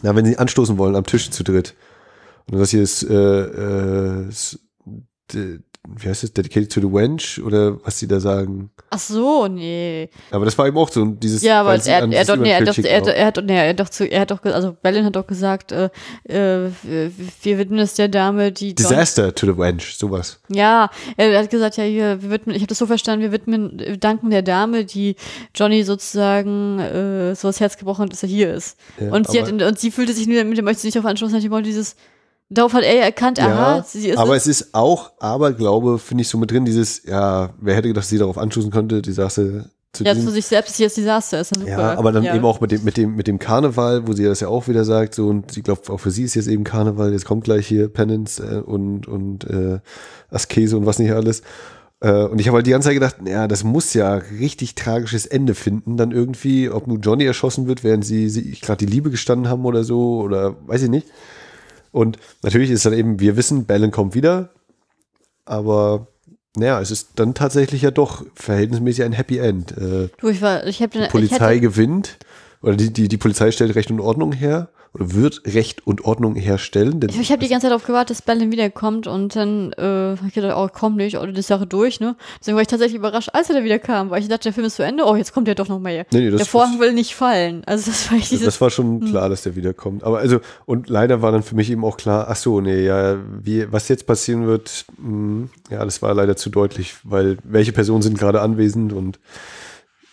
[0.01, 1.75] Na, wenn sie anstoßen wollen am Tisch zu dritt.
[2.49, 4.29] Und das hier ist, äh, äh,
[5.87, 8.71] wie heißt es, Dedicated to the Wench oder was sie da sagen.
[8.89, 10.09] Ach so, nee.
[10.31, 11.41] Aber das war eben auch so dieses.
[11.41, 13.89] Ja, aber er, er, doch, nee, er, doch, er, er, hat, nee, er hat doch,
[13.89, 15.89] zu, er hat doch, also Berlin hat doch gesagt, äh,
[16.23, 16.69] äh,
[17.41, 18.73] wir widmen es der Dame, die.
[18.75, 20.39] Disaster to the Wench, sowas.
[20.49, 23.79] Ja, er hat gesagt, ja, hier, wir widmen, ich habe das so verstanden, wir widmen,
[23.79, 25.15] wir danken der Dame, die
[25.53, 28.77] Johnny sozusagen äh, so das Herz gebrochen hat, dass er hier ist.
[28.99, 31.33] Ja, und sie hat, und sie fühlte sich nur mit dem möchte nicht auf Anschluss,
[31.33, 31.95] hat die wollte dieses
[32.49, 34.17] Darauf hat er ja erkannt, ja, aha, sie ist.
[34.17, 37.87] Aber es ist auch, aber glaube, finde ich so mit drin, dieses, ja, wer hätte
[37.87, 41.39] gedacht, dass sie darauf anstoßen könnte, die Desaster zu Ja, zu sich selbst, jetzt Desaster
[41.39, 41.67] ist super.
[41.67, 42.35] Ja, aber dann ja.
[42.35, 44.83] eben auch mit dem, mit dem, mit dem Karneval, wo sie das ja auch wieder
[44.83, 47.67] sagt, so, und sie glaubt, auch für sie ist jetzt eben Karneval, jetzt kommt gleich
[47.67, 49.79] hier Penance äh, und, und äh,
[50.29, 51.41] Askese und was nicht alles.
[52.01, 55.25] Äh, und ich habe halt die ganze Zeit gedacht, ja, das muss ja richtig tragisches
[55.25, 59.09] Ende finden, dann irgendwie, ob nun Johnny erschossen wird, während sie, sie gerade die Liebe
[59.09, 61.07] gestanden haben oder so, oder weiß ich nicht.
[61.95, 64.49] Und natürlich ist dann eben, wir wissen, Bellen kommt wieder,
[65.45, 66.07] aber
[66.57, 69.71] naja, es ist dann tatsächlich ja doch verhältnismäßig ein Happy End.
[69.77, 72.17] Äh, du, ich war, ich hab, die Polizei gewinnt,
[72.61, 76.35] oder die, die, die Polizei stellt Recht und Ordnung her oder wird Recht und Ordnung
[76.35, 76.99] herstellen.
[77.09, 80.33] ich ich habe die ganze Zeit darauf gewartet, dass Berlin wiederkommt und dann äh, ich
[80.33, 82.15] gedacht, oh, komm nicht, oder die Sache durch, ne?
[82.39, 84.65] Deswegen war ich tatsächlich überrascht, als er da wieder kam, weil ich dachte, der Film
[84.65, 86.93] ist zu Ende, oh, jetzt kommt er doch noch mal Nee, nee, der Vorhang will
[86.93, 87.63] nicht fallen.
[87.65, 89.09] Also das war ich dieses, Das war schon hm.
[89.09, 90.03] klar, dass der wiederkommt.
[90.03, 93.17] Aber also, und leider war dann für mich eben auch klar, ach so, nee, ja,
[93.41, 97.73] wie, was jetzt passieren wird, mh, hm, ja, das war leider zu deutlich, weil welche
[97.73, 99.19] Personen sind gerade anwesend und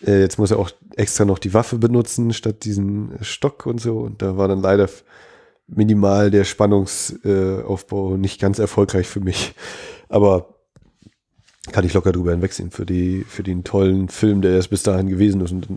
[0.05, 3.99] äh, jetzt muss er auch extra noch die Waffe benutzen statt diesen Stock und so.
[3.99, 4.89] Und da war dann leider
[5.67, 9.53] minimal der Spannungsaufbau äh, nicht ganz erfolgreich für mich.
[10.09, 10.53] Aber
[11.71, 15.07] kann ich locker drüber hinwegsehen für die, für den tollen Film, der erst bis dahin
[15.07, 15.67] gewesen ist und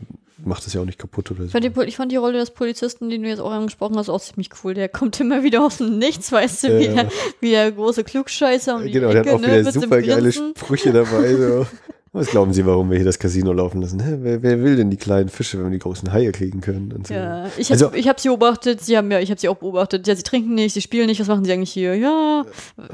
[0.44, 1.46] macht es ja auch nicht kaputt oder so.
[1.46, 4.08] Ich fand, die, ich fand die Rolle des Polizisten, den du jetzt auch angesprochen hast,
[4.08, 4.74] auch ziemlich cool.
[4.74, 7.08] Der kommt immer wieder aus dem Nichts, weißt du, ja, wie, der,
[7.40, 8.76] wie der große Klugscheißer.
[8.76, 11.34] Um genau, die Ecke, der hat auch ne, wieder super geile Sprüche dabei.
[11.34, 11.66] So.
[12.16, 14.00] Was glauben Sie, warum wir hier das Casino laufen lassen?
[14.00, 14.16] Hä?
[14.20, 17.04] Wer, wer, will denn die kleinen Fische, wenn wir die großen Haie kriegen können?
[17.06, 17.12] So.
[17.12, 19.56] Ja, ich habe also, ich hab sie beobachtet, sie haben ja, ich habe sie auch
[19.56, 20.06] beobachtet.
[20.06, 21.94] Ja, sie trinken nicht, sie spielen nicht, was machen sie eigentlich hier?
[21.94, 22.46] Ja,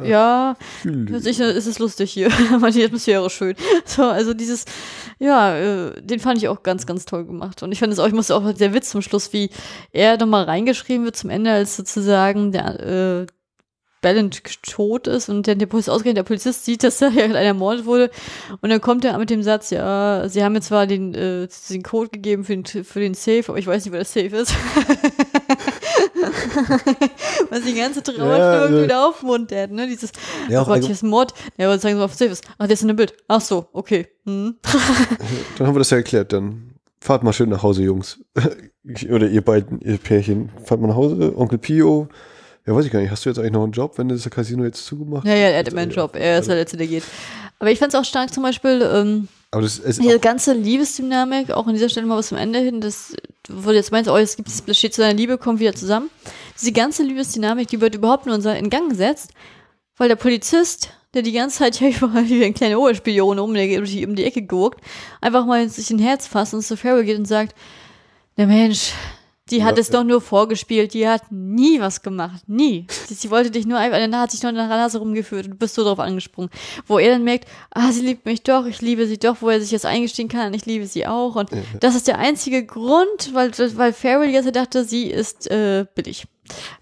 [0.02, 2.30] äh, ja, ich, es ist lustig hier.
[2.74, 3.54] die Atmosphäre schön.
[3.84, 4.64] So, also dieses,
[5.20, 7.62] ja, äh, den fand ich auch ganz, ganz toll gemacht.
[7.62, 9.50] Und ich fand es auch, ich musste auch der Witz zum Schluss, wie
[9.92, 13.26] er nochmal reingeschrieben wird zum Ende, als sozusagen der, äh,
[14.02, 17.38] Ballant tot ist und der, der Polizist ausgeht, der Polizist sieht, dass da ja einer
[17.40, 18.10] ermordet wurde
[18.60, 21.82] und dann kommt er mit dem Satz, ja, sie haben mir zwar den, äh, den
[21.82, 24.54] Code gegeben für den, für den Safe, aber ich weiß nicht, wer das Safe ist.
[27.50, 29.86] Was die ganze Trauerstimmung ja, also, wieder aufmuntert, ne?
[29.86, 30.12] Dieses,
[30.48, 31.34] ja, oh Gott, hier ist ein Mord.
[31.56, 32.44] Ja, aber sagen Sie mal, was Safe ist.
[32.58, 33.14] Ach, der ist in dem Bild.
[33.28, 34.08] Ach so, okay.
[34.24, 34.56] Hm.
[35.58, 38.20] dann haben wir das ja erklärt, dann fahrt mal schön nach Hause, Jungs.
[39.10, 40.50] Oder ihr beiden, ihr Pärchen.
[40.64, 42.08] Fahrt mal nach Hause, Onkel Pio,
[42.66, 43.10] ja, weiß ich gar nicht.
[43.10, 45.58] Hast du jetzt eigentlich noch einen Job, wenn das Casino jetzt zugemacht Ja, ja, er
[45.60, 46.14] hat immer einen Job.
[46.14, 47.04] Er ist der Letzte, der geht.
[47.58, 51.50] Aber ich fand es auch stark zum Beispiel, ähm, aber das ist diese ganze Liebesdynamik,
[51.50, 53.14] auch an dieser Stelle mal was zum Ende hin, das,
[53.50, 56.08] wo du jetzt meinst, oh, es gibt, es steht zu deiner Liebe, kommt wieder zusammen.
[56.58, 59.32] Diese ganze Liebesdynamik, die wird überhaupt nur in Gang gesetzt,
[59.98, 64.06] weil der Polizist, der die ganze Zeit ja überall wie ein kleiner Oberspion um die,
[64.06, 64.80] um die Ecke guckt,
[65.20, 67.54] einfach mal sich ein Herz fasst und zu Farrell geht und sagt,
[68.38, 68.94] der Mensch,
[69.52, 72.86] die hat es doch nur vorgespielt, die hat nie was gemacht, nie.
[73.06, 75.52] Sie, sie wollte dich nur einfach, der hat sich nur in der Nase rumgeführt und
[75.52, 76.50] du bist so drauf angesprungen.
[76.86, 79.60] Wo er dann merkt, ah, sie liebt mich doch, ich liebe sie doch, wo er
[79.60, 81.36] sich jetzt eingestehen kann, ich liebe sie auch.
[81.36, 81.50] Und
[81.80, 86.26] das ist der einzige Grund, weil, weil Farrell jetzt dachte, sie ist äh, billig.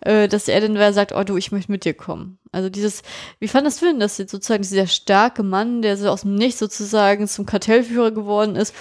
[0.01, 2.39] Äh, dass er dann sagt, oh du, ich möchte mit dir kommen.
[2.51, 3.03] Also dieses,
[3.39, 6.59] wie fandest du denn, dass jetzt sozusagen dieser starke Mann, der so aus dem Nichts
[6.59, 8.75] sozusagen zum Kartellführer geworden ist,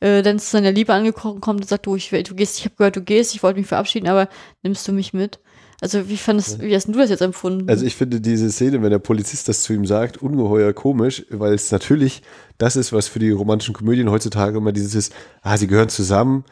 [0.00, 2.74] äh, dann zu seiner Liebe angekommen kommt und sagt, du, ich, du gehst, ich habe
[2.76, 4.28] gehört, du gehst, ich wollte mich verabschieden, aber
[4.62, 5.38] nimmst du mich mit?
[5.80, 7.68] Also wie fandest, wie hast du das jetzt empfunden?
[7.68, 11.52] Also ich finde diese Szene, wenn der Polizist das zu ihm sagt, ungeheuer komisch, weil
[11.52, 12.22] es natürlich
[12.56, 16.44] das ist, was für die romantischen Komödien heutzutage immer dieses ist, ah, sie gehören zusammen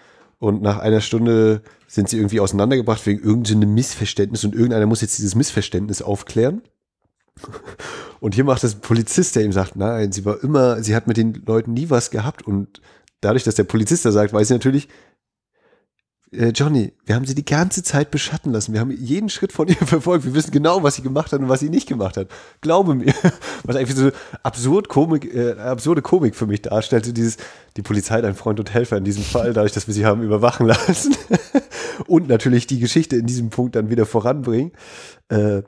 [0.42, 5.16] und nach einer Stunde sind sie irgendwie auseinandergebracht wegen irgendeinem Missverständnis und irgendeiner muss jetzt
[5.18, 6.62] dieses Missverständnis aufklären.
[8.20, 11.08] Und hier macht das ein Polizist, der ihm sagt, nein, sie war immer, sie hat
[11.08, 12.80] mit den Leuten nie was gehabt und
[13.20, 14.88] dadurch, dass der Polizist da sagt, weiß sie natürlich,
[16.32, 18.72] äh, Johnny, wir haben sie die ganze Zeit beschatten lassen.
[18.72, 20.24] Wir haben jeden Schritt von ihr verfolgt.
[20.24, 22.28] Wir wissen genau, was sie gemacht hat und was sie nicht gemacht hat.
[22.60, 23.14] Glaube mir.
[23.64, 24.10] Was eigentlich so
[24.42, 27.06] absurd Komik, äh, absurde Komik für mich darstellt.
[27.06, 27.36] So dieses,
[27.76, 30.22] die Polizei hat ein Freund und Helfer in diesem Fall, dadurch, dass wir sie haben
[30.22, 31.14] überwachen lassen.
[32.06, 34.72] und natürlich die Geschichte in diesem Punkt dann wieder voranbringen.
[35.28, 35.62] Äh,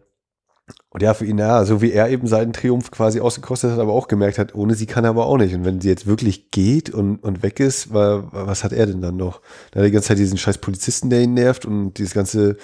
[0.91, 3.93] und ja, für ihn, ja, so wie er eben seinen Triumph quasi ausgekostet hat, aber
[3.93, 5.55] auch gemerkt hat, ohne sie kann er aber auch nicht.
[5.55, 9.03] Und wenn sie jetzt wirklich geht und, und weg ist, war, was hat er denn
[9.03, 9.41] dann noch?
[9.73, 12.57] Da hat er die ganze Zeit diesen scheiß Polizisten, der ihn nervt und dieses ganze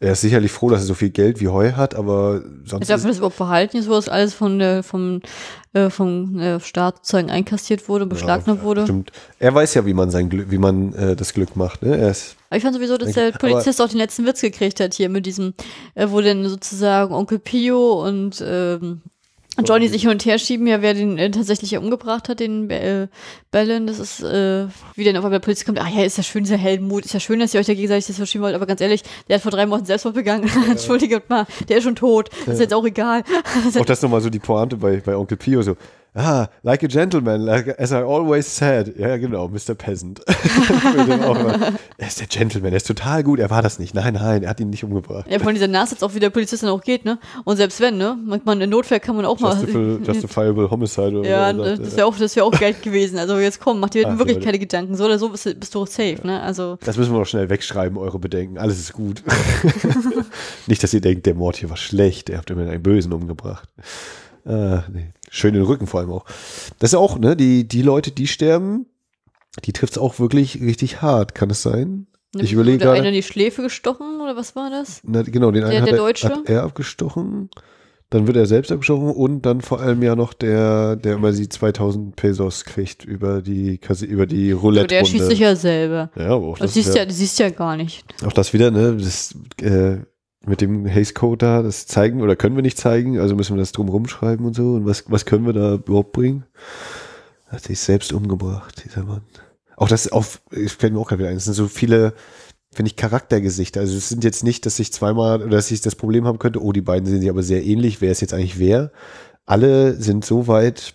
[0.00, 2.82] er ist sicherlich froh, dass er so viel Geld wie Heu hat, aber sonst.
[2.82, 5.20] Ich glaube, das überhaupt verhalten ist, wo das alles von der, vom,
[5.72, 8.82] äh, vom äh, Staat sozusagen einkastiert wurde, beschlagnahmt ja, wurde.
[8.84, 9.10] Stimmt.
[9.40, 11.96] Er weiß ja, wie man sein Glück, wie man äh, das Glück macht, ne?
[11.96, 14.94] Er ist, aber ich fand sowieso, dass der Polizist auch den letzten Witz gekriegt hat
[14.94, 15.54] hier mit diesem,
[15.94, 19.02] äh, wo denn sozusagen Onkel Pio und ähm,
[19.64, 23.08] Johnny sich hin und her schieben, ja, wer den äh, tatsächlich umgebracht hat, den äh,
[23.50, 26.22] Bellen, das ist, äh, wie dann auf einmal der Polizist kommt, ah ja, ist ja
[26.22, 28.66] schön, dieser Heldenmut, ist ja schön, dass ihr euch da gegenseitig das verschieben wollt, aber
[28.66, 30.70] ganz ehrlich, der hat vor drei Wochen Selbstmord begangen, ja.
[30.70, 32.52] entschuldige mal, der ist schon tot, ja.
[32.52, 33.24] ist jetzt auch egal.
[33.78, 35.76] auch das nochmal so die Pointe bei, bei Onkel Pio, so,
[36.14, 38.94] ah, like a gentleman, like, as I always said.
[38.96, 39.74] Ja, genau, Mr.
[39.74, 40.20] Peasant.
[41.98, 43.94] er ist der Gentleman, er ist total gut, er war das nicht.
[43.94, 45.26] Nein, nein, er hat ihn nicht umgebracht.
[45.30, 47.18] Ja, von dieser Nachsatz auch, wie der Polizist dann auch geht, ne?
[47.44, 48.16] Und selbst wenn, ne?
[48.24, 50.06] Manchmal in Notfall kann man auch Justifiable, mal.
[50.06, 53.18] Justifiable Homicide oder Ja, sagt, das wäre auch, wär auch Geld gewesen.
[53.18, 54.94] Also jetzt komm, mach dir Ach, wirklich keine Gedanken.
[54.96, 56.26] So oder so bist, bist du safe, ja.
[56.26, 56.42] ne?
[56.42, 56.78] Also.
[56.84, 58.58] Das müssen wir doch schnell wegschreiben, eure Bedenken.
[58.58, 59.22] Alles ist gut.
[60.66, 63.68] nicht, dass ihr denkt, der Mord hier war schlecht, ihr habt immer einen Bösen umgebracht.
[64.46, 65.12] Äh, nee.
[65.30, 66.24] Schön den Rücken vor allem auch.
[66.78, 68.86] Das ist auch, ne, die, die Leute, die sterben,
[69.64, 71.34] die trifft es auch wirklich richtig hart.
[71.34, 72.06] Kann es sein?
[72.34, 73.00] Ne, ich überlege gerade.
[73.00, 75.00] einer die Schläfe gestochen oder was war das?
[75.04, 77.50] Na, genau, den der, einen hat, der er, hat er abgestochen.
[78.10, 81.48] Dann wird er selbst abgestochen und dann vor allem ja noch der, der immer die
[81.48, 83.78] 2000 Pesos kriegt über die,
[84.08, 84.86] über die Roulette.
[84.86, 84.98] -Runde.
[84.98, 86.10] Der schießt sich ja selber.
[86.16, 88.04] Ja, aber auch das, das siehst ja, siehst ja gar nicht.
[88.24, 89.98] Auch das wieder, ne, das, äh,
[90.48, 93.60] mit dem Haze Code da, das zeigen oder können wir nicht zeigen, also müssen wir
[93.60, 94.74] das drum rumschreiben und so.
[94.74, 96.44] Und was, was können wir da überhaupt bringen?
[97.48, 99.22] Hat sich selbst umgebracht, dieser Mann.
[99.76, 102.14] Auch das auf, ich fällt mir auch gerade wieder ein, es sind so viele,
[102.72, 103.80] finde ich, Charaktergesichter.
[103.80, 106.62] Also es sind jetzt nicht, dass ich zweimal, oder dass ich das Problem haben könnte,
[106.62, 108.90] oh, die beiden sehen sich aber sehr ähnlich, wer es jetzt eigentlich wer.
[109.46, 110.92] Alle sind so weit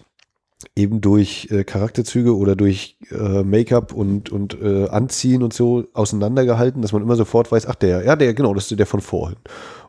[0.75, 6.81] eben durch äh, Charakterzüge oder durch äh, Make-up und, und äh, Anziehen und so auseinandergehalten,
[6.81, 9.37] dass man immer sofort weiß, ach der, ja, der, genau, das ist der von vorhin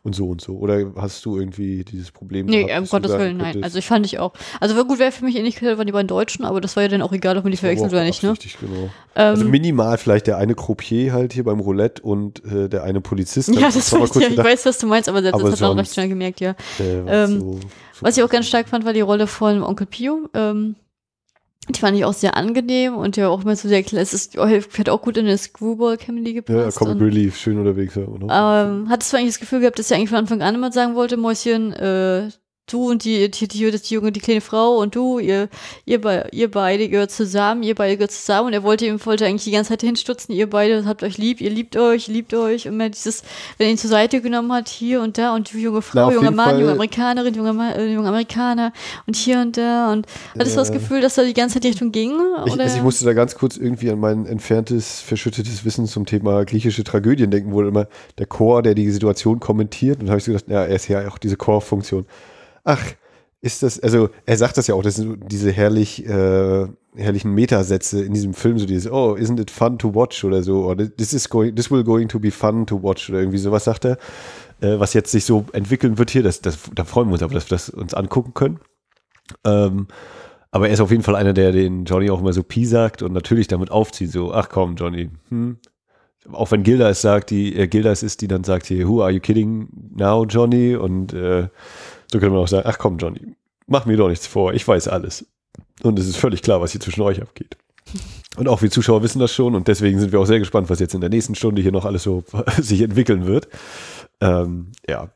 [0.05, 0.57] und so und so.
[0.59, 2.45] Oder hast du irgendwie dieses Problem?
[2.45, 3.65] Nee, gehabt, um Gottes Willen, nein.
[3.65, 4.35] Also ich fand ich auch.
[4.61, 7.01] Also gut wäre für mich ähnlich waren die beiden Deutschen, aber das war ja dann
[7.01, 8.33] auch egal, ob man die verwechselt oder nicht, ne?
[8.33, 8.83] Richtig, genau.
[8.83, 13.01] Ähm, also minimal vielleicht der eine Croupier halt hier beim Roulette und äh, der eine
[13.01, 13.49] Polizist.
[13.55, 15.79] Ja, das war ja, ich weiß, was du meinst, aber das, aber das hat man
[15.79, 16.55] recht schnell gemerkt, ja.
[16.79, 17.61] Ähm, so
[18.01, 20.29] was ich auch ganz stark fand, war die Rolle von Onkel Pio.
[20.35, 20.77] Ähm,
[21.69, 24.03] die fand ich auch sehr angenehm und ja auch immer so sehr klar.
[24.03, 26.81] Es ist, hat auch gut in eine Screwball-Comedy gepasst.
[26.81, 27.95] Ja, Comic Relief, schön unterwegs.
[27.95, 30.73] Ja, ähm, hattest du eigentlich das Gefühl gehabt, dass er eigentlich von Anfang an immer
[30.73, 32.29] sagen wollte, Mäuschen, äh,
[32.67, 35.49] du und die, die, die, die junge, die kleine Frau und du, ihr,
[35.85, 39.45] ihr, ihr beide gehört zusammen, ihr beide gehört zusammen und er wollte ihm, wollte eigentlich
[39.45, 42.79] die ganze Zeit hinstutzen, ihr beide habt euch lieb, ihr liebt euch, liebt euch und
[42.79, 43.23] mehr dieses,
[43.59, 46.31] wenn er ihn zur Seite genommen hat, hier und da und junge Frau, Na, junger
[46.31, 46.61] Mann, Fall.
[46.61, 48.73] junge Amerikanerin, junger Mann, äh, junge Amerikaner
[49.07, 51.69] und hier und da und hattest du das Gefühl, dass er die ganze Zeit die
[51.69, 52.15] Richtung ging?
[52.47, 56.45] Ich, also ich musste da ganz kurz irgendwie an mein entferntes, verschüttetes Wissen zum Thema
[56.47, 60.33] griechische Tragödien denken, wo immer der Chor, der die Situation kommentiert und habe ich so
[60.33, 62.07] gedacht, ja, er ist ja auch diese Chorfunktion
[62.65, 62.83] ach,
[63.41, 66.67] ist das, also er sagt das ja auch, das sind diese herrlich, äh,
[66.97, 70.65] herrlichen Metasätze in diesem Film, so dieses, oh, isn't it fun to watch oder so,
[70.65, 73.65] oder this is going, this will going to be fun to watch oder irgendwie sowas
[73.65, 73.99] sagt er,
[74.61, 77.35] äh, was jetzt sich so entwickeln wird hier, das, das, da freuen wir uns aber,
[77.35, 78.61] dass wir das uns angucken können.
[79.45, 79.89] Ähm,
[80.51, 83.03] aber er ist auf jeden Fall einer, der den Johnny auch immer so Pi sagt
[83.03, 85.59] und natürlich damit aufzieht, so, ach komm, Johnny, hm.
[86.33, 89.03] Auch wenn Gilda es sagt, die, äh, Gilda es ist, die dann sagt hier, who
[89.03, 90.75] are you kidding now, Johnny?
[90.75, 91.49] Und äh,
[92.15, 93.35] so könnte man auch sagen, ach komm, Johnny,
[93.67, 95.27] mach mir doch nichts vor, ich weiß alles.
[95.83, 97.57] Und es ist völlig klar, was hier zwischen euch abgeht.
[98.37, 100.81] Und auch wir Zuschauer wissen das schon und deswegen sind wir auch sehr gespannt, was
[100.81, 102.25] jetzt in der nächsten Stunde hier noch alles so
[102.61, 103.47] sich entwickeln wird.
[104.21, 105.11] Ähm, ja.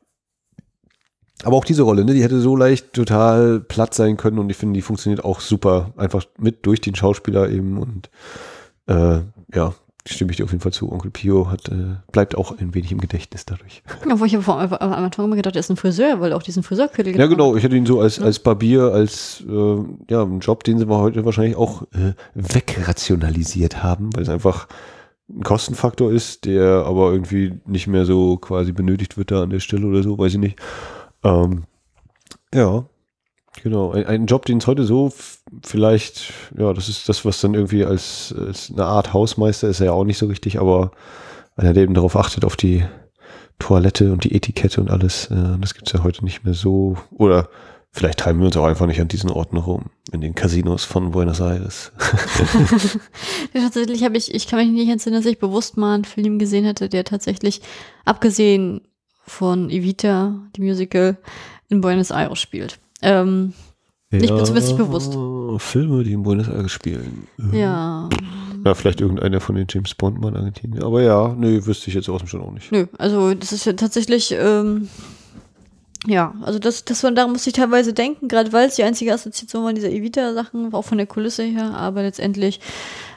[1.43, 4.57] Aber auch diese Rolle, ne, die hätte so leicht total platt sein können und ich
[4.57, 5.93] finde, die funktioniert auch super.
[5.97, 8.09] Einfach mit durch den Schauspieler eben und
[8.87, 9.23] äh,
[9.53, 9.75] ja,
[10.07, 10.91] stimme ich dir auf jeden Fall zu.
[10.91, 13.83] Onkel Pio hat, äh, bleibt auch ein wenig im Gedächtnis dadurch.
[14.09, 16.43] Ja, wo ich aber am Anfang immer gedacht, er ist ein Friseur, weil er auch
[16.43, 17.57] diesen Friseurkittel Ja, genau.
[17.57, 18.25] Ich hätte ihn so als, ja.
[18.25, 19.77] als Barbier, als äh,
[20.11, 24.69] ja, einen Job, den sie heute wahrscheinlich auch äh, wegrationalisiert haben, weil es einfach
[25.29, 29.61] ein Kostenfaktor ist, der aber irgendwie nicht mehr so quasi benötigt wird da an der
[29.61, 30.59] Stelle oder so, weiß ich nicht.
[31.23, 31.65] Ähm,
[32.55, 32.85] ja,
[33.63, 33.93] genau.
[33.93, 35.13] Ein, ein Job, den es heute so
[35.65, 39.93] vielleicht, ja, das ist das, was dann irgendwie als, als eine Art Hausmeister ist ja
[39.93, 40.93] auch nicht so richtig, aber
[41.57, 42.85] einer, der eben darauf achtet, auf die
[43.59, 46.97] Toilette und die Etikette und alles, äh, das gibt's ja heute nicht mehr so.
[47.11, 47.49] Oder
[47.91, 51.11] Vielleicht treiben wir uns auch einfach nicht an diesen Orten rum, in den Casinos von
[51.11, 51.91] Buenos Aires.
[53.53, 56.65] tatsächlich habe ich, ich kann mich nicht entsinnen, dass ich bewusst mal einen Film gesehen
[56.65, 57.63] hätte, der tatsächlich,
[58.05, 58.83] abgesehen
[59.27, 61.17] von Evita, die Musical,
[61.69, 62.79] in Buenos Aires spielt.
[63.03, 63.53] Ähm,
[64.11, 65.13] ja, nicht zumindest bewusst.
[65.63, 67.27] Filme, die in Buenos Aires spielen.
[67.53, 68.09] Ja.
[68.65, 70.83] Ja, vielleicht irgendeiner von den James Bond mal in Argentinien.
[70.83, 72.73] Aber ja, nö, wüsste ich jetzt aus dem schon auch nicht.
[72.73, 74.89] Nö, also das ist ja tatsächlich, ähm,
[76.07, 79.13] ja, also das, das war, daran musste ich teilweise denken, gerade weil es die einzige
[79.13, 82.61] Assoziation war, diese Evita-Sachen, auch von der Kulisse her, aber letztendlich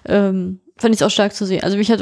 [0.06, 1.64] ähm, fand ich es auch stark zu sehen.
[1.64, 2.02] Also mich hat,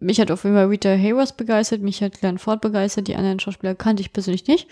[0.00, 3.40] mich hat auf jeden Fall Rita Hayworth begeistert, mich hat Glenn Ford begeistert, die anderen
[3.40, 4.68] Schauspieler kannte ich persönlich nicht.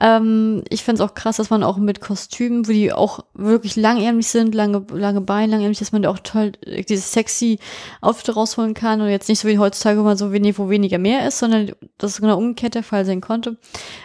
[0.00, 3.76] Ähm, ich fand es auch krass, dass man auch mit Kostümen, wo die auch wirklich
[3.76, 6.52] langärmlich sind, lange, lange Beine, langärmlich, dass man da auch toll
[6.88, 7.58] dieses sexy
[8.00, 10.98] Outfit rausholen kann und jetzt nicht so wie heutzutage, wo man so wenig, wo weniger
[10.98, 13.58] mehr ist, sondern dass es genau umgekehrt der Fall sein konnte.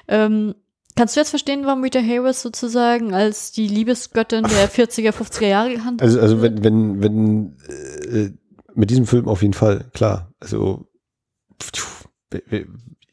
[0.08, 0.56] Ähm,
[0.98, 5.74] Kannst du jetzt verstehen, warum Rita Hayworth sozusagen als die Liebesgöttin der 40er, 50er Jahre
[5.74, 7.58] gehandelt Also, also wenn, wenn, wenn,
[8.10, 8.32] äh,
[8.74, 10.34] mit diesem Film auf jeden Fall, klar.
[10.40, 10.88] Also,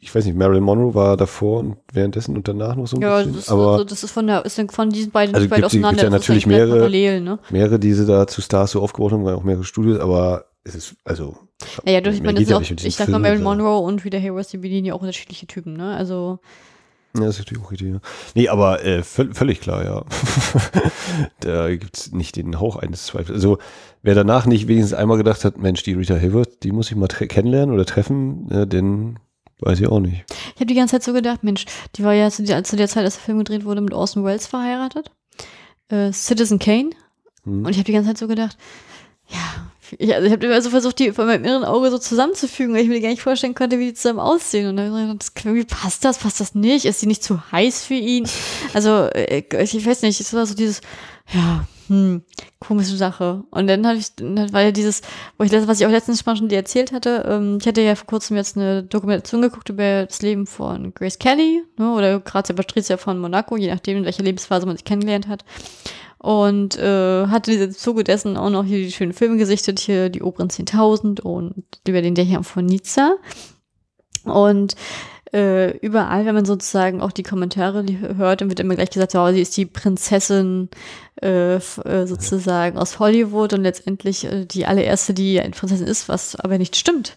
[0.02, 3.18] ich weiß nicht, Marilyn Monroe war davor und währenddessen und danach noch so ein ja,
[3.18, 3.34] bisschen.
[3.34, 5.62] Das ist, aber also das ist von der, ist von diesen beiden also nicht weit
[5.62, 6.02] auseinander.
[6.02, 7.38] Gibt ja natürlich mehrere, ne?
[7.50, 10.74] mehrere, die sie da zu Stars so aufgebaut haben, weil auch mehrere Studios, aber es
[10.74, 11.36] ist, also.
[11.84, 14.52] Naja, durch, ich meine, das ist auch, ich sag mal, Marilyn Monroe und Rita Hayworth,
[14.52, 15.94] die bedienen ja auch unterschiedliche Typen, ne?
[15.94, 16.40] Also.
[17.14, 17.92] Ja, das ist natürlich auch richtig.
[17.92, 18.00] Ja.
[18.34, 20.04] Nee, aber äh, völlig klar, ja.
[21.40, 23.36] da gibt's nicht den Hauch eines Zweifels.
[23.36, 23.58] Also,
[24.02, 27.06] wer danach nicht wenigstens einmal gedacht hat, Mensch, die Rita Hayworth, die muss ich mal
[27.06, 29.20] kennenlernen oder treffen, äh, den
[29.62, 30.24] weiß ich auch nicht.
[30.54, 31.64] Ich habe die ganze Zeit so gedacht, Mensch,
[31.96, 34.24] die war ja zu der, zu der Zeit, als der Film gedreht wurde, mit Orson
[34.24, 35.10] Welles verheiratet.
[35.88, 36.90] Äh, Citizen Kane.
[37.44, 37.64] Hm.
[37.64, 38.56] Und ich habe die ganze Zeit so gedacht,
[39.28, 42.74] ja, ich, also ich habe immer so versucht, die von meinem inneren Auge so zusammenzufügen,
[42.74, 44.68] weil ich mir gar nicht vorstellen konnte, wie die zusammen aussehen.
[44.68, 46.84] Und dann habe ich gedacht, wie passt das, passt das nicht?
[46.86, 48.26] Ist sie nicht zu heiß für ihn?
[48.72, 50.80] Also, äh, ich, ich weiß nicht, es war so dieses,
[51.32, 52.22] ja, hm,
[52.58, 53.44] komische Sache.
[53.50, 55.02] Und dann hatte ich, dann war ja dieses,
[55.38, 58.06] wo ich, was ich auch letztens schon dir erzählt hatte, ähm, ich hatte ja vor
[58.06, 62.96] kurzem jetzt eine Dokumentation geguckt über das Leben von Grace Kelly, ne, oder Grazia Patricia
[62.96, 65.44] von Monaco, je nachdem, in welcher Lebensphase man sich kennengelernt hat
[66.22, 70.22] und äh, hatte diese Zuge dessen auch noch hier die schönen Filme gesichtet, hier die
[70.22, 73.16] oberen 10.000 und über den Dächern von Nizza.
[74.22, 74.76] Und
[75.32, 77.84] äh, überall, wenn man sozusagen auch die Kommentare
[78.16, 80.68] hört, dann wird immer gleich gesagt, oh, sie ist die Prinzessin
[81.22, 86.36] äh, äh, sozusagen aus Hollywood und letztendlich äh, die allererste, die eine Prinzessin ist, was
[86.36, 87.16] aber nicht stimmt.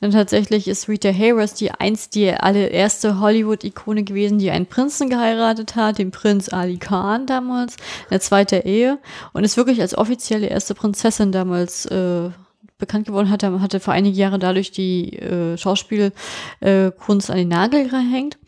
[0.00, 5.74] Denn tatsächlich ist Rita Hayworth die einst die allererste Hollywood-Ikone gewesen, die einen Prinzen geheiratet
[5.74, 8.98] hat, den Prinz Ali Khan damals, in der zweiten Ehe,
[9.32, 12.30] und ist wirklich als offizielle erste Prinzessin damals äh,
[12.78, 17.88] bekannt geworden hat, hatte vor einigen Jahren dadurch die äh, Schauspielkunst äh, an den Nagel
[17.88, 18.38] gehängt.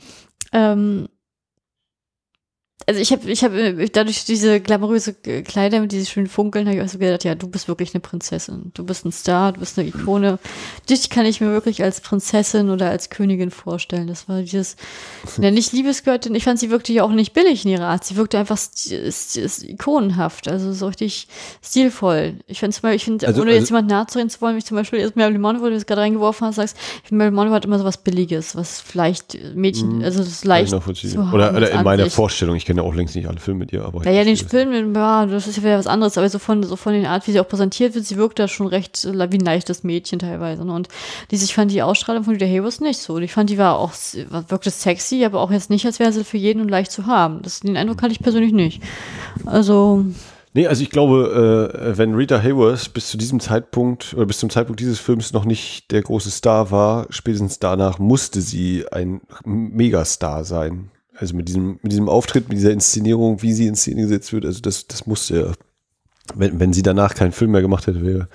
[0.53, 1.09] Ähm,
[2.87, 6.79] also ich habe ich hab, äh, dadurch diese glamouröse Kleider mit diesen schönen Funkeln, habe
[6.79, 8.73] ich auch so gedacht, ja, du bist wirklich eine Prinzessin.
[8.75, 10.39] Du bist ein Star, du bist eine Ikone.
[10.89, 14.07] Dich kann ich mir wirklich als Prinzessin oder als Königin vorstellen.
[14.07, 14.77] Das war dieses,
[15.41, 16.35] ja, nicht Liebesgöttin.
[16.35, 18.05] Ich fand sie wirkte ja auch nicht billig in ihrer Art.
[18.05, 18.59] Sie wirkte einfach
[19.67, 21.29] ikonenhaft, also so richtig
[21.63, 22.37] stilvoll.
[22.47, 24.65] Ich finde zum Beispiel, ich finde, also, ohne also, jetzt jemand nachzureden zu wollen, mich
[24.65, 27.35] zum Beispiel jetzt Marilyn Monroe, wo du es gerade reingeworfen hast, sagst, ich finde Marilyn
[27.35, 30.05] Monroe hat immer so was Billiges, was vielleicht Mädchen, mhm.
[30.05, 33.17] also das ist leicht zu haben, Oder, oder in meiner Vorstellung, ich kenne auch längst
[33.17, 34.05] nicht alle Filme mit ihr, aber.
[34.05, 36.77] Ja, ja, den Film, ja, das ist ja wieder was anderes, aber so von, so
[36.77, 39.45] von den Art, wie sie auch präsentiert wird, sie wirkt da schon recht wie ein
[39.45, 40.65] leichtes Mädchen teilweise.
[40.65, 40.73] Ne?
[40.73, 40.87] Und
[41.33, 43.15] diese, ich fand die Ausstrahlung von Rita Hayworth nicht so.
[43.15, 43.93] Und ich fand, die war auch,
[44.49, 47.43] wirkte sexy, aber auch jetzt nicht, als wäre sie für jeden und leicht zu haben.
[47.43, 48.81] Das, den Eindruck hatte ich persönlich nicht.
[49.47, 50.05] Also.
[50.55, 54.49] Nee, also ich glaube, äh, wenn Rita Hayworth bis zu diesem Zeitpunkt oder bis zum
[54.49, 60.45] Zeitpunkt dieses Films noch nicht der große Star war, spätestens danach musste sie ein Megastar
[60.45, 60.91] sein.
[61.21, 64.47] Also mit diesem, mit diesem Auftritt, mit dieser Inszenierung, wie sie in Szene gesetzt wird,
[64.47, 65.53] also das, das musste ja,
[66.35, 68.29] wenn, wenn sie danach keinen Film mehr gemacht hätte, wäre,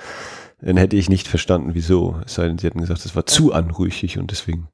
[0.61, 2.21] dann hätte ich nicht verstanden, wieso.
[2.25, 4.67] Es sei denn, sie hätten gesagt, das war zu anrüchig und deswegen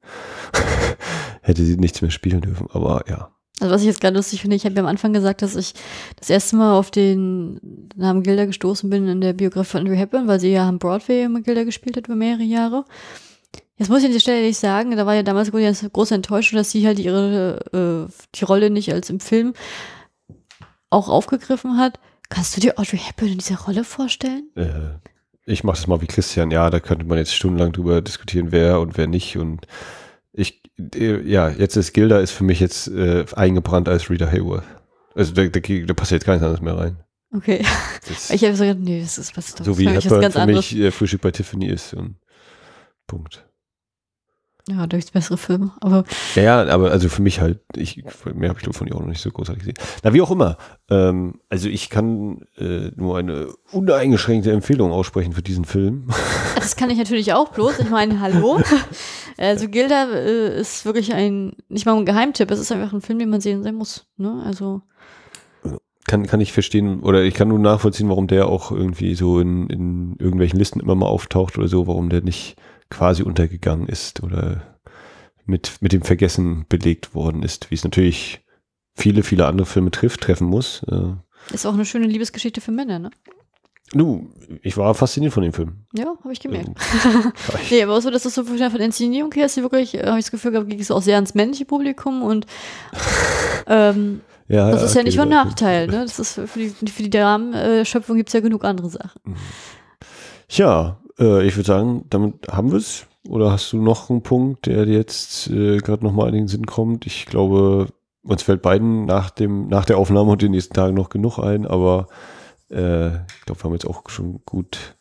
[1.42, 2.68] hätte sie nichts mehr spielen dürfen.
[2.72, 3.30] Aber ja.
[3.60, 5.72] Also was ich jetzt gerade lustig finde, ich habe ja am Anfang gesagt, dass ich
[6.16, 10.28] das erste Mal auf den Namen Gilda gestoßen bin in der Biografie von Andrew Hepburn,
[10.28, 12.84] weil sie ja am Broadway immer Gilda gespielt hat über mehrere Jahre.
[13.82, 16.56] Jetzt muss ich an dieser Stelle nicht sagen, da war ja damals eine große Enttäuschung,
[16.56, 19.54] dass sie halt ihre äh, die Rolle nicht als im Film
[20.88, 21.98] auch aufgegriffen hat.
[22.28, 24.48] Kannst du dir Audrey Hepburn in dieser Rolle vorstellen?
[24.54, 25.00] Äh,
[25.46, 26.52] ich mache das mal wie Christian.
[26.52, 29.36] Ja, da könnte man jetzt stundenlang drüber diskutieren, wer und wer nicht.
[29.36, 29.66] Und
[30.32, 30.62] ich,
[30.94, 34.62] äh, ja, jetzt ist Gilda ist für mich jetzt äh, eingebrannt als Rita Hayworth.
[35.16, 36.98] Also da, da, da passiert gar nichts anderes mehr rein.
[37.34, 37.66] Okay.
[38.06, 40.76] Das ich habe so gedacht, nee, das ist was So wie Hepburn ganz für mich
[40.76, 42.14] äh, Frühstück bei Tiffany ist und
[43.08, 43.44] Punkt.
[44.68, 45.72] Ja, durchs bessere Filme.
[45.80, 46.04] Aber
[46.36, 49.00] ja, ja, aber also für mich halt, ich, mehr habe ich glaube von ihr auch
[49.00, 49.76] noch nicht so großartig gesehen.
[50.04, 50.56] Na, wie auch immer.
[50.88, 56.08] Ähm, also ich kann äh, nur eine uneingeschränkte Empfehlung aussprechen für diesen Film.
[56.54, 57.80] Das kann ich natürlich auch bloß.
[57.80, 58.60] Ich meine, hallo.
[59.38, 63.18] Also Gilda äh, ist wirklich ein, nicht mal ein Geheimtipp, es ist einfach ein Film,
[63.18, 64.06] den man sehen sein muss.
[64.16, 64.42] Ne?
[64.46, 64.82] Also
[66.06, 69.68] kann, kann ich verstehen, oder ich kann nur nachvollziehen, warum der auch irgendwie so in,
[69.68, 72.56] in irgendwelchen Listen immer mal auftaucht oder so, warum der nicht
[72.92, 74.78] quasi untergegangen ist oder
[75.46, 78.44] mit, mit dem Vergessen belegt worden ist, wie es natürlich
[78.94, 80.82] viele, viele andere Filme trifft, treffen muss.
[80.88, 81.14] Äh.
[81.52, 83.10] Ist auch eine schöne Liebesgeschichte für Männer, ne?
[83.94, 84.30] Nu,
[84.62, 85.84] ich war fasziniert von dem Film.
[85.92, 86.68] Ja, habe ich gemerkt.
[87.04, 87.32] Ähm,
[87.70, 90.18] nee, aber auch so, dass das so von der Inszenierung her ist, wirklich, äh, habe
[90.18, 92.46] ich das Gefühl gehabt, ging es auch sehr ans männliche Publikum und
[93.66, 96.02] ähm, ja, das ist ja nicht von Nachteil, ne?
[96.02, 99.20] Das ist für die, für die Damenschöpfung gibt es ja genug andere Sachen.
[100.48, 103.06] Tja, äh, ich würde sagen, damit haben wir es.
[103.28, 107.06] Oder hast du noch einen Punkt, der jetzt äh, gerade nochmal in den Sinn kommt?
[107.06, 107.86] Ich glaube,
[108.24, 111.66] uns fällt beiden nach dem, nach der Aufnahme und den nächsten Tagen noch genug ein,
[111.66, 112.08] aber
[112.70, 114.96] äh, ich glaube, wir haben jetzt auch schon gut,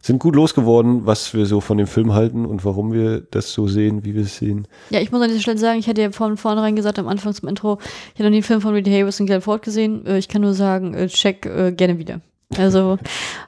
[0.00, 3.66] sind gut losgeworden, was wir so von dem Film halten und warum wir das so
[3.66, 4.68] sehen, wie wir es sehen.
[4.90, 7.34] Ja, ich muss an dieser Stelle sagen, ich hatte ja von vornherein gesagt, am Anfang
[7.34, 7.78] zum Intro,
[8.14, 10.06] ich habe noch den Film von Reed Hayworth und Glenn Ford gesehen.
[10.06, 12.20] Äh, ich kann nur sagen, äh, check äh, gerne wieder.
[12.56, 12.98] Also,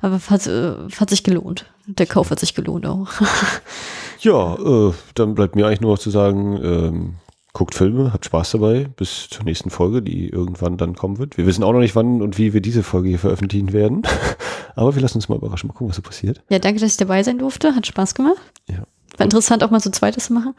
[0.00, 1.66] aber hat, äh, hat sich gelohnt.
[1.86, 3.08] Der Kauf hat sich gelohnt auch.
[4.20, 7.14] ja, äh, dann bleibt mir eigentlich nur noch zu sagen, ähm,
[7.52, 11.36] guckt Filme, habt Spaß dabei, bis zur nächsten Folge, die irgendwann dann kommen wird.
[11.36, 14.02] Wir wissen auch noch nicht, wann und wie wir diese Folge hier veröffentlichen werden.
[14.74, 16.42] aber wir lassen uns mal überraschen, mal gucken, was so passiert.
[16.50, 17.74] Ja, danke, dass ich dabei sein durfte.
[17.74, 18.38] Hat Spaß gemacht.
[18.68, 18.84] Ja.
[19.16, 20.54] War interessant, auch mal so zweites zu machen.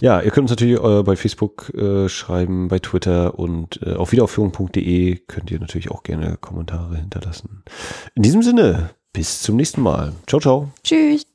[0.00, 4.12] Ja, ihr könnt uns natürlich äh, bei Facebook äh, schreiben, bei Twitter und äh, auf
[4.12, 7.64] wiederaufführung.de könnt ihr natürlich auch gerne Kommentare hinterlassen.
[8.14, 10.12] In diesem Sinne, bis zum nächsten Mal.
[10.26, 10.70] Ciao, ciao.
[10.84, 11.29] Tschüss.